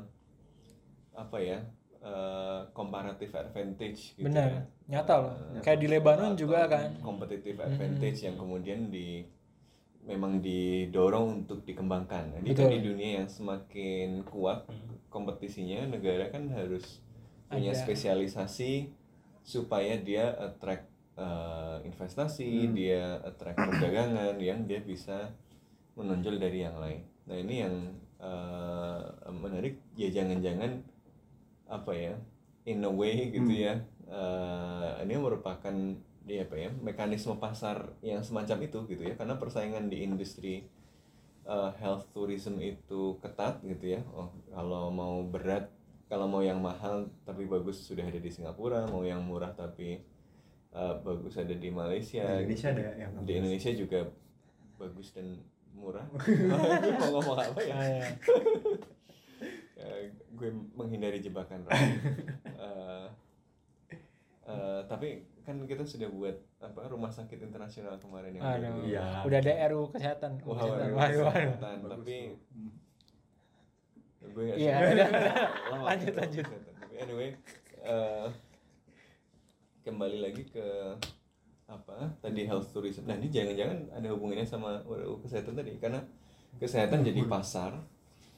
apa 1.16 1.38
ya 1.40 1.58
eh, 2.04 2.60
comparative 2.76 3.32
advantage 3.34 4.14
gitu 4.14 4.28
Benar, 4.28 4.48
ya. 4.52 4.62
nyata 5.00 5.14
loh. 5.18 5.34
Eh, 5.56 5.62
Kayak 5.64 5.78
di 5.82 5.88
Lebanon 5.90 6.32
juga 6.36 6.68
kan. 6.68 6.92
competitive 7.02 7.58
advantage 7.64 8.22
yang 8.22 8.36
kemudian 8.36 8.92
di 8.92 9.24
memang 10.06 10.38
didorong 10.38 11.42
untuk 11.42 11.66
dikembangkan. 11.66 12.38
Jadi 12.38 12.48
kan 12.54 12.70
Betul. 12.70 12.74
di 12.78 12.80
dunia 12.86 13.10
yang 13.22 13.28
semakin 13.28 14.22
kuat 14.22 14.62
kompetisinya, 15.10 15.90
negara 15.90 16.30
kan 16.30 16.46
harus 16.54 17.02
punya 17.50 17.74
Ada. 17.74 17.82
spesialisasi 17.82 18.94
supaya 19.42 19.98
dia 19.98 20.30
attract 20.38 20.86
uh, 21.18 21.82
investasi, 21.82 22.70
dia 22.70 23.18
attract 23.26 23.58
perdagangan 23.58 24.38
yang 24.38 24.62
dia 24.70 24.78
bisa 24.78 25.34
menonjol 25.98 26.38
dari 26.38 26.62
yang 26.62 26.78
lain. 26.78 27.02
Nah 27.26 27.36
ini 27.42 27.54
yang 27.66 27.74
uh, 28.22 29.02
menarik 29.34 29.82
ya 29.98 30.06
jangan-jangan 30.12 30.86
apa 31.66 31.92
ya 31.94 32.14
in 32.66 32.82
a 32.82 32.90
way 32.90 33.30
gitu 33.30 33.50
ya 33.50 33.82
uh, 34.10 34.98
ini 35.02 35.18
merupakan 35.18 35.74
ya 36.26 36.42
apa 36.42 36.56
ya 36.58 36.70
mekanisme 36.82 37.38
pasar 37.38 37.94
yang 38.02 38.22
semacam 38.26 38.66
itu 38.66 38.78
gitu 38.90 39.02
ya 39.06 39.14
karena 39.14 39.38
persaingan 39.38 39.86
di 39.86 40.02
industri 40.02 40.66
uh, 41.46 41.70
health 41.78 42.10
tourism 42.10 42.58
itu 42.58 43.16
ketat 43.22 43.62
gitu 43.62 43.96
ya. 43.96 44.00
Oh 44.12 44.34
kalau 44.50 44.90
mau 44.90 45.22
berat 45.22 45.70
kalau 46.10 46.26
mau 46.26 46.42
yang 46.42 46.58
mahal 46.58 47.10
tapi 47.22 47.46
bagus 47.46 47.82
sudah 47.82 48.06
ada 48.06 48.18
di 48.18 48.30
Singapura 48.30 48.86
mau 48.90 49.02
yang 49.02 49.22
murah 49.22 49.54
tapi 49.54 50.02
uh, 50.74 50.98
bagus 51.02 51.38
ada 51.38 51.54
di 51.54 51.70
Malaysia. 51.70 52.26
Di 52.42 52.50
Indonesia 52.50 52.68
ada 52.74 52.82
yang 52.98 53.10
di 53.22 53.32
Indonesia 53.38 53.70
juga 53.70 54.00
bagus 54.76 55.14
dan 55.14 55.38
murah. 55.76 56.04
Mau 57.00 57.20
ngomong 57.20 57.36
apa 57.36 57.60
ya? 57.60 57.74
Ah, 57.76 57.84
ya. 57.84 58.00
Ya, 58.00 58.08
gue 60.36 60.48
menghindari 60.72 61.18
jebakan. 61.18 61.64
Eh, 62.56 63.06
eh, 64.46 64.80
tapi 64.86 65.08
kan 65.42 65.58
kita 65.62 65.82
sudah 65.82 66.06
buat 66.08 66.32
apa 66.58 66.86
rumah 66.86 67.10
sakit 67.10 67.42
internasional 67.42 67.98
kemarin 67.98 68.30
yang 68.32 68.44
Aduh. 68.46 68.86
Iya. 68.86 69.06
Udah 69.22 69.38
ada 69.38 69.52
RU 69.68 69.90
kesehatan. 69.90 70.38
Wah, 70.40 70.54
Kesehatan. 70.54 70.86
waduh, 70.86 70.94
Waduh, 70.94 71.20
waduh. 71.20 71.34
kesehatan. 71.34 71.76
Bagus 71.76 71.90
tapi. 71.92 72.16
Hmm. 72.48 72.72
gue 74.26 74.44
Iya, 74.54 74.74
suka. 74.76 74.90
udah, 74.90 75.08
Lama 75.70 75.84
lanjut, 75.84 76.14
lanjut. 76.14 76.44
kesehatan. 76.44 76.72
Tapi 76.76 76.94
anyway, 76.96 77.28
eh, 77.80 78.26
kembali 79.82 80.18
lagi 80.20 80.42
ke 80.44 80.66
apa 81.66 81.96
tadi 82.20 82.42
health 82.42 82.70
tourism. 82.70 83.04
Nah 83.04 83.14
ini 83.14 83.26
jangan-jangan 83.26 83.90
ada 83.92 84.08
hubungannya 84.10 84.46
sama 84.46 84.78
RUU 84.82 85.18
kesehatan 85.20 85.54
tadi 85.54 85.74
karena 85.78 85.98
kesehatan 86.56 87.02
jadi 87.02 87.26
pasar. 87.26 87.74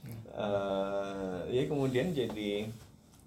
Eh, 0.07 1.39
ya 1.51 1.63
kemudian 1.67 2.15
jadi 2.15 2.71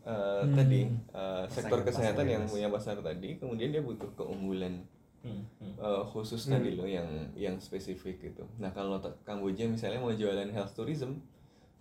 eh, 0.01 0.43
tadi 0.55 0.81
eh, 0.89 1.43
sektor 1.51 1.83
Persaingan 1.83 1.87
kesehatan 1.87 2.25
pasar 2.25 2.33
yang 2.33 2.43
punya 2.47 2.67
pasar 2.71 2.95
tadi, 3.03 3.29
kemudian 3.37 3.69
dia 3.73 3.83
butuh 3.83 4.09
keunggulan 4.15 4.81
Hmm, 5.21 5.45
hmm. 5.61 5.77
eh, 5.77 6.03
khusus 6.09 6.49
tadi 6.49 6.73
loh 6.73 6.89
yang 6.89 7.05
yang 7.37 7.53
spesifik 7.61 8.17
gitu. 8.25 8.41
Nah 8.57 8.73
kalau 8.73 8.97
Kamboja 9.21 9.69
misalnya 9.69 10.01
mau 10.01 10.09
jualan 10.09 10.49
health 10.49 10.73
tourism, 10.73 11.21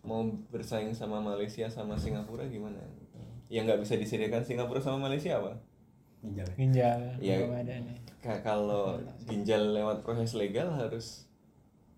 mau 0.05 0.29
bersaing 0.53 0.93
sama 0.93 1.25
Malaysia 1.25 1.65
sama 1.73 1.97
Singapura 1.97 2.45
gimana? 2.45 2.77
Yang 3.49 3.63
nggak 3.65 3.81
bisa 3.81 3.95
disediakan 3.97 4.45
Singapura 4.45 4.85
sama 4.85 5.09
Malaysia 5.09 5.41
apa? 5.41 5.57
Ginjal 6.21 6.45
ya. 6.45 6.55
Ginjal. 6.61 7.01
Iya. 7.17 7.37
Ka- 8.21 8.45
kalau 8.45 9.01
ginjal 9.25 9.73
lewat 9.73 10.05
proses 10.05 10.37
legal 10.37 10.69
harus 10.77 11.25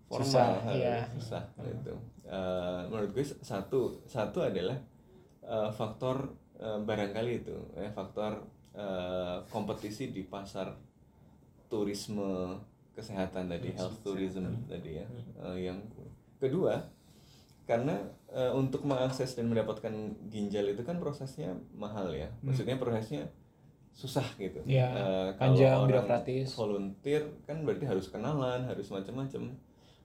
formal, 0.07 0.23
Susah, 0.23 0.47
harus 0.63 0.79
iya. 0.79 0.97
susah 1.11 1.43
gitu. 1.59 1.93
Eh, 2.33 2.81
menurut 2.89 3.13
gue 3.13 3.25
satu 3.45 4.01
satu 4.09 4.41
adalah 4.41 4.77
eh, 5.45 5.69
faktor 5.69 6.33
eh, 6.57 6.79
barangkali 6.81 7.31
itu, 7.45 7.57
eh, 7.77 7.93
faktor 7.93 8.41
eh, 8.73 9.37
kompetisi 9.53 10.09
di 10.09 10.25
pasar 10.25 10.73
turisme 11.69 12.57
kesehatan 12.93 13.49
tadi, 13.49 13.69
health 13.73 14.01
tourism 14.01 14.45
tadi 14.65 14.97
ya, 14.97 15.05
Eh, 15.45 15.57
yang 15.69 15.79
kedua 16.41 16.81
karena 17.63 17.95
eh, 18.27 18.51
untuk 18.51 18.83
mengakses 18.83 19.37
dan 19.37 19.47
mendapatkan 19.47 19.93
ginjal 20.27 20.65
itu 20.67 20.83
kan 20.83 20.99
prosesnya 20.99 21.53
mahal 21.73 22.11
ya, 22.11 22.27
maksudnya 22.43 22.75
prosesnya 22.75 23.23
susah 23.93 24.25
gitu. 24.41 24.59
Eh, 24.89 25.29
panjang, 25.37 25.69
kalau 25.69 25.85
orang 25.85 25.89
birokratis. 26.09 26.49
volunteer 26.57 27.23
kan 27.45 27.61
berarti 27.61 27.85
harus 27.85 28.09
kenalan, 28.09 28.65
harus 28.65 28.89
macam-macam. 28.89 29.53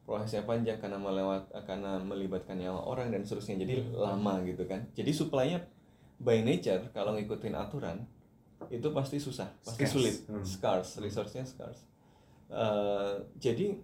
Prosesnya 0.09 0.41
panjang 0.43 0.81
karena 0.81 0.97
melewat 0.97 1.53
karena 1.69 2.01
melibatkan 2.01 2.57
nyawa 2.57 2.81
orang 2.81 3.13
dan 3.13 3.21
seterusnya. 3.21 3.61
Jadi 3.61 3.85
Hmm. 3.85 3.93
lama 3.93 4.41
gitu 4.41 4.65
kan. 4.65 4.89
Jadi 4.97 5.13
supply-nya 5.13 5.61
by 6.17 6.41
nature 6.41 6.89
kalau 6.91 7.13
ngikutin 7.13 7.53
aturan 7.53 8.09
itu 8.73 8.89
pasti 8.91 9.21
susah, 9.21 9.53
pasti 9.61 9.85
Scarce. 9.85 9.93
sulit, 9.93 10.17
Hmm. 10.25 10.41
scarce, 10.43 10.91
resource-nya 10.99 11.45
scarce. 11.45 11.85
Eh, 12.49 13.15
jadi 13.37 13.77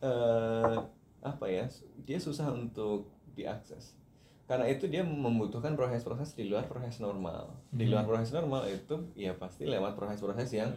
eh, 0.00 0.76
apa 1.20 1.44
ya? 1.44 1.64
Dia 2.00 2.16
susah 2.16 2.48
untuk 2.50 3.08
diakses. 3.32 3.96
Karena 4.44 4.64
itu 4.64 4.84
dia 4.84 5.00
membutuhkan 5.00 5.76
proses-proses 5.76 6.32
di 6.32 6.48
luar 6.48 6.64
proses 6.64 6.98
normal. 6.98 7.52
Di 7.68 7.84
luar 7.84 8.02
proses 8.02 8.32
normal 8.32 8.64
itu 8.66 8.96
ya 9.14 9.32
pasti 9.32 9.62
lewat 9.62 9.94
proses-proses 9.94 10.50
yang 10.50 10.72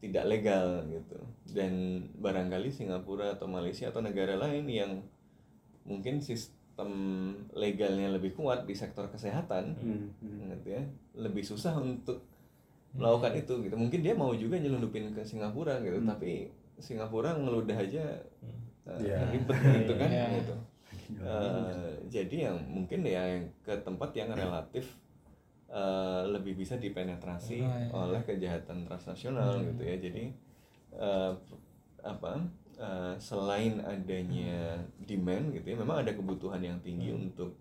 tidak 0.00 0.24
legal 0.26 0.82
gitu. 0.88 1.18
Dan 1.46 1.72
barangkali 2.16 2.72
Singapura 2.72 3.36
atau 3.36 3.46
Malaysia 3.46 3.88
atau 3.88 4.00
negara 4.00 4.34
lain 4.34 4.64
yang 4.66 4.92
mungkin 5.84 6.20
sistem 6.20 6.90
legalnya 7.52 8.08
lebih 8.08 8.32
kuat 8.32 8.64
di 8.64 8.72
sektor 8.72 9.08
kesehatan 9.08 9.76
Hmm, 9.76 10.08
hmm. 10.20 10.56
gitu 10.56 10.68
ya, 10.72 10.82
lebih 11.14 11.44
susah 11.44 11.76
untuk 11.76 12.24
melakukan 12.90 13.36
itu 13.36 13.54
gitu. 13.62 13.76
Mungkin 13.76 14.00
dia 14.00 14.16
mau 14.16 14.32
juga 14.32 14.56
nyelundupin 14.56 15.12
ke 15.12 15.22
Singapura 15.22 15.78
gitu, 15.80 16.00
tapi 16.02 16.48
Singapura 16.80 17.36
ngeludah 17.36 17.76
aja 17.76 18.04
uh, 18.88 18.98
Iya. 18.98 19.28
ribet 19.30 19.56
gitu 19.84 19.94
kan 19.94 20.08
Iya. 20.10 20.26
gitu. 20.40 20.54
Eh, 21.10 21.90
jadi 22.06 22.36
yang 22.50 22.56
mungkin 22.66 23.02
ya 23.02 23.22
yang 23.26 23.44
ke 23.60 23.74
tempat 23.82 24.14
yang 24.14 24.30
relatif 24.30 24.94
eh, 25.70 26.22
lebih 26.26 26.58
bisa 26.58 26.74
dipenetrasi 26.76 27.62
Oh, 27.62 27.70
iya. 27.70 27.88
oleh 27.94 28.20
kejahatan 28.26 28.84
transnasional 28.84 29.62
gitu 29.62 29.82
ya. 29.86 29.96
Jadi 29.96 30.24
eh, 30.98 31.32
apa 32.02 32.32
eh, 32.76 33.14
selain 33.16 33.78
adanya 33.80 34.82
demand 35.06 35.54
gitu 35.54 35.66
ya, 35.72 35.76
memang 35.78 36.02
ada 36.02 36.12
kebutuhan 36.12 36.60
yang 36.60 36.78
tinggi 36.82 37.14
untuk 37.14 37.54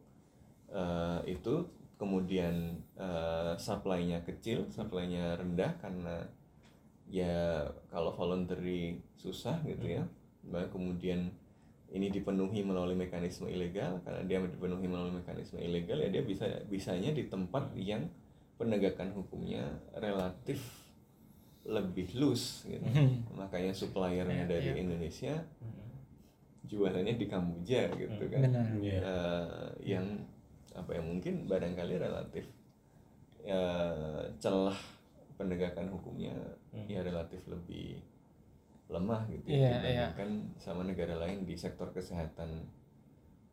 eh, 0.73 1.21
itu. 1.29 1.65
Kemudian 1.99 2.79
eh, 2.95 3.53
supply-nya 3.59 4.23
kecil, 4.23 4.63
supply-nya 4.71 5.35
rendah 5.35 5.75
karena 5.83 6.23
ya 7.11 7.65
kalau 7.91 8.15
voluntary 8.15 9.03
susah 9.19 9.59
gitu 9.67 9.99
ya. 9.99 10.03
Nah, 10.47 10.63
kemudian 10.71 11.27
ini 11.89 12.13
dipenuhi 12.13 12.61
melalui 12.61 12.93
mekanisme 12.93 13.49
ilegal 13.49 13.97
karena 14.05 14.21
dia 14.29 14.37
dipenuhi 14.45 14.85
melalui 14.85 15.13
mekanisme 15.17 15.57
ilegal 15.57 15.97
ya 15.97 16.09
dia 16.13 16.21
bisa 16.21 16.45
bisanya 16.69 17.09
di 17.09 17.25
tempat 17.25 17.73
yang 17.73 18.05
penegakan 18.61 19.15
hukumnya 19.15 19.65
relatif 19.97 20.61
lebih 21.65 22.13
loose 22.17 22.69
gitu. 22.69 22.85
makanya 23.39 23.73
suppliernya 23.73 24.45
dari 24.45 24.73
Indonesia 24.77 25.41
jualannya 26.69 27.17
di 27.17 27.25
Kamboja 27.25 27.89
gitu 27.97 28.29
kan. 28.29 28.45
Benar. 28.45 28.65
Eh, 28.77 29.69
yang 29.89 30.05
apa 30.77 30.93
ya 30.93 31.01
mungkin 31.01 31.49
barangkali 31.49 31.97
relatif 31.97 32.45
ya, 33.41 33.57
celah 34.37 34.77
penegakan 35.33 35.89
hukumnya 35.89 36.35
ya 36.85 37.01
relatif 37.01 37.41
lebih 37.49 37.97
lemah 38.89 39.21
gitu 39.29 39.45
Iya, 39.47 39.69
ya 39.69 39.77
dibandingkan 39.77 40.29
sama 40.57 40.81
negara 40.81 41.13
lain 41.15 41.45
di 41.45 41.53
sektor 41.53 41.89
kesehatan 41.89 42.65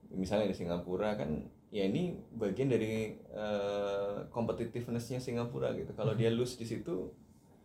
misalnya 0.09 0.49
di 0.49 0.57
Singapura 0.57 1.13
kan 1.15 1.29
ya 1.69 1.85
ini 1.85 2.17
bagian 2.33 2.67
dari 2.67 3.13
eh, 3.21 4.17
competitiveness-nya 4.29 5.19
Singapura 5.19 5.75
gitu 5.75 5.93
kalau 5.93 6.13
dia 6.13 6.31
lose 6.31 6.57
di 6.57 6.65
situ 6.65 7.13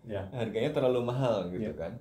Ya. 0.01 0.25
harganya 0.33 0.73
terlalu 0.73 1.05
mahal 1.05 1.45
gitu 1.47 1.61
Iya. 1.61 1.77
kan 1.77 1.93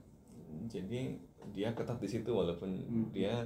jadi 0.66 1.20
dia 1.52 1.68
ketat 1.70 2.00
di 2.00 2.08
situ 2.08 2.32
walaupun 2.32 2.70
Hmm. 2.80 3.06
dia 3.12 3.44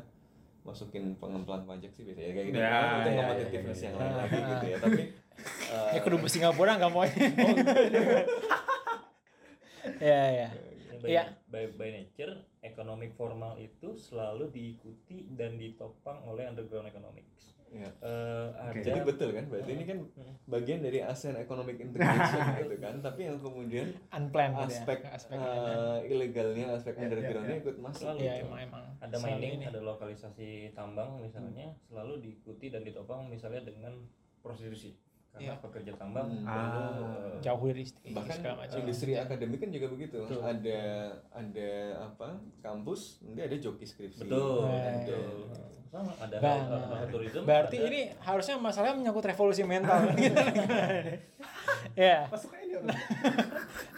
masukin 0.62 1.18
pengemplan 1.18 1.66
pajak 1.66 1.90
sih 1.90 2.06
biasanya 2.06 2.32
kayak 2.32 2.46
gitu 2.48 2.56
Ya, 2.56 2.70
Nah, 2.70 3.02
itu 3.02 3.10
ya, 3.10 3.18
competitiveness 3.20 3.76
ya, 3.76 3.82
ya, 3.82 3.84
yang 3.84 3.94
ya. 3.94 4.00
lain 4.00 4.14
lagi 4.16 4.38
gitu 4.46 4.66
ya 4.66 4.78
tapi 4.78 5.02
eh, 5.68 5.90
Ya 5.94 6.00
kudu 6.00 6.16
ke 6.16 6.28
Singapura 6.30 6.78
nggak 6.78 6.88
mau. 6.88 7.02
Ya 10.00 10.22
ya. 10.32 10.48
By, 11.04 11.12
Iya. 11.12 11.24
by, 11.46 11.64
by 11.76 11.88
nature 11.92 12.32
economic 12.60 13.12
formal 13.12 13.52
itu 13.56 13.92
selalu 13.94 14.48
diikuti 14.48 15.28
dan 15.30 15.54
ditopang 15.54 16.24
oleh 16.24 16.48
underground 16.48 16.88
economics 16.88 17.52
ya. 17.68 17.90
Eh, 18.00 18.46
ada 18.54 18.78
jadi 18.80 19.02
betul 19.02 19.34
kan 19.34 19.50
berarti 19.50 19.70
ini 19.74 19.84
kan 19.84 19.98
bagian 20.46 20.78
dari 20.78 21.02
ASEAN 21.02 21.34
Economic 21.36 21.76
Integration 21.76 22.38
gitu 22.62 22.76
kan 22.78 22.94
tapi 22.98 23.20
yang 23.26 23.36
kemudian 23.36 23.90
Unplanned 24.08 24.54
gitu 24.54 24.62
ya. 24.62 24.70
aspek 24.70 24.98
Aspek 25.10 25.36
eh, 25.36 25.98
ilegalnya 26.08 26.64
aspek 26.72 26.94
Ya, 26.94 27.02
undergroundnya 27.04 27.50
ya, 27.50 27.58
ya. 27.58 27.62
ikut 27.66 27.76
masuk 27.82 28.00
Selalu. 28.06 28.18
Iya 28.22 28.32
gitu. 28.32 28.46
emang 28.46 28.60
emang. 28.62 28.84
ada 29.02 29.16
mining, 29.20 29.52
ini. 29.58 29.64
ada 29.66 29.80
lokalisasi 29.82 30.48
tambang 30.72 31.18
misalnya 31.18 31.66
selalu 31.84 32.22
diikuti 32.22 32.70
dan 32.70 32.86
ditopang 32.86 33.26
misalnya 33.26 33.66
dengan 33.66 33.92
prostitusi 34.38 34.94
karena 35.34 35.50
Iya. 35.50 35.54
pekerja 35.60 35.92
tambang 35.94 36.30
Hmm. 36.30 36.46
perlu, 36.46 36.78
Ah. 36.78 36.94
eh, 37.26 37.36
jauh 37.42 37.64
dari 37.64 37.82
istri 37.82 38.08
bahkan 38.08 38.38
industri 38.72 39.12
akademik 39.14 39.58
kan 39.58 39.68
juga 39.68 39.86
begitu 39.88 40.16
Betul. 40.20 40.40
ada 40.40 40.80
ada 41.28 41.70
apa 42.00 42.28
kampus 42.60 43.00
nanti 43.20 43.42
ada 43.42 43.56
joki 43.56 43.82
skripsi 43.82 44.22
betul 44.22 44.62
Nah, 44.64 44.94
betul 44.96 45.26
sama 45.84 46.10
ada 46.16 46.36
Banget. 46.38 46.66
hal- 46.68 46.86
hal 46.88 47.06
tourism 47.08 47.42
berarti 47.42 47.76
ada- 47.76 47.86
ini 47.88 48.00
harusnya 48.16 48.56
masalahnya 48.56 48.94
menyangkut 48.96 49.26
revolusi 49.26 49.62
mental 49.64 49.98
gitu. 50.16 50.38
ya 51.96 52.26
Masuk 52.26 52.50
aja. 52.52 52.78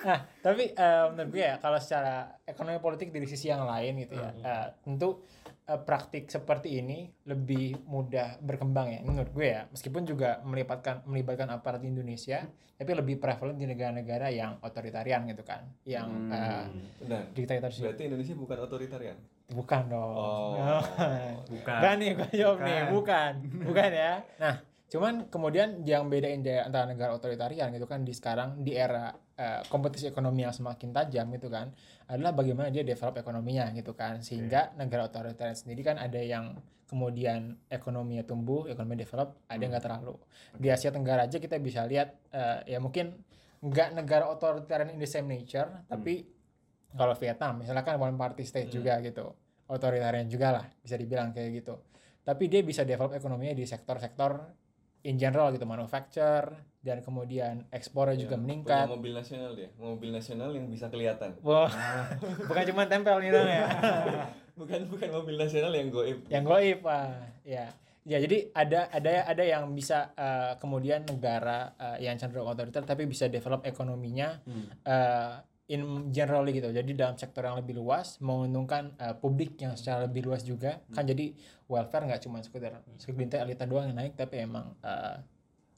Nah, 0.03 0.19
tapi 0.39 0.71
eh, 0.71 1.05
menurut 1.11 1.29
gue 1.31 1.43
ya 1.43 1.57
kalau 1.57 1.77
secara 1.77 2.15
ekonomi 2.43 2.79
politik 2.79 3.11
dari 3.11 3.25
sisi 3.25 3.47
yang 3.47 3.65
lain 3.65 3.97
gitu 3.99 4.15
ya, 4.15 4.31
eh, 4.35 4.67
tentu 4.81 5.21
eh, 5.67 5.81
praktik 5.83 6.31
seperti 6.31 6.79
ini 6.79 7.11
lebih 7.27 7.85
mudah 7.87 8.39
berkembang 8.43 8.91
ya 8.95 9.01
menurut 9.03 9.31
gue 9.35 9.47
ya. 9.47 9.63
Meskipun 9.71 10.07
juga 10.07 10.41
melibatkan 10.47 11.03
melibatkan 11.07 11.51
aparat 11.51 11.83
di 11.83 11.91
Indonesia, 11.91 12.47
tapi 12.79 12.91
lebih 12.95 13.19
prevalent 13.19 13.59
di 13.59 13.67
negara-negara 13.67 14.31
yang 14.31 14.59
otoritarian 14.63 15.27
gitu 15.31 15.43
kan, 15.43 15.67
yang 15.85 16.09
eh, 16.31 16.65
benar 17.03 17.23
diktatorship. 17.35 17.83
berarti 17.91 18.03
Indonesia 18.09 18.35
bukan 18.35 18.59
otoritarian 18.63 19.19
Bukan 19.47 19.83
dong. 19.87 20.15
Oh. 20.19 20.83
Bukan. 21.55 21.79
Bukan 21.79 21.95
nih 22.03 22.11
gue 22.19 22.31
jawab 22.35 22.59
nih, 22.67 22.81
Bukan. 22.91 23.33
bukan. 23.39 23.63
Bukan 23.71 23.91
ya. 23.95 24.13
Nah, 24.43 24.55
cuman 24.87 25.27
kemudian 25.27 25.83
yang 25.83 26.07
bedain 26.07 26.47
dari 26.47 26.63
antara 26.63 26.87
negara 26.87 27.11
otoritarian 27.19 27.75
gitu 27.75 27.91
kan 27.91 28.07
di 28.07 28.15
sekarang 28.15 28.63
di 28.63 28.79
era 28.79 29.11
eh, 29.35 29.67
kompetisi 29.67 30.07
ekonomi 30.07 30.47
yang 30.47 30.55
semakin 30.55 30.95
tajam 30.95 31.27
gitu 31.35 31.51
kan 31.51 31.75
adalah 32.07 32.31
bagaimana 32.31 32.71
dia 32.71 32.87
develop 32.87 33.19
ekonominya 33.19 33.75
gitu 33.75 33.99
kan. 33.99 34.23
Sehingga 34.23 34.79
negara 34.79 35.11
otoritarian 35.11 35.59
sendiri 35.59 35.83
kan 35.83 35.99
ada 35.99 36.23
yang 36.23 36.55
kemudian 36.87 37.59
ekonominya 37.67 38.23
tumbuh, 38.23 38.71
ekonomi 38.71 38.95
develop, 39.03 39.43
ada 39.51 39.59
yang 39.59 39.75
nggak 39.75 39.85
terlalu. 39.91 40.15
Di 40.55 40.71
Asia 40.71 40.95
Tenggara 40.95 41.27
aja 41.27 41.43
kita 41.43 41.59
bisa 41.59 41.83
lihat 41.83 42.15
eh, 42.31 42.71
ya 42.71 42.79
mungkin 42.79 43.11
nggak 43.67 43.99
negara 43.99 44.31
otoritarian 44.31 44.95
in 44.95 45.03
the 45.03 45.11
same 45.11 45.27
nature, 45.27 45.67
tapi 45.91 46.31
kalau 46.95 47.19
Vietnam 47.19 47.59
misalnya 47.59 47.83
kan 47.83 47.99
one 47.99 48.15
party 48.15 48.47
state 48.47 48.71
juga 48.71 49.03
gitu 49.03 49.35
otoritarian 49.67 50.31
juga 50.31 50.63
lah 50.63 50.65
bisa 50.79 50.95
dibilang 50.95 51.35
kayak 51.35 51.51
gitu. 51.63 51.75
Tapi 52.23 52.51
dia 52.51 52.63
bisa 52.63 52.83
develop 52.83 53.15
ekonominya 53.15 53.55
di 53.55 53.67
sektor-sektor 53.67 54.66
in 55.07 55.17
general 55.17 55.49
gitu 55.49 55.63
manufacture 55.63 56.51
dan 56.81 56.99
kemudian 57.01 57.67
ekspornya 57.69 58.15
juga 58.17 58.35
Ya, 58.35 58.43
meningkat. 58.43 58.85
punya 58.85 58.95
mobil 58.95 59.13
nasional 59.13 59.51
dia 59.53 59.69
mobil 59.77 60.11
nasional 60.11 60.51
yang 60.51 60.67
bisa 60.67 60.87
kelihatan. 60.87 61.35
Wah 61.41 61.71
bukan 62.49 62.63
cuma 62.65 62.87
tempel 62.87 63.17
nih 63.19 63.31
dong 63.31 63.49
ya? 63.49 63.67
Bukan 64.57 64.89
bukan 64.89 65.13
mobil 65.13 65.37
nasional 65.37 65.69
yang 65.71 65.93
goib. 65.93 66.25
Yang 66.27 66.45
goib 66.45 66.81
ah 66.87 67.13
ya. 67.45 67.69
Ya 68.03 68.17
jadi 68.17 68.49
ada 68.53 68.89
ada 68.89 69.27
ada 69.27 69.45
yang 69.45 69.69
bisa 69.71 70.15
eh, 70.15 70.57
kemudian 70.57 71.05
negara 71.05 71.75
eh, 71.77 72.03
yang 72.03 72.17
cenderung 72.17 72.47
otoriter 72.47 72.81
tapi 72.81 73.05
bisa 73.05 73.27
develop 73.27 73.63
ekonominya 73.63 74.41
eh, 74.81 75.33
in 75.67 76.15
general 76.15 76.47
gitu. 76.47 76.71
Jadi 76.71 76.95
dalam 76.95 77.19
sektor 77.19 77.43
yang 77.43 77.59
lebih 77.59 77.75
luas 77.79 78.23
menguntungkan 78.23 78.95
eh, 79.03 79.15
publik 79.19 79.59
yang 79.59 79.75
secara 79.75 80.07
lebih 80.07 80.27
luas 80.27 80.47
juga. 80.47 80.79
Kan 80.95 81.11
jadi 81.11 81.35
welfare 81.67 82.07
nggak 82.07 82.23
cuma 82.23 82.39
sekedar 82.43 82.83
segelintir 83.03 83.43
elita 83.43 83.67
doang 83.67 83.91
yang 83.91 83.99
naik 83.99 84.15
tapi 84.15 84.47
emang 84.47 84.79
eh, 84.87 85.19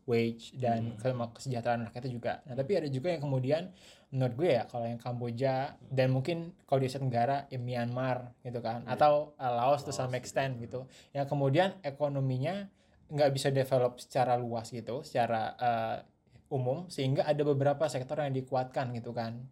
wage 0.08 0.56
dan 0.56 0.96
ke- 0.96 1.12
kesejahteraan 1.12 1.92
rakyatnya 1.92 2.12
juga. 2.12 2.32
Nah, 2.48 2.56
tapi 2.56 2.80
ada 2.80 2.88
juga 2.88 3.12
yang 3.12 3.20
kemudian 3.20 3.62
menurut 4.08 4.34
gue 4.40 4.50
ya 4.56 4.64
kalau 4.64 4.88
yang 4.88 4.96
Kamboja 4.96 5.76
dan 5.92 6.08
mungkin 6.08 6.56
kalau 6.64 6.80
di 6.80 6.88
Asia 6.88 6.96
Tenggara 6.96 7.44
ya 7.52 7.60
Myanmar 7.60 8.32
gitu 8.40 8.64
kan 8.64 8.88
atau 8.88 9.36
uh, 9.36 9.52
Laos 9.52 9.84
to 9.84 9.92
some 9.92 10.16
extent 10.16 10.56
gitu. 10.64 10.88
Yang 11.12 11.28
kemudian 11.28 11.76
ekonominya 11.84 12.72
nggak 13.12 13.30
bisa 13.36 13.52
develop 13.52 14.00
secara 14.00 14.36
luas 14.40 14.72
gitu, 14.72 15.04
secara 15.04 15.52
uh, 15.60 15.96
umum 16.48 16.88
sehingga 16.88 17.28
ada 17.28 17.44
beberapa 17.44 17.84
sektor 17.92 18.16
yang 18.24 18.32
dikuatkan 18.32 18.96
gitu 18.96 19.12
kan. 19.12 19.44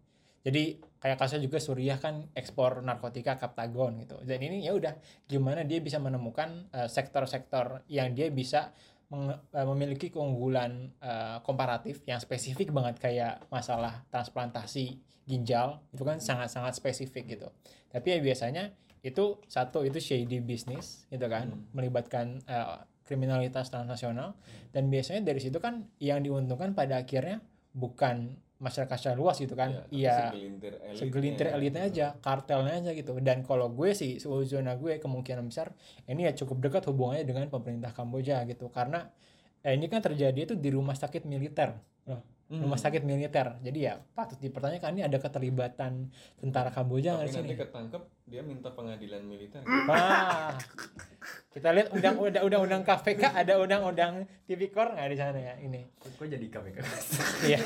Jadi 0.45 0.79
kayak 0.97 1.17
kasusnya 1.21 1.45
juga 1.45 1.59
Suriah 1.61 1.99
kan 2.01 2.27
ekspor 2.33 2.81
narkotika 2.81 3.37
Kaptagon 3.37 4.01
gitu. 4.01 4.17
Dan 4.23 4.41
ini 4.41 4.65
ya 4.65 4.73
udah 4.73 4.97
gimana 5.29 5.63
dia 5.63 5.79
bisa 5.79 6.01
menemukan 6.01 6.69
uh, 6.73 6.89
sektor-sektor 6.89 7.85
yang 7.91 8.13
dia 8.17 8.31
bisa 8.33 8.71
uh, 9.11 9.65
memiliki 9.73 10.09
keunggulan 10.09 10.91
uh, 11.03 11.39
komparatif 11.43 12.01
yang 12.07 12.17
spesifik 12.17 12.71
banget 12.71 12.97
kayak 12.97 13.43
masalah 13.51 14.03
transplantasi 14.11 14.99
ginjal 15.27 15.83
itu 15.91 16.03
kan 16.07 16.17
sangat-sangat 16.23 16.73
spesifik 16.79 17.37
gitu. 17.37 17.47
Tapi 17.91 18.15
ya 18.15 18.19
biasanya 18.23 18.71
itu 19.03 19.39
satu 19.45 19.85
itu 19.85 20.01
shady 20.01 20.41
business 20.41 21.05
gitu 21.11 21.27
kan 21.29 21.53
melibatkan 21.71 22.41
uh, 22.49 22.81
kriminalitas 23.07 23.71
transnasional 23.71 24.35
dan 24.75 24.91
biasanya 24.91 25.23
dari 25.23 25.39
situ 25.39 25.63
kan 25.63 25.87
yang 26.03 26.19
diuntungkan 26.19 26.75
pada 26.75 26.99
akhirnya 26.99 27.39
bukan 27.77 28.33
masyarakat 28.57 28.97
secara 28.97 29.15
luas 29.17 29.37
gitu 29.37 29.53
kan. 29.53 29.69
Ya, 29.69 29.85
Iya 29.93 30.17
segelintir 30.33 30.73
elitnya. 30.81 30.97
segelintir 30.97 31.47
elitnya 31.53 31.83
aja, 31.85 32.07
kartelnya 32.17 32.73
aja 32.81 32.91
gitu. 32.97 33.13
Dan 33.21 33.45
kalau 33.45 33.69
gue 33.69 33.93
sih, 33.93 34.17
zona 34.17 34.73
gue 34.73 34.97
kemungkinan 34.97 35.45
besar 35.45 35.77
ini 36.09 36.25
ya 36.25 36.33
cukup 36.33 36.57
dekat 36.65 36.89
hubungannya 36.89 37.21
dengan 37.21 37.45
pemerintah 37.53 37.93
Kamboja 37.93 38.41
gitu. 38.49 38.73
Karena 38.73 39.05
eh, 39.61 39.77
ini 39.77 39.85
kan 39.85 40.01
terjadi 40.01 40.49
itu 40.49 40.53
di 40.57 40.73
rumah 40.73 40.97
sakit 40.97 41.29
militer. 41.29 41.77
Loh, 42.09 42.21
Hmm. 42.47 42.63
Rumah 42.63 42.79
sakit 42.79 43.03
militer. 43.03 43.59
Jadi 43.59 43.79
ya 43.83 43.99
patut 44.15 44.39
dipertanyakan 44.39 44.95
ini 44.95 45.03
ada 45.03 45.19
keterlibatan 45.19 46.07
tentara 46.39 46.71
Kamboja 46.71 47.19
nggak 47.19 47.27
tapi 47.27 47.31
di 47.31 47.35
sini? 47.35 47.47
nanti 47.51 47.55
ketangkep 47.59 48.01
dia 48.27 48.41
minta 48.43 48.71
pengadilan 48.71 49.23
militer 49.23 49.59
Wah, 49.63 50.55
kita 51.51 51.75
lihat 51.75 51.91
undang-undang 51.91 52.63
undang 52.63 52.83
KPK 52.87 53.23
ada 53.35 53.53
undang-undang 53.59 54.23
tipikor 54.47 54.95
nggak 54.95 55.11
di 55.11 55.17
sana 55.19 55.39
ya 55.43 55.53
ini. 55.59 55.91
Kok 55.99 56.23
jadi 56.23 56.47
KPK? 56.47 56.77
Iya. 57.51 57.59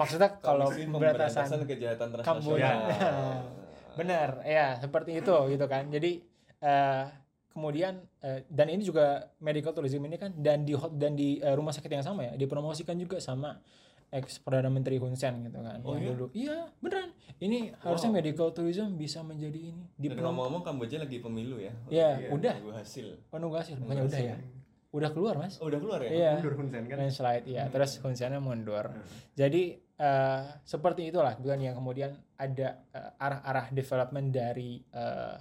Maksudnya 0.00 0.28
kalau 0.40 0.72
pemberantasan 0.72 1.68
kejahatan 1.68 2.08
Kamboja. 2.24 2.24
transnasional 2.24 3.68
Benar, 3.98 4.46
ya 4.46 4.78
seperti 4.78 5.18
itu 5.18 5.34
gitu 5.50 5.66
kan. 5.66 5.90
Jadi 5.90 6.22
eh, 6.62 7.02
kemudian 7.52 8.00
eh, 8.22 8.44
dan 8.48 8.68
ini 8.70 8.82
juga 8.84 9.32
medical 9.42 9.72
tourism 9.74 10.04
ini 10.06 10.16
kan 10.20 10.30
dan 10.36 10.62
di 10.62 10.76
hot 10.76 10.94
dan 10.94 11.16
di 11.18 11.40
eh, 11.40 11.54
rumah 11.56 11.74
sakit 11.74 11.90
yang 11.90 12.04
sama 12.04 12.28
ya 12.28 12.32
dipromosikan 12.38 12.94
juga 13.00 13.18
sama 13.18 13.58
ex 14.08 14.40
perdana 14.40 14.72
menteri 14.72 14.96
Hun 14.96 15.12
Sen 15.12 15.44
gitu 15.44 15.60
kan. 15.60 15.84
Oh, 15.84 15.92
yang 15.92 16.00
iya? 16.00 16.12
dulu. 16.16 16.26
Iya, 16.32 16.56
beneran. 16.80 17.10
Ini 17.38 17.76
harusnya 17.84 18.10
medical 18.10 18.48
tourism 18.56 18.96
bisa 18.96 19.20
menjadi 19.20 19.70
ini. 19.70 19.84
dan 19.94 20.16
Diprom 20.16 20.32
ngomong-ngomong 20.32 20.62
Kamboja 20.64 20.96
lagi 20.98 21.20
pemilu 21.20 21.60
ya 21.60 21.72
Iya, 21.92 22.32
udah. 22.32 22.54
Tunggu 22.58 22.74
hasil 22.74 23.06
oh, 23.30 23.38
nunggu 23.38 23.56
hasil. 23.60 23.76
Bukannya 23.78 24.04
udah 24.08 24.20
ya. 24.20 24.36
Udah 24.88 25.12
keluar, 25.12 25.36
Mas. 25.36 25.60
oh 25.60 25.68
udah 25.68 25.76
keluar 25.76 26.00
ya 26.00 26.10
Iya. 26.10 26.32
Mundur 26.40 26.54
Hun 26.56 26.68
Sen 26.72 26.82
kan? 26.88 26.96
Landslide, 26.96 27.44
ya. 27.46 27.64
Terus 27.68 27.90
Hun 28.00 28.14
Sennya 28.16 28.40
mundur. 28.40 28.88
Jadi 29.36 29.76
eh, 29.76 30.42
seperti 30.64 31.12
itulah 31.12 31.36
bukan 31.36 31.60
yang 31.60 31.76
kemudian 31.76 32.16
ada 32.40 32.80
eh, 32.96 33.10
arah-arah 33.20 33.68
development 33.76 34.32
dari 34.32 34.80
eh, 34.80 35.36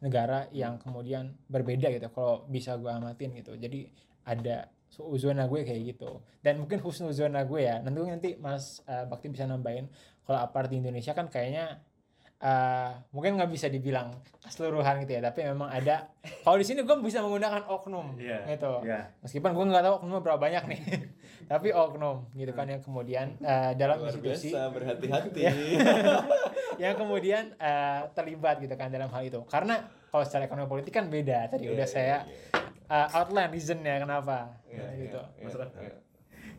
negara 0.00 0.48
yang 0.50 0.80
kemudian 0.80 1.36
berbeda 1.46 1.88
gitu. 1.88 2.08
Kalau 2.10 2.44
bisa 2.48 2.76
gue 2.76 2.88
amatin 2.88 3.36
gitu. 3.36 3.54
Jadi 3.54 3.88
ada 4.24 4.68
zona 4.90 5.46
gue 5.46 5.60
kayak 5.62 5.82
gitu. 5.96 6.20
Dan 6.40 6.64
mungkin 6.64 6.80
khusus 6.80 7.04
zona 7.14 7.44
gue 7.44 7.62
ya. 7.62 7.78
Nanti 7.80 7.98
nanti 8.02 8.30
Mas 8.36 8.80
eh, 8.84 9.04
Bakti 9.04 9.28
bisa 9.28 9.44
nambahin. 9.44 9.86
Kalau 10.24 10.40
apart 10.40 10.68
di 10.68 10.80
Indonesia 10.80 11.12
kan 11.12 11.28
kayaknya 11.28 11.78
eh, 12.40 12.90
mungkin 13.12 13.36
nggak 13.36 13.52
bisa 13.52 13.68
dibilang 13.68 14.16
keseluruhan 14.40 15.04
gitu 15.04 15.20
ya. 15.20 15.22
Tapi 15.22 15.44
memang 15.46 15.68
ada. 15.68 16.08
Kalau 16.42 16.56
di 16.56 16.64
sini 16.64 16.80
gue 16.82 16.96
bisa 17.00 17.20
menggunakan 17.20 17.68
oknum 17.68 18.16
Iya. 18.16 18.56
gitu. 18.56 18.80
Iya. 18.82 19.12
Meskipun 19.20 19.52
gue 19.52 19.64
nggak 19.68 19.84
tahu 19.84 19.94
oknumnya 20.00 20.20
berapa 20.24 20.40
banyak 20.40 20.64
nih, 20.66 20.80
tapi 21.50 21.74
oknum 21.74 22.30
gitu 22.38 22.54
kan 22.54 22.70
yang 22.70 22.78
kemudian 22.78 23.34
eh, 23.42 23.74
dalam 23.74 23.98
luar 23.98 24.14
institusi 24.14 24.54
biasa 24.54 24.70
berhati-hati 24.70 25.42
yang 26.86 26.94
kemudian 26.94 27.58
eh, 27.58 28.06
terlibat 28.14 28.62
gitu 28.62 28.70
kan 28.78 28.86
dalam 28.86 29.10
hal 29.10 29.26
itu. 29.26 29.42
Karena 29.50 29.82
kalau 30.14 30.22
secara 30.22 30.46
ekonomi 30.46 30.70
politik 30.70 30.94
kan 30.94 31.10
beda. 31.10 31.50
Tadi 31.50 31.66
Iya, 31.66 31.74
udah 31.74 31.88
iya, 31.90 31.94
saya 31.98 32.16
iya. 32.22 33.02
eh, 33.02 33.18
outline 33.18 33.50
reasonnya 33.50 33.98
kenapa 33.98 34.62
iya, 34.70 34.86
gitu. 34.94 35.20
Mas 35.42 35.54
Rat. 35.58 35.74
iya. 35.74 35.98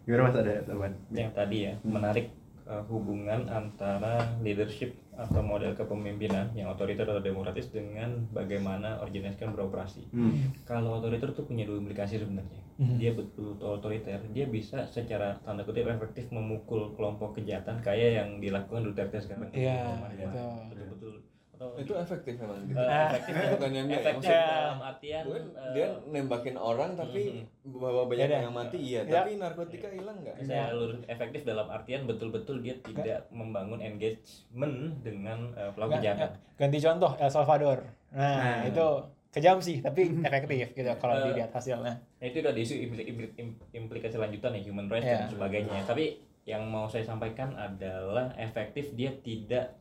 Gimana 0.03 0.21
Mas 0.27 0.35
ada 0.35 0.53
tambahan? 0.67 0.93
yang 1.15 1.31
tadi 1.31 1.57
ya 1.71 1.73
menarik 1.87 2.27
uh, 2.67 2.83
hubungan 2.91 3.47
antara 3.47 4.27
leadership 4.43 4.91
atau 5.21 5.41
model 5.45 5.77
kepemimpinan 5.77 6.49
yang 6.57 6.73
otoriter 6.73 7.05
atau 7.05 7.21
demokratis 7.21 7.69
dengan 7.69 8.25
bagaimana 8.33 8.97
organisasi 9.05 9.37
kan 9.37 9.53
beroperasi. 9.53 10.09
Hmm. 10.09 10.49
Kalau 10.65 10.97
otoriter 10.97 11.29
tuh 11.37 11.45
punya 11.45 11.69
dua 11.69 11.77
implikasi 11.77 12.17
sebenarnya. 12.17 12.61
Mhm. 12.81 12.97
Dia 12.97 13.11
betul 13.13 13.61
otoriter, 13.61 14.19
dia 14.33 14.49
bisa 14.49 14.89
secara 14.89 15.37
tanda 15.45 15.61
kutip 15.61 15.85
efektif 15.85 16.33
memukul 16.33 16.97
kelompok 16.97 17.37
kejahatan 17.37 17.77
kayak 17.85 18.09
yang 18.17 18.29
dilakukan 18.41 18.81
Duterte 18.81 19.21
sekarang. 19.21 19.53
Iya, 19.53 20.01
Ya, 20.17 20.25
betul. 20.33 20.57
Betul-betul. 20.73 21.30
Atau 21.61 21.77
itu 21.77 21.93
efektif 21.93 22.33
memang 22.35 22.65
gitu 22.65 22.73
Eh, 22.73 23.05
efektif 23.07 23.33
bukan 23.53 23.69
yang 23.69 23.85
enggak 23.85 23.93
ya 23.95 24.03
efektif 24.03 24.31
Ya. 24.31 24.45
dalam 24.49 24.79
artian 24.81 25.23
Gue, 25.23 25.37
eh, 25.37 25.71
dia 25.71 25.87
nembakin 26.07 26.55
orang 26.55 26.91
tapi 26.95 27.21
bahwa 27.63 28.01
banyak 28.03 28.29
yang 28.31 28.49
mati 28.51 28.77
iya 28.79 29.01
Ya. 29.03 29.13
tapi 29.15 29.37
narkotika 29.37 29.87
hilang 29.87 30.17
nggak 30.17 30.41
saya 30.41 30.73
lurus 30.73 31.05
efektif 31.05 31.41
dalam 31.43 31.69
artian 31.69 32.01
betul-betul 32.03 32.59
dia 32.59 32.73
tidak 32.79 33.29
membangun 33.29 33.77
engagement 33.79 34.73
dengan 34.99 35.53
eh, 35.53 35.69
pelaku 35.69 35.91
nggak- 35.95 36.33
ganti 36.55 36.77
contoh 36.79 37.11
El 37.15 37.29
Salvador. 37.29 37.77
Nah, 38.11 38.35
Nah. 38.35 38.59
itu 38.65 38.85
kejam 39.31 39.57
sih 39.57 39.79
tapi 39.79 40.01
efektif 40.27 40.73
gitu 40.73 40.89
kalau 40.97 41.13
Eh, 41.15 41.23
dilihat 41.27 41.51
hasilnya 41.51 41.93
Nah, 41.93 42.25
itu 42.25 42.37
udah 42.37 42.51
isu 42.51 42.75
impli- 42.79 43.05
impli- 43.07 43.33
im- 43.37 43.57
implikasi 43.71 44.17
lanjutan 44.17 44.51
ya 44.51 44.61
human 44.63 44.87
rights 44.87 45.05
Iya. 45.05 45.17
dan 45.19 45.29
sebagainya. 45.29 45.79
Tapi 45.83 46.05
yang 46.43 46.65
mau 46.65 46.85
saya 46.85 47.05
sampaikan 47.05 47.53
adalah 47.53 48.33
efektif 48.35 48.89
dia 48.91 49.13
tidak 49.15 49.77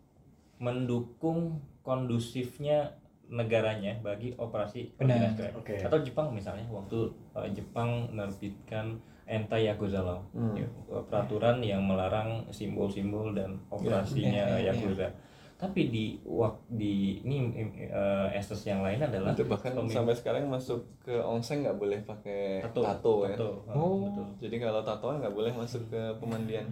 mendukung 0.60 1.58
kondusifnya 1.80 2.92
negaranya 3.26 3.94
bagi 4.02 4.34
operasi 4.34 4.90
Benar. 4.94 5.32
Oke. 5.56 5.78
Atau 5.80 6.02
Jepang 6.02 6.30
misalnya 6.30 6.66
waktu 6.68 7.06
uh, 7.32 7.46
Jepang 7.50 8.10
menerbitkan 8.10 8.98
anti 9.24 9.62
yakuza 9.62 10.02
law, 10.02 10.18
Hmm. 10.34 10.58
Ya, 10.58 10.66
peraturan 11.06 11.62
yang 11.62 11.86
melarang 11.86 12.42
simbol-simbol 12.50 13.30
dan 13.30 13.54
operasinya 13.70 14.26
Iya, 14.26 14.58
iya, 14.58 14.58
iya. 14.58 14.72
yakuza. 14.74 15.06
Tapi 15.54 15.86
di 15.86 16.18
wak 16.26 16.66
di 16.66 17.22
ini 17.22 17.46
uh, 17.86 18.26
estes 18.34 18.66
yang 18.66 18.82
lain 18.82 18.98
adalah 18.98 19.30
itu 19.30 19.46
bahkan 19.46 19.70
pemimpin- 19.70 19.92
sampai 19.94 20.14
sekarang 20.16 20.50
masuk 20.50 20.82
ke 20.98 21.14
onsen 21.14 21.62
nggak 21.62 21.78
boleh 21.78 22.00
pakai 22.02 22.58
tato, 22.64 22.80
tato, 22.82 23.14
ya 23.22 23.36
tato. 23.38 23.50
Oh. 23.70 24.02
betul. 24.02 24.26
jadi 24.40 24.56
kalau 24.58 24.80
tatoan 24.82 25.20
nggak 25.20 25.36
boleh 25.36 25.52
masuk 25.52 25.84
ke 25.86 26.00
pemandian 26.16 26.66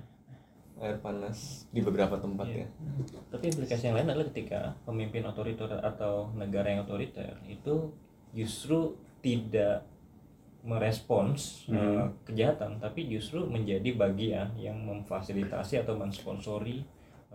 air 0.79 0.99
panas 1.03 1.67
di 1.71 1.81
beberapa 1.83 2.19
tempat 2.19 2.47
Iya. 2.49 2.65
ya 2.65 2.69
Tapi 3.31 3.45
implikasi 3.51 3.91
yang 3.91 3.97
lain 3.99 4.09
adalah 4.11 4.29
ketika 4.31 4.61
pemimpin 4.87 5.27
otoriter 5.27 5.71
atau 5.83 6.31
negara 6.35 6.71
yang 6.71 6.87
otoriter 6.87 7.39
itu 7.47 7.91
justru 8.35 8.95
tidak 9.19 9.83
merespons 10.63 11.71
uh, 11.71 12.11
kejahatan, 12.27 12.83
tapi 12.83 13.07
justru 13.09 13.47
menjadi 13.47 13.95
bagian 13.95 14.53
yang 14.59 14.77
memfasilitasi 14.85 15.81
atau 15.81 15.95
mensponsori 15.97 16.83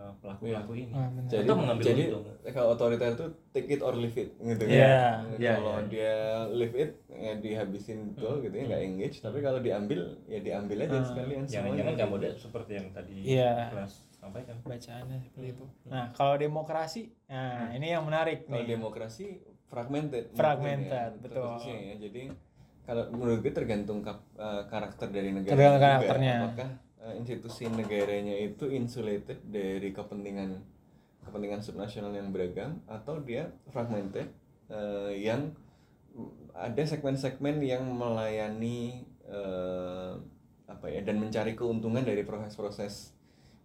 uh, 0.03 0.11
pelaku-pelaku 0.19 0.71
ini. 0.77 0.91
Ah, 0.91 1.07
benar. 1.07 1.29
jadi 1.29 1.45
Atau 1.45 1.55
mengambil 1.55 1.83
jadi 1.85 2.03
untung. 2.11 2.23
kalau 2.49 2.67
otoriter 2.69 3.09
itu 3.09 3.25
take 3.49 3.69
it 3.69 3.79
or 3.79 3.93
leave 3.93 4.13
it 4.13 4.29
gitu 4.35 4.63
Iya. 4.65 5.23
kan 5.23 5.39
Iya, 5.39 5.51
kalau 5.55 5.73
iya. 5.73 5.87
dia 5.87 6.15
leave 6.51 6.75
it 6.75 6.91
ya 7.09 7.33
dihabisin 7.35 7.99
betul 8.11 8.33
gitu 8.39 8.51
ya 8.53 8.63
nggak 8.67 8.83
engage 8.83 9.17
tapi 9.17 9.39
kalau 9.39 9.59
diambil 9.59 9.99
ya 10.25 10.39
diambil 10.39 10.77
aja 10.81 10.97
sekalian 11.01 11.43
Jangan-jangan 11.45 11.71
semuanya 11.87 11.95
Kamboja 11.97 12.29
seperti 12.35 12.71
yang 12.73 12.87
tadi 12.91 13.13
Iya. 13.17 13.51
kelas 13.69 13.93
sampaikan. 14.13 14.55
bacaannya 14.61 15.17
seperti 15.21 15.47
itu 15.49 15.65
nah 15.85 16.05
kalau 16.11 16.35
demokrasi 16.35 17.01
nah 17.25 17.71
ini 17.71 17.87
yang 17.89 18.03
menarik 18.03 18.43
kalau 18.43 18.55
nih 18.57 18.67
demokrasi 18.69 19.39
fragmented 19.65 20.31
Fragmented, 20.31 21.11
mungkin 21.17 21.23
ya, 21.23 21.23
betul. 21.23 21.55
ya 21.65 21.95
jadi 21.97 22.23
kalau 22.83 23.03
menurut 23.09 23.39
gue 23.39 23.49
tergantung 23.49 23.99
kap- 23.99 24.27
eh, 24.33 24.63
karakter 24.67 25.07
dari 25.07 25.31
negara 25.31 25.49
Tergantung 25.49 25.75
juga. 25.77 25.87
karakternya. 25.89 26.35
apakah 26.43 26.69
eh, 27.03 27.13
institusi 27.19 27.67
negaranya 27.67 28.33
itu 28.39 28.71
insulated 28.71 29.43
dari 29.43 29.91
kepentingan 29.91 30.63
kepentingan 31.23 31.63
subnasional 31.63 32.11
yang 32.11 32.31
beragam 32.35 32.83
atau 32.87 33.19
dia 33.23 33.51
fragmented 33.71 34.27
eh, 34.71 35.11
yang 35.19 35.55
ada 36.53 36.83
segmen-segmen 36.85 37.59
yang 37.63 37.83
melayani 37.83 39.03
eh, 39.27 40.13
apa 40.69 40.85
ya 40.87 41.03
dan 41.03 41.19
mencari 41.19 41.53
keuntungan 41.59 42.03
dari 42.05 42.23
proses-proses 42.23 43.11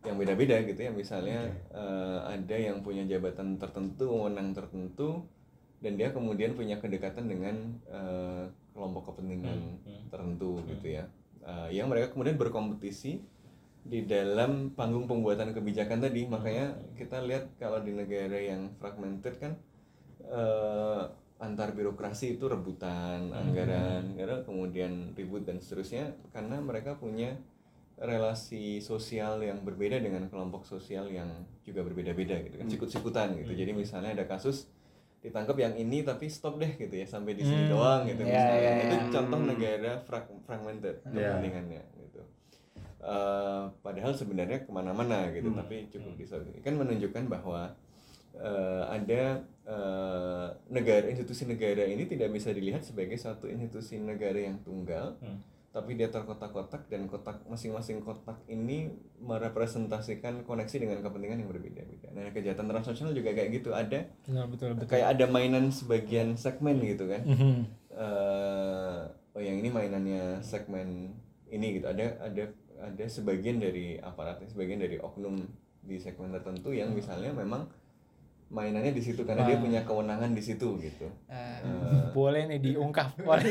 yang 0.06 0.14
beda-beda 0.14 0.62
gitu 0.62 0.78
ya. 0.78 0.90
Misalnya 0.94 1.50
eh, 1.74 2.18
ada 2.24 2.56
yang 2.56 2.82
punya 2.82 3.02
jabatan 3.06 3.58
tertentu 3.58 4.10
wewenang 4.10 4.54
tertentu 4.54 5.26
dan 5.78 5.94
dia 5.94 6.10
kemudian 6.10 6.58
punya 6.58 6.78
kedekatan 6.78 7.30
dengan 7.30 7.54
eh, 7.90 8.44
kelompok 8.74 9.14
kepentingan 9.14 9.82
Hmm. 9.82 10.06
tertentu 10.10 10.62
gitu 10.70 10.94
ya 10.94 11.04
Eh, 11.48 11.80
yang 11.80 11.88
mereka 11.88 12.12
kemudian 12.12 12.36
berkompetisi 12.36 13.24
di 13.88 14.04
dalam 14.04 14.76
panggung 14.76 15.08
pembuatan 15.08 15.56
kebijakan 15.56 16.04
tadi. 16.04 16.28
Makanya 16.28 16.76
kita 16.92 17.24
lihat 17.24 17.56
kalau 17.56 17.80
di 17.80 17.96
negara 17.96 18.36
yang 18.36 18.76
fragmented 18.76 19.40
kan 19.40 19.56
eh, 20.28 21.02
antar 21.40 21.72
birokrasi 21.72 22.36
itu 22.36 22.50
rebutan 22.50 23.32
anggaran 23.32 24.12
karena 24.18 24.42
kemudian 24.44 25.14
ribut 25.14 25.46
dan 25.46 25.62
seterusnya 25.62 26.18
karena 26.34 26.58
mereka 26.58 26.98
punya 26.98 27.38
relasi 27.98 28.82
sosial 28.82 29.42
yang 29.42 29.62
berbeda 29.62 30.02
dengan 30.02 30.26
kelompok 30.26 30.66
sosial 30.66 31.06
yang 31.10 31.46
juga 31.62 31.86
berbeda-beda 31.86 32.42
gitu 32.42 32.58
kan 32.58 32.66
sikut-sikutan 32.66 33.28
gitu. 33.40 33.54
Jadi 33.54 33.72
misalnya 33.72 34.18
ada 34.18 34.26
kasus 34.26 34.66
ditangkap 35.18 35.56
yang 35.56 35.74
ini 35.74 36.00
tapi 36.00 36.26
stop 36.26 36.56
deh 36.56 36.72
gitu 36.72 36.92
ya 36.92 37.04
sampai 37.04 37.32
di 37.32 37.42
sini 37.42 37.66
Hmm, 37.66 37.72
doang 37.72 38.00
gitu 38.04 38.22
iya, 38.22 38.30
misalnya. 38.30 38.60
iya, 38.60 38.72
itu 38.80 38.94
iya. 38.96 39.10
contoh 39.10 39.38
negara 39.40 39.92
frag- 40.00 40.40
fragmented 40.42 40.96
Iya. 41.04 41.34
kepentingannya 41.34 41.82
gitu. 41.98 42.20
Eh, 43.00 43.62
padahal 43.80 44.12
sebenarnya 44.12 44.58
ke 44.60 44.70
mana-mana 44.70 45.30
gitu 45.30 45.50
tapi 45.52 45.86
cukup 45.88 46.14
disorganisir 46.14 46.62
kan 46.62 46.74
menunjukkan 46.76 47.24
bahwa 47.26 47.74
eh, 48.34 48.82
ada 48.86 49.22
eh, 49.64 50.46
negara 50.68 51.06
institusi 51.06 51.44
negara 51.44 51.82
ini 51.82 52.06
tidak 52.06 52.30
bisa 52.30 52.50
dilihat 52.50 52.80
sebagai 52.80 53.16
satu 53.16 53.46
institusi 53.46 53.98
negara 53.98 54.38
yang 54.40 54.58
tunggal. 54.60 55.18
Hmm. 55.18 55.42
Tapi 55.78 55.94
dia 55.94 56.10
terkotak-kotak 56.10 56.90
dan 56.90 57.06
kotak 57.06 57.46
masing-masing 57.46 58.02
kotak 58.02 58.42
ini 58.50 58.90
merepresentasikan 59.22 60.42
koneksi 60.42 60.76
dengan 60.82 60.98
kepentingan 61.06 61.38
yang 61.38 61.50
berbeda-beda. 61.54 62.10
Nah, 62.10 62.34
kejahatan 62.34 62.66
transnasional 62.66 63.14
juga 63.14 63.30
kayak 63.30 63.62
gitu 63.62 63.70
ada 63.70 64.10
betul 64.26 64.46
betul 64.50 64.68
betul 64.74 64.86
kayak 64.90 65.14
ada 65.14 65.24
mainan 65.30 65.70
sebagian 65.70 66.34
segmen 66.34 66.82
gitu 66.82 67.06
kan. 67.06 67.22
Mhm. 67.22 67.56
eh 67.98 69.02
oh 69.38 69.42
yang 69.42 69.62
ini 69.62 69.70
mainannya 69.70 70.42
segmen 70.42 71.14
ini 71.46 71.78
gitu. 71.78 71.86
Ada 71.86 72.26
ada 72.26 72.44
ada 72.78 73.04
sebagian 73.06 73.62
dari 73.62 74.02
aparatnya, 74.02 74.50
sebagian 74.50 74.82
dari 74.82 74.98
oknum 74.98 75.46
di 75.82 75.96
segmen 76.02 76.34
tertentu 76.34 76.74
yang 76.74 76.90
misalnya 76.90 77.30
memang 77.30 77.70
mainannya 78.48 78.96
di 78.96 79.04
situ 79.04 79.28
karena 79.28 79.44
dia 79.44 79.60
punya 79.60 79.84
kewenangan 79.84 80.32
di 80.32 80.40
situ 80.40 80.80
gitu. 80.80 81.04
Eh, 81.28 81.60
Eh, 81.60 82.08
boleh 82.16 82.48
nih 82.48 82.60
diungkap 82.64 83.20
boleh 83.20 83.44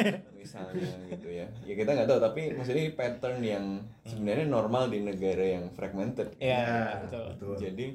misalnya 0.38 0.94
gitu 1.10 1.26
ya. 1.26 1.46
Ya 1.66 1.74
kita 1.74 1.90
nggak 1.90 2.06
tahu 2.06 2.18
tapi 2.22 2.54
maksudnya 2.54 2.86
ini 2.86 2.92
pattern 2.94 3.42
yang 3.42 3.64
sebenarnya 4.06 4.46
normal 4.46 4.86
di 4.86 5.02
negara 5.02 5.42
yang 5.42 5.74
fragmented. 5.74 6.38
Ya 6.38 7.02
betul. 7.02 7.34
betul. 7.34 7.54
Jadi 7.58 7.86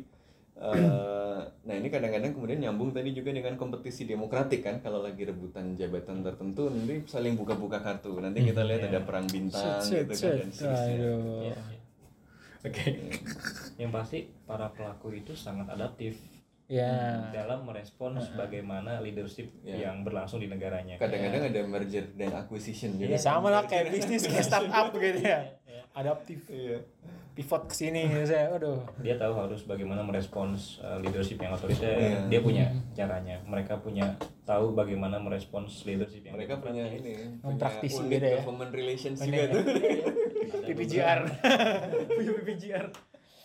eh, 0.59 1.39
nah 1.63 1.75
ini 1.79 1.87
kadang-kadang 1.87 2.35
kemudian 2.35 2.59
nyambung 2.59 2.91
tadi 2.91 3.15
juga 3.15 3.31
dengan 3.31 3.55
kompetisi 3.55 4.03
demokratik 4.03 4.59
kan. 4.59 4.83
Kalau 4.83 4.99
lagi 4.99 5.23
rebutan 5.23 5.79
jabatan 5.79 6.27
tertentu 6.27 6.67
nanti 6.67 7.07
saling 7.07 7.39
buka-buka 7.39 7.79
kartu. 7.79 8.19
Nanti 8.19 8.43
kita 8.43 8.67
lihat 8.67 8.91
ada 8.91 8.99
perang 9.07 9.23
bintang 9.31 9.79
Set, 9.79 10.11
gitu 10.11 10.11
set, 10.11 10.27
kan 10.27 10.35
dan 10.43 10.49
set. 10.51 10.59
seterusnya. 10.67 10.91
Aduh. 10.91 11.23
Iya, 11.39 11.55
iya. 11.55 11.79
oke. 12.67 12.85
Yang 13.79 13.91
pasti 13.95 14.19
para 14.43 14.67
pelaku 14.75 15.15
itu 15.15 15.31
sangat 15.39 15.71
adaptif 15.71 16.19
ya 16.69 17.25
dalam 17.33 17.65
merespons 17.65 18.29
bagaimana 18.31 19.01
leadership 19.01 19.49
Ya. 19.59 19.89
yang 19.89 20.05
berlangsung 20.05 20.37
di 20.37 20.45
negaranya. 20.45 20.95
kadang-kadang 20.95 21.49
ada 21.49 21.61
merger 21.65 22.05
dan 22.13 22.29
acquisition 22.31 22.93
juga 22.95 23.17
sama 23.17 23.49
lah 23.49 23.65
kayak 23.65 23.89
bisnis 23.89 24.23
kayak 24.23 24.45
startup 24.45 24.93
gitu 24.95 25.19
ya. 25.19 25.57
Adaptif. 25.91 26.45
Iya. 26.47 26.85
Pivot 27.33 27.65
ke 27.65 27.73
sini 27.73 28.05
gitu 28.05 28.23
saya. 28.23 28.53
Aduh. 28.53 28.85
Dia 28.99 29.17
tahu 29.17 29.33
harus 29.33 29.65
bagaimana 29.65 30.05
merespons 30.05 30.77
uh, 30.79 31.01
leadership 31.01 31.41
yang 31.41 31.51
otoriter. 31.51 31.89
Iya. 31.89 32.19
Dia 32.29 32.39
punya 32.39 32.65
caranya. 32.93 33.41
Mereka 33.43 33.81
punya 33.81 34.13
tahu 34.45 34.73
bagaimana 34.73 35.17
merespons 35.17 35.81
leadership 35.83 36.21
yang 36.21 36.37
mereka 36.37 36.57
punya 36.57 36.85
ini 36.85 37.37
unit 37.39 38.05
beda 38.05 38.27
ya. 38.27 38.37
government 38.41 38.71
relations 38.71 39.17
Bener. 39.17 39.49
juga 39.49 39.61
tuh 39.61 39.63
PPGR 40.65 41.19
punya 42.09 42.31
PPGR 42.35 42.85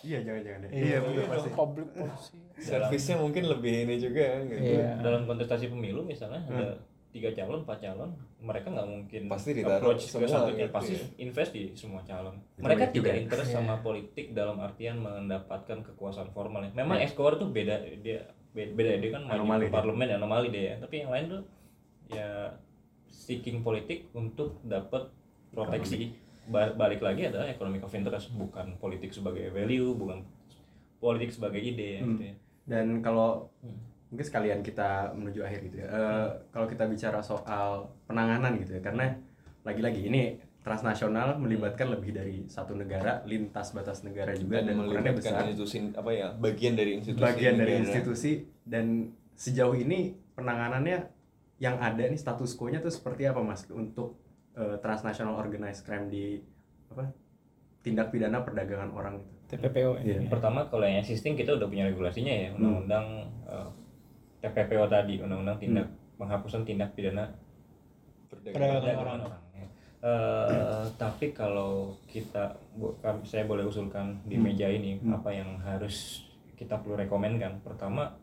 iya 0.05 0.19
jangan-jangan 0.21 0.59
deh 0.61 0.69
iya 0.71 0.97
betul 0.99 1.23
pasti 1.25 1.49
public 1.51 1.87
policy 1.91 2.37
servisnya 2.57 3.15
mungkin 3.17 3.43
lebih 3.47 3.73
ini 3.83 3.95
juga 3.97 4.25
gitu 4.43 4.61
Iya. 4.77 5.01
dalam 5.01 5.25
kontestasi 5.25 5.65
pemilu 5.67 6.01
misalnya 6.01 6.45
ada 6.45 6.77
tiga 7.09 7.31
calon, 7.31 7.63
empat 7.63 7.79
calon, 7.79 8.11
mereka 8.37 8.67
nggak 8.69 8.89
mungkin 8.91 9.21
Pasti 9.31 9.55
approach 9.57 10.03
ke 10.03 10.19
semua 10.19 10.27
satunya, 10.27 10.67
gitu 10.67 10.75
pasti 10.75 10.93
ya. 10.93 11.05
invest 11.17 11.51
di 11.55 11.63
semua 11.71 12.03
calon. 12.03 12.35
Itu 12.35 12.59
mereka 12.59 12.81
banyak 12.81 12.91
juga 12.91 13.03
tidak 13.05 13.15
ya. 13.15 13.23
interest 13.23 13.47
Iya. 13.47 13.55
sama 13.55 13.75
politik 13.79 14.25
dalam 14.31 14.57
artian 14.59 14.95
mendapatkan 14.99 15.77
kekuasaan 15.81 16.35
formal. 16.35 16.67
Memang 16.69 16.99
Escobar 16.99 17.39
tuh 17.39 17.47
beda 17.47 17.79
dia 17.97 18.19
beda, 18.51 18.71
beda 18.75 18.91
dia 18.99 19.09
kan 19.11 19.21
maju 19.23 19.31
Anomali 19.33 19.63
ke 19.63 19.65
dia. 19.65 19.75
parlemen 19.79 20.07
anomali 20.11 20.47
dia 20.51 20.63
ya. 20.67 20.75
Tapi 20.77 20.95
yang 20.97 21.09
lain 21.09 21.25
tuh 21.29 21.41
ya 22.09 22.29
seeking 23.07 23.63
politik 23.63 24.11
untuk 24.11 24.59
dapat 24.61 25.07
proteksi. 25.49 26.19
Ba- 26.45 26.71
balik 26.71 26.99
lagi 26.99 27.25
adalah 27.25 27.47
economic 27.47 27.81
of 27.81 27.91
interest 27.91 28.29
bukan 28.31 28.77
politik 28.77 29.09
sebagai 29.09 29.49
value, 29.49 29.93
bukan 29.93 30.21
politik 30.97 31.29
sebagai 31.29 31.57
ide 31.57 31.99
ya, 31.99 32.01
Hmm. 32.01 32.11
gitu 32.13 32.23
ya. 32.25 32.35
dan 32.65 32.85
kalau 32.99 33.49
Hmm. 33.59 33.77
mungkin 34.07 34.25
sekalian 34.25 34.59
kita 34.59 34.89
menuju 35.11 35.37
akhir 35.39 35.59
gitu 35.63 35.77
ya 35.79 35.87
Eh, 35.87 36.27
kalau 36.49 36.65
kita 36.65 36.85
bicara 36.85 37.19
soal 37.19 37.67
penanganan 38.03 38.57
gitu 38.57 38.73
ya 38.73 38.81
karena 38.81 39.13
lagi-lagi 39.61 40.01
ini 40.03 40.23
transnasional 40.61 41.37
melibatkan 41.37 41.89
lebih 41.91 42.09
dari 42.11 42.41
satu 42.47 42.73
negara 42.73 43.21
lintas 43.23 43.69
batas 43.69 44.01
negara 44.01 44.33
juga 44.33 44.59
dan 44.59 44.73
dan 44.73 44.75
ukurannya 44.79 45.13
melibatkan 45.13 45.13
besar 45.15 45.45
institusi 45.45 45.77
apa 45.93 46.09
ya 46.09 46.27
bagian 46.33 46.73
dari 46.73 46.91
institusi 46.95 47.21
bagian 47.23 47.53
dari 47.53 47.71
negara. 47.71 47.85
institusi 47.87 48.31
dan 48.63 48.85
sejauh 49.35 49.75
ini 49.75 49.99
penanganannya 50.33 50.97
yang 51.57 51.77
ada 51.77 52.01
nih 52.01 52.17
status 52.17 52.51
quo-nya 52.51 52.79
tuh 52.79 52.89
seperti 52.89 53.23
apa 53.23 53.39
mas 53.39 53.61
untuk 53.69 54.17
eh, 54.55 54.77
transnational 54.79 55.35
organized 55.35 55.81
crime 55.81 56.07
di 56.07 56.39
apa 56.87 57.05
tindak 57.81 58.09
pidana 58.09 58.41
perdagangan 58.41 58.89
orang 58.89 59.15
itu 59.17 59.33
TPPO 59.47 59.91
Iya. 59.99 60.17
ini 60.17 60.27
Pertama 60.27 60.65
kalau 60.65 60.83
yang 60.83 60.97
existing 60.97 61.33
kita 61.33 61.53
udah 61.53 61.65
punya 61.65 61.85
regulasinya 61.85 62.33
ya, 62.33 62.49
undang-undang 62.51 63.05
eh, 63.45 63.69
TPPO 64.41 64.85
tadi, 64.87 65.19
undang-undang 65.19 65.57
tindak 65.57 65.87
penghapusan 66.15 66.63
tindak 66.63 66.91
pidana 66.91 67.29
Perdagangan 68.25 68.57
perdagangan 68.57 68.97
orang. 68.97 69.19
orang. 69.21 69.43
ya. 69.53 69.67
Eh, 70.01 70.83
tapi 70.95 71.25
kalau 71.31 71.71
kita 72.05 72.43
bu- 72.71 72.97
kami- 72.99 73.21
saya 73.23 73.43
boleh 73.43 73.63
usulkan 73.63 74.17
di 74.23 74.35
meja 74.35 74.65
ini 74.67 74.97
apa 75.07 75.29
yang 75.29 75.57
harus 75.59 76.25
kita 76.55 76.77
perlu 76.77 76.95
rekomendkan 76.95 77.57
pertama 77.59 78.13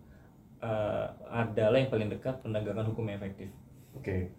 eh, 0.58 1.06
adalah 1.28 1.74
yang 1.76 1.86
paling 1.88 2.06
dekat 2.08 2.38
penegakan 2.40 2.82
hukum 2.84 3.02
yang 3.04 3.18
efektif 3.18 3.50
Oke. 3.92 4.30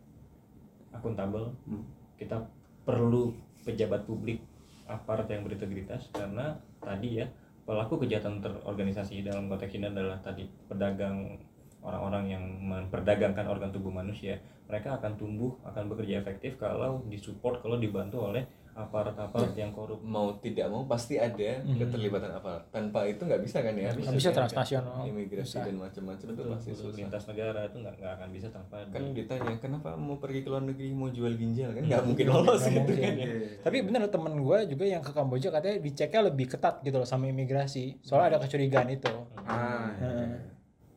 Akuntabel 0.94 1.52
Hmm. 1.66 1.84
kita 2.16 2.40
perlu 2.88 3.34
pejabat 3.66 4.06
publik 4.06 4.40
aparat 4.88 5.28
yang 5.32 5.48
berintegritas 5.48 6.12
karena 6.12 6.60
tadi 6.84 7.24
ya 7.24 7.26
pelaku 7.64 8.04
kejahatan 8.04 8.44
terorganisasi 8.44 9.24
dalam 9.24 9.48
konteks 9.48 9.72
ini 9.80 9.88
adalah 9.88 10.20
tadi 10.20 10.44
pedagang 10.68 11.40
orang-orang 11.84 12.26
yang 12.32 12.44
memperdagangkan 12.64 13.48
organ 13.48 13.72
tubuh 13.72 13.92
manusia 13.92 14.40
mereka 14.68 15.00
akan 15.00 15.16
tumbuh 15.16 15.56
akan 15.68 15.92
bekerja 15.92 16.24
efektif 16.24 16.60
kalau 16.60 17.04
disupport 17.08 17.60
kalau 17.64 17.80
dibantu 17.80 18.32
oleh 18.32 18.44
aparat-aparat 18.74 19.54
yang 19.54 19.70
korup 19.70 20.02
mau 20.02 20.34
tidak 20.36 20.66
mau 20.66 20.82
pasti 20.84 21.16
ada 21.16 21.62
keterlibatan 21.64 22.30
aparat 22.32 22.66
tanpa 22.68 23.06
itu 23.06 23.22
nggak 23.22 23.40
bisa 23.40 23.60
kan 23.60 23.72
ya 23.72 23.90
Nggak 23.90 24.14
bisa 24.14 24.30
transnasional. 24.30 25.06
imigrasi 25.06 25.46
Susah. 25.54 25.64
dan 25.64 25.76
macam-macam 25.78 26.28
itu 26.28 26.42
pasti 26.48 26.70
susah 26.72 26.98
lintas 26.98 27.24
negara 27.26 27.60
itu 27.64 27.78
nggak 27.80 27.96
nggak 27.96 28.14
akan 28.16 28.30
bisa 28.30 28.48
tanpa 28.50 28.76
kan 28.86 29.02
di- 29.04 29.14
ditanya 29.16 29.54
kenapa 29.58 29.90
mau 29.94 30.18
pergi 30.18 30.42
ke 30.42 30.50
luar 30.50 30.64
negeri 30.64 30.90
mau 30.90 31.08
jual 31.08 31.34
ginjal 31.34 31.70
kan 31.72 31.84
nggak 31.84 32.04
mungkin 32.04 32.26
lolos 32.28 32.62
gitu 32.64 32.74
mungkin. 32.76 32.98
kan 32.98 33.14
ya 33.16 33.28
Tapi 33.62 33.78
bener 33.80 34.02
temen 34.08 34.34
gue 34.36 34.58
juga 34.68 34.86
yang 34.86 35.00
ke 35.00 35.12
Kamboja 35.12 35.48
katanya 35.50 35.78
diceknya 35.80 36.22
lebih 36.24 36.46
ketat 36.48 36.82
gitu 36.82 36.96
loh 36.96 37.06
sama 37.06 37.26
imigrasi. 37.26 37.98
Soalnya 38.00 38.36
ada 38.36 38.40
kecurigaan 38.42 38.90
itu. 38.90 39.14
Ah. 39.40 39.94
Heeh. 39.96 40.30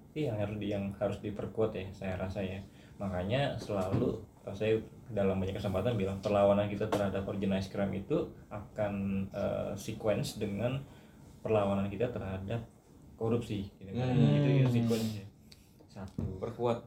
itu 0.08 0.24
yang 0.24 0.36
harus 0.38 0.56
di, 0.56 0.66
yang 0.66 0.84
harus 0.96 1.20
diperkuat 1.20 1.70
ya 1.70 1.84
saya 1.92 2.16
rasa 2.16 2.40
ya 2.40 2.56
makanya 2.96 3.52
selalu 3.56 4.16
saya 4.54 4.78
dalam 5.10 5.38
banyak 5.38 5.58
kesempatan 5.58 5.98
bilang 5.98 6.18
perlawanan 6.22 6.70
kita 6.70 6.86
terhadap 6.86 7.26
organized 7.26 7.70
crime 7.74 7.98
itu 7.98 8.30
akan 8.50 9.26
eh, 9.30 9.72
sequence 9.74 10.38
dengan 10.38 10.78
perlawanan 11.42 11.90
kita 11.90 12.10
terhadap 12.10 12.62
korupsi 13.16 13.70
gitu 13.80 13.90
kan. 13.96 14.12
Hmm. 14.12 14.36
itu 14.38 14.48
ya 14.62 14.66
sequence 14.68 15.26
satu. 15.96 16.36
Perkuat 16.36 16.84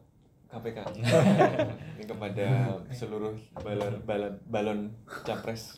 KPK 0.50 0.78
ini 0.98 1.06
kepada 2.10 2.74
seluruh 2.90 3.38
balon 3.62 4.02
balon, 4.02 4.34
balon 4.50 4.80
capres. 5.22 5.78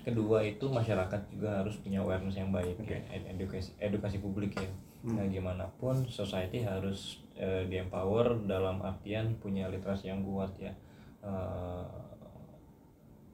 Kedua 0.00 0.40
itu 0.40 0.64
masyarakat 0.64 1.20
juga 1.28 1.60
harus 1.60 1.76
punya 1.76 2.00
awareness 2.00 2.40
yang 2.40 2.48
baik 2.48 2.80
ya. 2.88 3.04
Ed- 3.12 3.36
edukasi 3.36 3.76
edukasi 3.76 4.16
publik 4.16 4.56
ya. 4.56 4.72
Nah 5.04 5.28
gimana 5.28 5.68
pun 5.76 6.08
society 6.08 6.64
harus 6.64 7.20
eh, 7.40 7.64
di 7.64 7.76
empower 7.76 8.44
dalam 8.44 8.84
artian 8.84 9.32
punya 9.36 9.66
literasi 9.66 10.12
yang 10.12 10.20
kuat 10.20 10.52
ya. 10.56 10.72
Eh, 11.20 11.84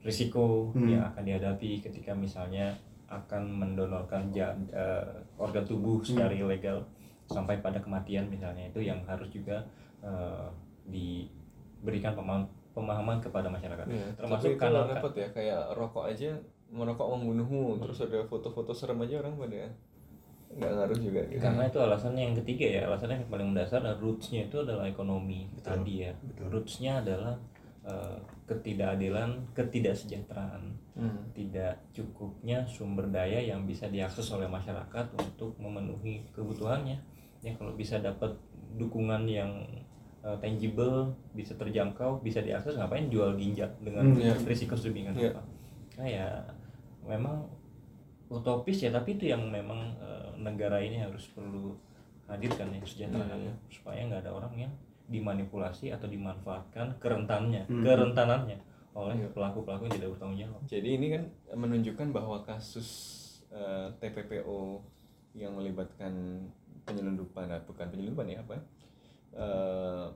risiko 0.01 0.71
yang 0.95 1.03
akan 1.05 1.23
dihadapi 1.25 1.83
ketika 1.83 2.15
misalnya 2.15 2.71
akan 3.07 3.43
mendonorkan 3.51 4.31
ja- 4.31 4.55
eh, 4.71 5.07
organ 5.37 5.63
tubuh 5.63 5.99
secara 6.01 6.31
ilegal 6.31 6.87
sampai 7.27 7.59
pada 7.59 7.83
kematian 7.83 8.27
misalnya. 8.27 8.71
Itu 8.71 8.79
yang 8.81 9.03
harus 9.05 9.27
juga 9.29 9.67
eh, 10.01 10.47
diberikan 10.87 12.15
pemahaman 12.15 12.47
pemahaman 12.71 13.19
kepada 13.19 13.49
masyarakat. 13.49 13.87
Ya, 13.89 14.07
termasuk 14.15 14.53
tapi 14.53 14.55
itu 14.55 14.61
kanal 14.61 14.85
repot 14.87 15.15
ya 15.17 15.29
kayak 15.33 15.61
rokok 15.75 16.05
aja 16.07 16.31
merokok 16.69 17.07
membunuhmu 17.09 17.79
terus 17.81 17.99
ada 18.03 18.21
foto-foto 18.27 18.71
serem 18.71 19.01
aja 19.01 19.23
orang 19.23 19.39
pada 19.39 19.71
nggak 20.57 20.73
ngaruh 20.73 20.99
juga 20.99 21.21
gitu. 21.29 21.41
karena 21.41 21.63
itu 21.65 21.79
alasannya 21.79 22.23
yang 22.23 22.37
ketiga 22.41 22.67
ya 22.67 22.81
alasannya 22.87 23.17
yang 23.19 23.29
paling 23.29 23.49
mendasar 23.53 23.81
dan 23.81 23.97
rootsnya 23.97 24.41
itu 24.45 24.57
adalah 24.59 24.85
ekonomi 24.85 25.45
tadi 25.61 25.95
ya 26.03 26.13
rootsnya 26.43 27.01
adalah 27.01 27.37
eh, 27.83 28.17
ketidakadilan 28.47 29.31
ketidaksejahteraan 29.53 30.65
Hmm. 30.97 31.13
tidak 31.31 31.77
cukupnya 31.93 32.65
sumber 32.65 33.05
daya 33.07 33.37
yang 33.37 33.69
bisa 33.69 33.85
diakses 33.87 34.33
oleh 34.33 34.49
masyarakat 34.49 35.13
untuk 35.13 35.53
memenuhi 35.61 36.25
kebutuhannya 36.33 36.97
ya 37.43 37.53
kalau 37.53 37.77
bisa 37.77 38.01
dapat 38.01 38.33
dukungan 38.75 39.29
yang 39.29 39.53
eh, 40.23 40.37
tangible 40.41 41.05
bisa 41.31 41.53
terjangkau 41.53 42.17
bisa 42.19 42.41
diakses 42.41 42.75
ngapain 42.75 43.07
jual 43.07 43.37
ginjal 43.37 43.69
dengan 43.79 44.09
Hmm, 44.09 44.17
iya. 44.19 44.33
risiko 44.41 44.73
sedemikian 44.73 45.13
Iya. 45.15 45.31
apa 45.31 45.43
nah 45.95 46.09
ya 46.09 46.27
memang 47.05 47.45
utopis 48.29 48.83
ya 48.83 48.91
tapi 48.91 49.15
itu 49.15 49.31
yang 49.31 49.47
memang 49.47 49.95
eh, 49.97 50.29
negara 50.37 50.79
ini 50.79 50.99
harus 50.99 51.31
perlu 51.31 51.75
hadirkan 52.27 52.75
ya 52.75 52.81
kesejahteraan 52.83 53.39
Iya, 53.39 53.49
iya. 53.49 53.55
supaya 53.71 54.01
nggak 54.03 54.23
ada 54.23 54.33
orang 54.35 54.55
yang 54.59 54.73
dimanipulasi 55.07 55.95
atau 55.95 56.11
dimanfaatkan 56.11 56.99
kerentannya 56.99 57.63
Hmm. 57.67 57.87
kerentanannya 57.87 58.59
oleh 58.93 59.15
Iya. 59.15 59.29
pelaku-pelaku 59.31 59.87
yang 59.87 59.95
tidak 59.95 60.11
bertanggung 60.13 60.41
jawab 60.41 60.61
Jadi 60.67 60.89
ini 60.93 61.07
kan 61.13 61.23
menunjukkan 61.55 62.09
bahwa 62.11 62.43
kasus 62.43 62.89
eh, 63.49 63.89
TPPO 63.97 64.83
yang 65.33 65.55
melibatkan 65.55 66.43
penyelundupan, 66.83 67.47
ah, 67.47 67.63
bukan 67.63 67.87
penyelundupan 67.89 68.27
ya 68.27 68.43
apa? 68.43 68.59
eh, 69.33 70.07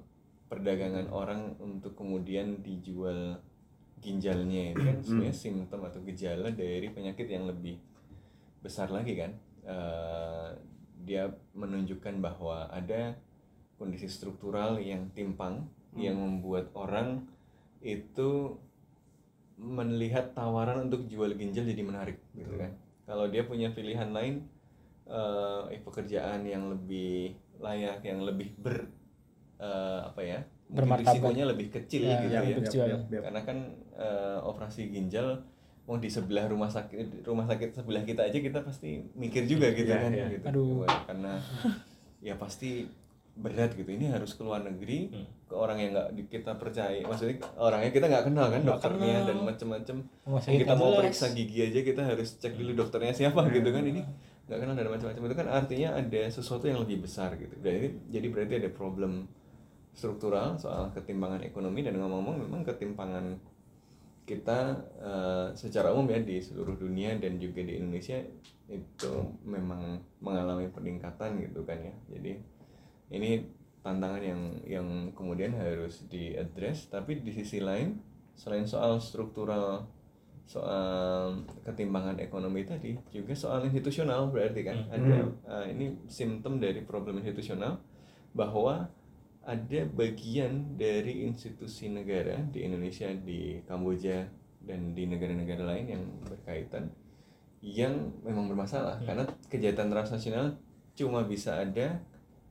perdagangan 0.47 1.07
orang 1.09 1.55
untuk 1.59 1.95
kemudian 1.95 2.59
dijual 2.59 3.39
ginjalnya 4.01 4.73
itu 4.73 4.81
kan 4.81 4.97
sebenarnya 4.99 5.37
simptom 5.37 5.85
atau 5.85 6.01
gejala 6.03 6.49
dari 6.51 6.89
penyakit 6.89 7.29
yang 7.29 7.45
lebih 7.45 7.77
besar 8.61 8.89
lagi 8.93 9.17
kan. 9.17 9.33
Eh, 9.65 10.51
dia 11.05 11.33
menunjukkan 11.57 12.21
bahwa 12.21 12.69
ada 12.69 13.17
kondisi 13.81 14.09
struktural 14.09 14.77
yang 14.77 15.09
timpang 15.17 15.65
yang 15.97 16.21
membuat 16.21 16.71
orang 16.77 17.25
itu 17.81 18.55
melihat 19.61 20.33
tawaran 20.37 20.89
untuk 20.89 21.09
jual 21.09 21.33
ginjal 21.37 21.65
jadi 21.65 21.83
menarik 21.85 22.21
gitu 22.37 22.57
kan. 22.57 22.73
Kalau 23.09 23.27
dia 23.29 23.43
punya 23.49 23.73
pilihan 23.73 24.13
lain 24.13 24.45
eh, 25.09 25.63
eh, 25.73 25.81
pekerjaan 25.81 26.45
yang 26.45 26.69
lebih 26.71 27.35
layak 27.61 28.01
yang 28.05 28.25
lebih 28.25 28.57
ber 28.57 28.89
eh, 29.61 30.01
apa 30.05 30.21
ya 30.25 30.41
mungkin 30.71 31.03
risikonya 31.03 31.45
lebih 31.51 31.67
kecil 31.75 32.07
Ya, 32.07 32.23
gitu 32.23 32.31
ya, 32.31 32.41
ya, 32.47 32.57
betul. 32.63 33.21
karena 33.21 33.41
kan 33.43 33.59
eh, 33.99 34.39
operasi 34.41 34.89
ginjal 34.89 35.43
mau 35.91 35.99
di 35.99 36.07
sebelah 36.07 36.47
rumah 36.47 36.71
sakit 36.71 37.27
rumah 37.27 37.43
sakit 37.45 37.75
sebelah 37.75 38.07
kita 38.07 38.23
aja 38.23 38.39
kita 38.39 38.63
pasti 38.63 39.03
mikir 39.13 39.43
juga 39.45 39.67
gitu 39.71 39.91
Ya, 39.91 39.99
kan 39.99 40.13
ya. 40.15 40.27
gitu 40.31 40.47
Aduh. 40.47 40.87
Wah, 40.87 41.03
karena 41.03 41.35
ya 42.21 42.35
pasti 42.37 42.87
berat 43.33 43.73
gitu 43.73 43.89
ini 43.89 44.07
harus 44.07 44.31
ke 44.33 44.41
luar 44.41 44.63
negeri 44.63 45.09
Hmm. 45.09 45.27
ke 45.45 45.55
orang 45.57 45.77
yang 45.77 45.91
nggak 45.91 46.09
kita 46.29 46.53
percaya 46.55 47.03
maksudnya 47.03 47.37
orangnya 47.57 47.91
kita 47.91 48.07
nggak 48.07 48.25
kenal 48.25 48.47
kan 48.47 48.61
Nggak 48.61 48.71
dokternya 48.71 49.03
kenal. 49.17 49.27
dan 49.27 49.37
macam-macam 49.43 49.97
kita 50.53 50.73
mau 50.73 50.87
jelas. 50.89 50.99
periksa 51.01 51.27
gigi 51.33 51.59
aja 51.65 51.81
kita 51.83 52.03
harus 52.05 52.29
cek 52.37 52.55
dulu 52.55 52.71
dokternya 52.77 53.11
siapa 53.11 53.41
gitu 53.51 53.67
kan 53.67 53.83
ini 53.83 54.03
nggak 54.47 54.59
kenal 54.61 54.75
dan 54.77 54.87
macam-macam 54.89 55.23
itu 55.25 55.35
kan 55.37 55.49
artinya 55.49 55.89
ada 55.97 56.21
sesuatu 56.29 56.65
yang 56.65 56.79
lebih 56.79 57.03
besar 57.03 57.35
gitu 57.35 57.55
jadi 57.57 57.83
jadi 58.09 58.27
berarti 58.29 58.55
ada 58.57 58.71
problem 58.71 59.27
struktural 59.93 60.55
soal 60.57 60.91
ketimpangan 60.91 61.43
ekonomi 61.43 61.81
dan 61.81 61.97
ngomong-ngomong 61.97 62.37
memang 62.41 62.63
ketimpangan 62.63 63.35
kita 64.25 64.79
eh, 65.01 65.49
secara 65.59 65.91
umum 65.91 66.07
ya 66.11 66.21
di 66.23 66.39
seluruh 66.39 66.79
dunia 66.79 67.19
dan 67.19 67.41
juga 67.41 67.65
di 67.67 67.81
Indonesia 67.81 68.21
itu 68.71 69.13
memang 69.43 69.99
mengalami 70.23 70.71
peningkatan 70.71 71.43
gitu 71.43 71.67
kan 71.67 71.83
ya. 71.83 71.95
Jadi 72.15 72.33
ini 73.11 73.43
tantangan 73.83 74.23
yang 74.23 74.43
yang 74.69 74.89
kemudian 75.17 75.57
harus 75.57 76.07
diadres 76.07 76.87
tapi 76.93 77.25
di 77.25 77.33
sisi 77.33 77.59
lain 77.59 77.99
selain 78.37 78.69
soal 78.69 79.01
struktural 79.01 79.89
soal 80.51 81.47
ketimbangan 81.63 82.19
ekonomi 82.19 82.67
tadi 82.67 82.99
juga 83.15 83.35
soal 83.35 83.67
institusional 83.67 84.31
berarti 84.31 84.61
kan. 84.63 84.79
Ada 84.91 85.19
eh, 85.27 85.67
ini 85.75 86.07
simptom 86.07 86.63
dari 86.63 86.83
problem 86.87 87.19
institusional 87.19 87.83
bahwa 88.31 88.87
ada 89.45 89.81
bagian 89.97 90.77
dari 90.77 91.25
institusi 91.25 91.89
negara 91.89 92.37
di 92.53 92.61
Indonesia 92.65 93.09
di 93.09 93.65
Kamboja 93.65 94.29
dan 94.61 94.93
di 94.93 95.09
negara-negara 95.09 95.65
lain 95.65 95.87
yang 95.97 96.03
berkaitan 96.29 96.93
yang 97.65 98.13
memang 98.21 98.53
bermasalah. 98.53 99.01
Karena 99.05 99.25
kejahatan 99.49 99.89
transnasional 99.89 100.61
cuma 100.93 101.25
bisa 101.25 101.57
ada 101.57 102.01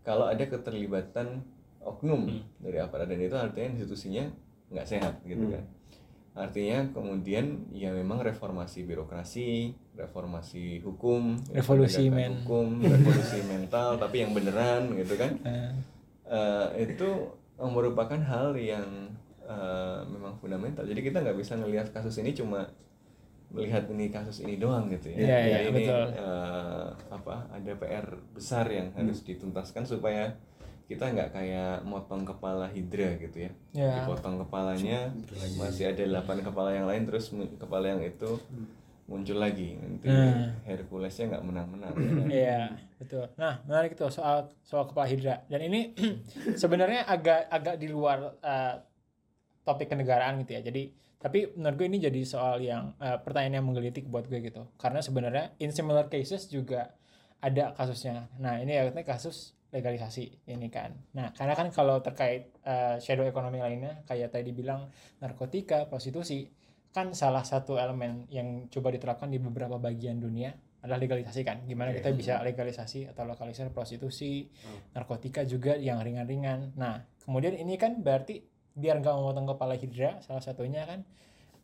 kalau 0.02 0.26
ada 0.26 0.42
keterlibatan 0.50 1.46
oknum 1.86 2.42
dari 2.58 2.82
aparat. 2.82 3.06
Dan 3.06 3.22
itu 3.22 3.38
artinya 3.38 3.78
institusinya 3.78 4.26
nggak 4.74 4.88
sehat 4.90 5.22
gitu 5.26 5.46
kan. 5.54 5.66
Artinya 6.34 6.90
kemudian 6.94 7.70
ya 7.74 7.94
memang 7.94 8.22
reformasi 8.22 8.86
birokrasi 8.86 9.76
reformasi 10.00 10.80
hukum 10.80 11.36
Revolusi 11.52 12.08
men. 12.08 12.48
hukum 12.48 12.80
revolusi 12.80 13.44
mental 13.44 14.00
tapi 14.00 14.24
yang 14.24 14.32
beneran 14.32 14.96
gitu 14.96 15.20
kan 15.20 15.36
Eh, 16.30 16.68
Eh, 16.78 16.94
itu 16.94 17.10
merupakan 17.60 18.22
hal 18.22 18.54
yang 18.56 19.10
eh, 19.50 20.00
memang 20.06 20.38
fundamental. 20.38 20.86
Jadi 20.86 21.02
kita 21.02 21.26
nggak 21.26 21.38
bisa 21.42 21.58
ngelihat 21.58 21.90
kasus 21.90 22.22
ini 22.22 22.38
cuma 22.38 22.70
melihat 23.50 23.90
ini 23.90 24.14
kasus 24.14 24.46
ini 24.46 24.62
doang 24.62 24.94
gitu 24.94 25.10
ya. 25.10 25.18
Iya, 25.18 25.26
Jadi 25.26 25.50
iya, 25.50 25.60
ini 25.66 25.82
betul. 25.90 26.04
eh, 26.14 26.88
apa 27.10 27.36
ada 27.50 27.72
PR 27.74 28.06
besar 28.38 28.66
yang 28.70 28.94
harus 28.94 29.26
dituntaskan 29.26 29.90
supaya 29.90 30.38
kita 30.86 31.06
nggak 31.06 31.30
kayak 31.34 31.86
motong 31.86 32.26
kepala 32.26 32.70
hidra 32.70 33.18
gitu 33.18 33.50
ya. 33.50 33.52
Ya. 33.74 33.94
Dipotong 34.06 34.42
kepalanya 34.46 35.10
masih 35.58 35.94
ada 35.94 36.02
delapan 36.06 36.46
kepala 36.46 36.70
yang 36.74 36.86
lain 36.86 37.10
terus 37.10 37.34
kepala 37.58 37.90
yang 37.90 38.02
itu 38.06 38.38
muncul 39.10 39.42
lagi 39.42 39.74
nanti 39.76 40.06
Nah. 40.06 40.62
Herculesnya 40.70 41.26
nggak 41.34 41.46
menang-menang. 41.50 41.94
ya 41.98 42.10
kan? 42.14 42.28
Iya, 42.30 42.62
betul. 43.02 43.26
Nah, 43.36 43.54
menarik 43.66 43.98
itu 43.98 44.06
soal 44.14 44.54
soal 44.62 44.86
kepala 44.86 45.10
hidra. 45.10 45.42
Dan 45.50 45.66
ini 45.66 45.98
sebenarnya 46.62 47.10
agak 47.10 47.50
agak 47.50 47.76
di 47.82 47.90
luar 47.90 48.38
eh, 48.38 48.76
topik 49.66 49.90
kenegaraan 49.90 50.46
gitu 50.46 50.56
ya. 50.56 50.62
Jadi, 50.62 50.94
tapi 51.18 51.50
menurut 51.58 51.76
gue 51.76 51.88
ini 51.90 52.00
jadi 52.00 52.22
soal 52.22 52.62
yang 52.62 52.94
eh, 53.02 53.18
pertanyaan 53.18 53.60
yang 53.60 53.68
menggelitik 53.68 54.06
buat 54.06 54.30
gue 54.30 54.40
gitu. 54.46 54.70
Karena 54.78 55.02
sebenarnya 55.02 55.58
in 55.58 55.74
similar 55.74 56.06
cases 56.08 56.46
juga 56.46 56.94
ada 57.42 57.74
kasusnya. 57.74 58.30
Nah, 58.38 58.62
ini 58.62 58.78
ya 58.78 58.86
kasus 59.02 59.58
legalisasi 59.70 60.50
ini 60.50 60.68
kan. 60.74 60.98
Nah, 61.14 61.30
karena 61.34 61.54
kan 61.54 61.70
kalau 61.70 62.02
terkait 62.02 62.54
eh, 62.66 62.98
shadow 63.02 63.26
ekonomi 63.26 63.62
lainnya 63.62 64.02
kayak 64.06 64.34
tadi 64.34 64.50
bilang 64.54 64.90
narkotika, 65.22 65.86
prostitusi, 65.86 66.50
kan 66.90 67.14
salah 67.14 67.46
satu 67.46 67.78
elemen 67.78 68.26
yang 68.34 68.66
coba 68.74 68.90
diterapkan 68.90 69.30
di 69.30 69.38
beberapa 69.38 69.78
bagian 69.78 70.18
dunia 70.18 70.54
adalah 70.80 70.98
legalisasi 70.98 71.42
kan. 71.44 71.62
Gimana 71.68 71.92
kita 71.92 72.10
bisa 72.16 72.40
legalisasi 72.40 73.12
atau 73.12 73.28
lokalisir 73.28 73.68
prostitusi, 73.70 74.48
narkotika 74.96 75.44
juga 75.44 75.76
yang 75.76 76.00
ringan-ringan. 76.00 76.74
Nah, 76.80 77.04
kemudian 77.22 77.54
ini 77.60 77.76
kan 77.76 78.00
berarti 78.00 78.42
biar 78.74 79.04
nggak 79.04 79.12
memotong 79.12 79.48
kepala 79.54 79.76
hidra 79.76 80.24
salah 80.24 80.40
satunya 80.40 80.88
kan 80.88 81.04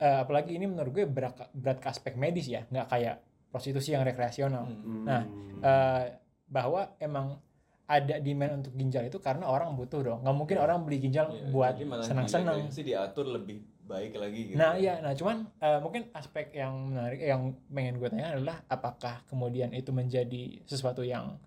eh, 0.04 0.18
apalagi 0.20 0.52
ini 0.52 0.68
menurut 0.68 0.92
gue 0.92 1.06
berat, 1.08 1.48
berat 1.56 1.80
ke 1.80 1.88
aspek 1.88 2.20
medis 2.20 2.52
ya, 2.52 2.68
nggak 2.68 2.88
kayak 2.92 3.16
prostitusi 3.48 3.96
yang 3.96 4.04
rekreasional. 4.04 4.68
Hmm. 4.68 5.08
Nah, 5.08 5.22
eh, 5.64 6.04
bahwa 6.52 6.94
emang 7.00 7.40
ada 7.86 8.18
demand 8.18 8.66
untuk 8.66 8.74
ginjal 8.74 9.06
itu 9.06 9.22
karena 9.22 9.46
orang 9.46 9.72
butuh 9.78 10.02
dong. 10.02 10.20
Nggak 10.26 10.36
mungkin 10.36 10.58
orang 10.58 10.82
beli 10.84 10.98
ginjal 11.00 11.30
Ya, 11.30 11.50
buat 11.54 11.74
senang-senang. 12.04 12.68
dilegalisasi 12.68 12.82
diatur 12.84 13.26
lebih 13.30 13.62
baik 13.86 14.18
lagi 14.18 14.42
gitu. 14.52 14.58
Nah 14.58 14.74
iya, 14.76 14.98
nah 15.00 15.14
cuman 15.14 15.46
eh, 15.62 15.80
mungkin 15.80 16.10
aspek 16.12 16.50
yang 16.58 16.90
menarik 16.90 17.22
yang 17.22 17.54
pengen 17.70 18.02
gue 18.02 18.10
tanya 18.10 18.34
adalah 18.34 18.58
apakah 18.66 19.22
kemudian 19.30 19.72
itu 19.78 19.94
menjadi 19.94 20.66
sesuatu 20.66 21.06
yang 21.06 21.38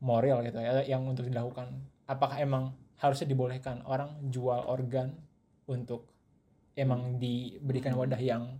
moral 0.00 0.40
gitu 0.44 0.60
ya, 0.60 0.80
yang 0.84 1.04
untuk 1.04 1.28
dilakukan. 1.28 1.72
Apakah 2.08 2.40
emang 2.40 2.72
harusnya 2.96 3.28
dibolehkan 3.28 3.84
orang 3.84 4.16
jual 4.32 4.64
organ 4.64 5.12
untuk 5.68 6.08
emang 6.72 7.20
diberikan 7.20 7.92
wadah 7.96 8.20
yang 8.20 8.56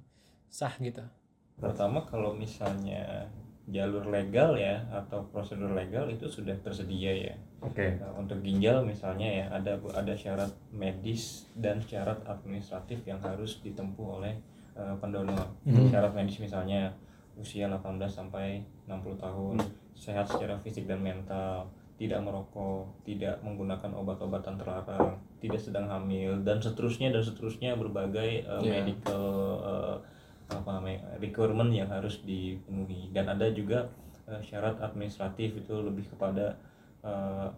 sah 0.52 0.72
gitu? 0.80 1.04
Pertama 1.56 2.04
kalau 2.04 2.36
misalnya 2.36 3.32
jalur 3.66 4.06
legal 4.06 4.54
ya 4.54 4.78
atau 4.94 5.26
prosedur 5.34 5.74
legal 5.74 6.06
itu 6.06 6.30
sudah 6.30 6.54
tersedia 6.62 7.10
ya. 7.10 7.34
Oke. 7.58 7.98
Nah, 7.98 8.14
untuk 8.14 8.38
ginjal 8.38 8.86
misalnya 8.86 9.26
ya 9.26 9.46
ada 9.50 9.74
ada 9.90 10.14
syarat 10.14 10.54
medis 10.70 11.50
dan 11.58 11.82
syarat 11.82 12.22
administratif 12.30 13.02
yang 13.02 13.18
harus 13.18 13.58
ditempuh 13.66 14.22
oleh 14.22 14.34
eh, 14.78 14.94
pendonor. 15.02 15.50
Mhm. 15.66 15.90
Syarat 15.90 16.14
medis 16.14 16.38
misalnya 16.38 16.94
usia 17.34 17.66
18 17.68 18.06
sampai 18.06 18.62
60 18.86 19.18
tahun, 19.18 19.56
sehat 19.92 20.24
secara 20.30 20.56
fisik 20.62 20.86
dan 20.88 21.02
mental, 21.02 21.68
tidak 21.98 22.22
merokok, 22.22 22.86
tidak 23.02 23.36
menggunakan 23.42 23.92
obat-obatan 23.92 24.56
terlarang, 24.56 25.16
tidak 25.42 25.60
sedang 25.60 25.84
hamil 25.90 26.38
dan 26.46 26.62
seterusnya 26.62 27.12
dan 27.12 27.20
seterusnya 27.20 27.74
berbagai 27.74 28.46
eh, 28.46 28.60
Iya. 28.62 28.70
medical 28.78 29.26
eh, 29.58 29.96
apa 30.46 30.78
namanya 30.78 31.02
requirement 31.18 31.70
yang 31.74 31.90
harus 31.90 32.22
dipenuhi 32.22 33.10
dan 33.10 33.26
ada 33.26 33.50
juga 33.50 33.90
eh, 34.30 34.42
syarat 34.42 34.78
administratif 34.78 35.58
itu 35.58 35.74
lebih 35.82 36.06
kepada 36.06 36.54
eh, 37.02 37.48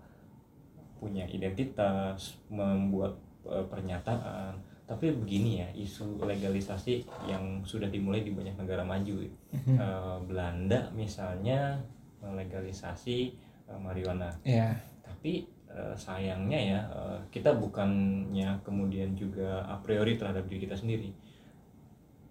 punya 0.98 1.24
identitas, 1.30 2.36
membuat 2.50 3.14
eh, 3.46 3.64
pernyataan. 3.68 4.56
Tapi 4.88 5.12
begini 5.12 5.60
ya, 5.60 5.68
isu 5.76 6.16
legalisasi 6.24 7.04
yang 7.28 7.60
sudah 7.60 7.92
dimulai 7.92 8.24
di 8.24 8.32
banyak 8.32 8.56
negara 8.56 8.82
maju. 8.82 9.20
Eh, 9.52 10.16
Belanda 10.24 10.88
misalnya 10.96 11.76
legalisasi 12.24 13.36
eh, 13.68 13.78
marijuana. 13.78 14.32
Iya. 14.42 14.74
Tapi 15.04 15.44
eh, 15.68 15.94
sayangnya 15.94 16.58
ya, 16.58 16.80
eh, 16.88 17.20
kita 17.28 17.52
bukannya 17.60 18.64
kemudian 18.64 19.12
juga 19.12 19.60
a 19.68 19.76
priori 19.78 20.16
terhadap 20.16 20.48
diri 20.48 20.64
kita 20.64 20.74
sendiri. 20.74 21.12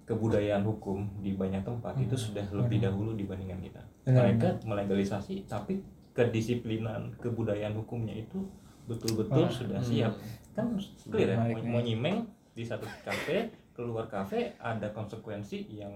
Kebudayaan 0.07 0.63
hukum 0.63 1.03
di 1.19 1.35
banyak 1.35 1.67
tempat 1.67 1.99
itu 1.99 2.15
sudah 2.15 2.47
lebih 2.55 2.79
dahulu 2.79 3.11
dibandingkan 3.13 3.59
kita. 3.59 3.81
Benar, 4.07 4.23
Mereka 4.23 4.47
melegalisasi, 4.63 5.43
tapi 5.51 5.83
kedisiplinan 6.15 7.11
kebudayaan 7.19 7.75
hukumnya 7.75 8.15
itu 8.15 8.39
betul-betul 8.87 9.45
Wah, 9.45 9.51
sudah 9.51 9.79
siap. 9.83 10.15
Kan 10.55 10.79
clear 11.11 11.35
ya, 11.35 11.37
mau, 11.67 11.83
nyimeng 11.83 12.23
di 12.55 12.63
satu 12.63 12.87
kafe, 13.03 13.51
keluar 13.75 14.07
kafe 14.07 14.55
ada 14.57 14.89
konsekuensi 14.95 15.69
yang 15.69 15.93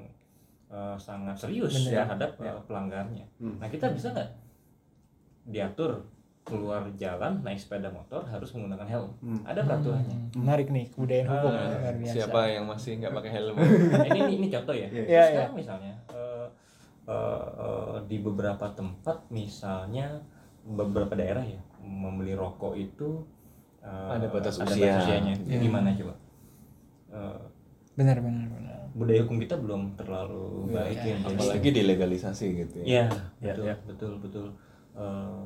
eh, 0.69 0.97
sangat 0.99 1.39
serius 1.39 1.73
Benar. 1.73 2.05
terhadap 2.05 2.31
eh, 2.43 2.61
pelanggarnya. 2.67 3.25
Hmm. 3.39 3.57
Nah 3.57 3.71
kita 3.71 3.89
bisa 3.95 4.11
nggak 4.11 4.29
diatur 5.49 6.05
keluar 6.41 6.89
jalan 6.95 7.39
naik 7.39 7.55
sepeda 7.55 7.87
motor 7.87 8.25
harus 8.25 8.49
menggunakan 8.51 8.83
helm? 8.83 9.11
Hmm. 9.19 9.39
Ada 9.43 9.61
peraturannya. 9.61 10.17
Hmm, 10.27 10.41
Menarik 10.41 10.67
nih 10.67 10.85
kebudayaan 10.89 11.27
hukum 11.27 11.49
Ah, 11.49 11.69
luar 11.71 11.95
biasa. 11.95 12.13
Siapa 12.17 12.39
yang 12.47 12.65
masih 12.65 12.91
nggak 12.97 13.13
pakai 13.13 13.31
helm? 13.31 13.55
Nah, 13.55 14.05
ini, 14.05 14.19
ini 14.19 14.33
ini 14.35 14.47
contoh 14.49 14.73
ya. 14.73 14.87
Iya, 14.87 15.03
iya. 15.03 15.21
Sekarang 15.23 15.53
misalnya 15.55 15.93
eh, 16.09 16.47
eh, 17.07 17.45
eh, 17.57 17.95
di 18.05 18.17
beberapa 18.19 18.65
tempat 18.69 19.17
misalnya 19.29 20.07
beberapa 20.63 21.13
daerah 21.13 21.41
ya 21.41 21.61
membeli 21.79 22.33
rokok 22.33 22.73
itu 22.75 23.21
eh, 23.79 24.09
Ada 24.11 24.27
batas 24.27 24.57
ada 24.57 24.65
usia. 24.67 24.97
usianya. 24.97 25.33
Iya. 25.41 25.59
Gimana 25.59 25.89
coba? 25.93 26.13
Eh, 27.11 27.41
Benar 27.91 28.17
benar 28.17 28.47
benar. 28.49 28.79
budaya 28.91 29.21
hukum 29.21 29.37
kita 29.37 29.55
belum 29.55 29.95
terlalu 29.95 30.67
baik 30.69 30.97
ya. 30.97 31.15
jadi- 31.17 31.31
Apalagi 31.31 31.69
dilegalisasi 31.71 32.45
gitu 32.57 32.75
ya. 32.81 32.85
Iya, 32.85 33.05
Iya, 33.39 33.53
betul, 33.53 33.63
iya. 33.63 33.75
betul, 33.85 34.11
betul. 34.19 34.45
Eh, 34.93 35.41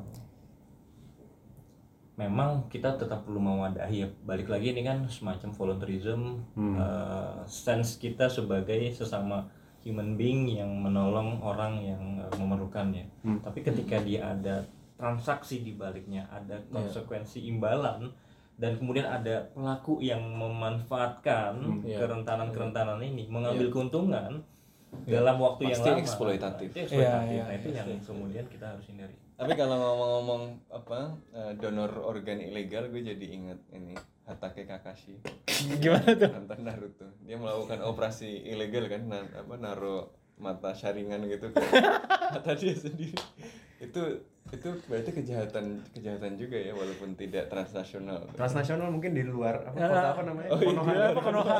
memang 2.16 2.64
kita 2.66 2.96
tetap 2.96 3.22
perlu 3.22 3.38
mewadahi 3.38 4.02
ya. 4.02 4.08
Balik 4.24 4.48
lagi 4.48 4.72
ini 4.72 4.82
kan 4.82 5.04
semacam 5.06 5.52
volunteerism, 5.52 6.40
Hmm. 6.52 6.74
eh, 6.74 7.36
sense 7.44 7.96
kita 7.96 8.26
sebagai 8.26 8.88
sesama 8.90 9.44
human 9.80 10.16
being 10.16 10.48
yang 10.50 10.72
menolong 10.74 11.38
orang 11.38 11.78
yang 11.78 12.02
eh, 12.18 12.32
memerlukannya. 12.34 13.04
Hmm. 13.22 13.38
Tapi 13.40 13.60
ketika 13.60 14.00
dia 14.00 14.26
ada 14.26 14.64
transaksi 14.96 15.60
di 15.60 15.72
baliknya, 15.72 16.24
ada 16.26 16.56
konsekuensi 16.66 17.44
imbalan 17.46 18.08
dan 18.56 18.72
kemudian 18.74 19.04
ada 19.04 19.52
pelaku 19.52 20.00
yang 20.00 20.24
memanfaatkan 20.32 21.52
Hmm. 21.54 21.84
Iya. 21.84 22.00
kerentanan-kerentanan 22.00 22.96
ini 22.98 23.28
mengambil 23.28 23.68
Iya. 23.68 23.74
keuntungan 23.76 24.32
Iya. 25.04 25.20
dalam 25.20 25.36
waktu 25.36 25.68
yang 25.68 25.76
Pasti 25.76 25.90
lama. 25.92 26.00
eksploitatif. 26.00 26.68
Itu 26.72 26.78
eksploitatif. 26.80 27.28
Iya, 27.28 27.36
iya, 27.36 27.44
Nah, 27.44 27.54
itu 27.54 27.68
iya. 27.68 27.76
yang 27.84 28.00
kemudian 28.00 28.44
kita 28.48 28.66
harus 28.66 28.86
hindari. 28.88 29.16
Tapi 29.36 29.52
kalau 29.52 29.76
ngomong-ngomong 29.76 30.42
apa 30.70 31.00
eh, 31.30 31.52
donor 31.54 31.92
organ 32.00 32.40
ilegal, 32.40 32.88
gue 32.88 33.04
jadi 33.04 33.26
ingat 33.28 33.60
ini 33.70 33.92
Hatake 34.24 34.64
Kakashi, 34.64 35.20
Gimana 35.82 36.10
tuh? 36.12 36.30
mantan 36.32 36.60
Naruto. 36.62 37.06
Dia 37.22 37.36
melakukan 37.36 37.78
operasi 37.80 38.26
ilegal 38.44 38.88
kan, 38.88 39.06
na- 39.06 39.28
apa 39.30 39.54
naruh 39.54 40.08
mata 40.36 40.72
sharingan 40.72 41.24
gitu 41.24 41.48
ke 41.48 41.60
mata 42.34 42.52
dia 42.52 42.74
sendiri. 42.74 43.14
Itu 43.78 44.02
itu 44.46 44.68
berarti 44.86 45.10
kejahatan 45.12 45.84
kejahatan 45.90 46.34
juga 46.34 46.56
ya 46.56 46.72
walaupun 46.72 47.14
tidak 47.14 47.46
transnasional. 47.46 48.26
Transnasional 48.32 48.88
mungkin 48.88 49.12
di 49.12 49.22
luar 49.22 49.62
apa 49.64 49.76
Ya. 49.76 49.86
kota 49.86 50.08
apa 50.10 50.22
namanya? 50.24 50.48
Oh, 50.48 50.58
iya. 50.58 50.66
Konoha. 50.66 50.92
Apa 51.06 51.20
Konoha? 51.20 51.56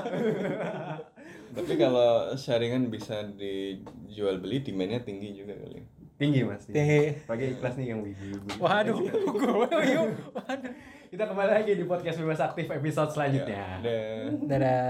Tapi 1.56 1.72
kalau 1.74 2.10
sharingan 2.34 2.88
bisa 2.88 3.22
dijual 3.28 4.38
beli 4.38 4.60
demandnya 4.60 5.00
tinggi 5.00 5.34
juga 5.34 5.54
kali. 5.54 5.80
Tinggi 6.16 6.40
mas. 6.48 6.64
Tinggi. 6.64 7.20
Pakai 7.28 7.52
ikhlas 7.52 7.76
nih 7.76 7.86
yang 7.92 8.00
wibu-wibu. 8.00 8.48
Waduh, 8.56 8.96
gue 9.36 9.82
yuk. 9.92 10.08
Waduh. 10.32 10.72
Kita 11.12 11.24
kembali 11.28 11.50
lagi 11.52 11.72
di 11.76 11.84
podcast 11.84 12.16
bebas 12.18 12.40
aktif 12.40 12.66
episode 12.72 13.12
selanjutnya. 13.12 13.60
Ya, 13.60 13.78
udah. 13.84 14.00
Dadah. 14.48 14.84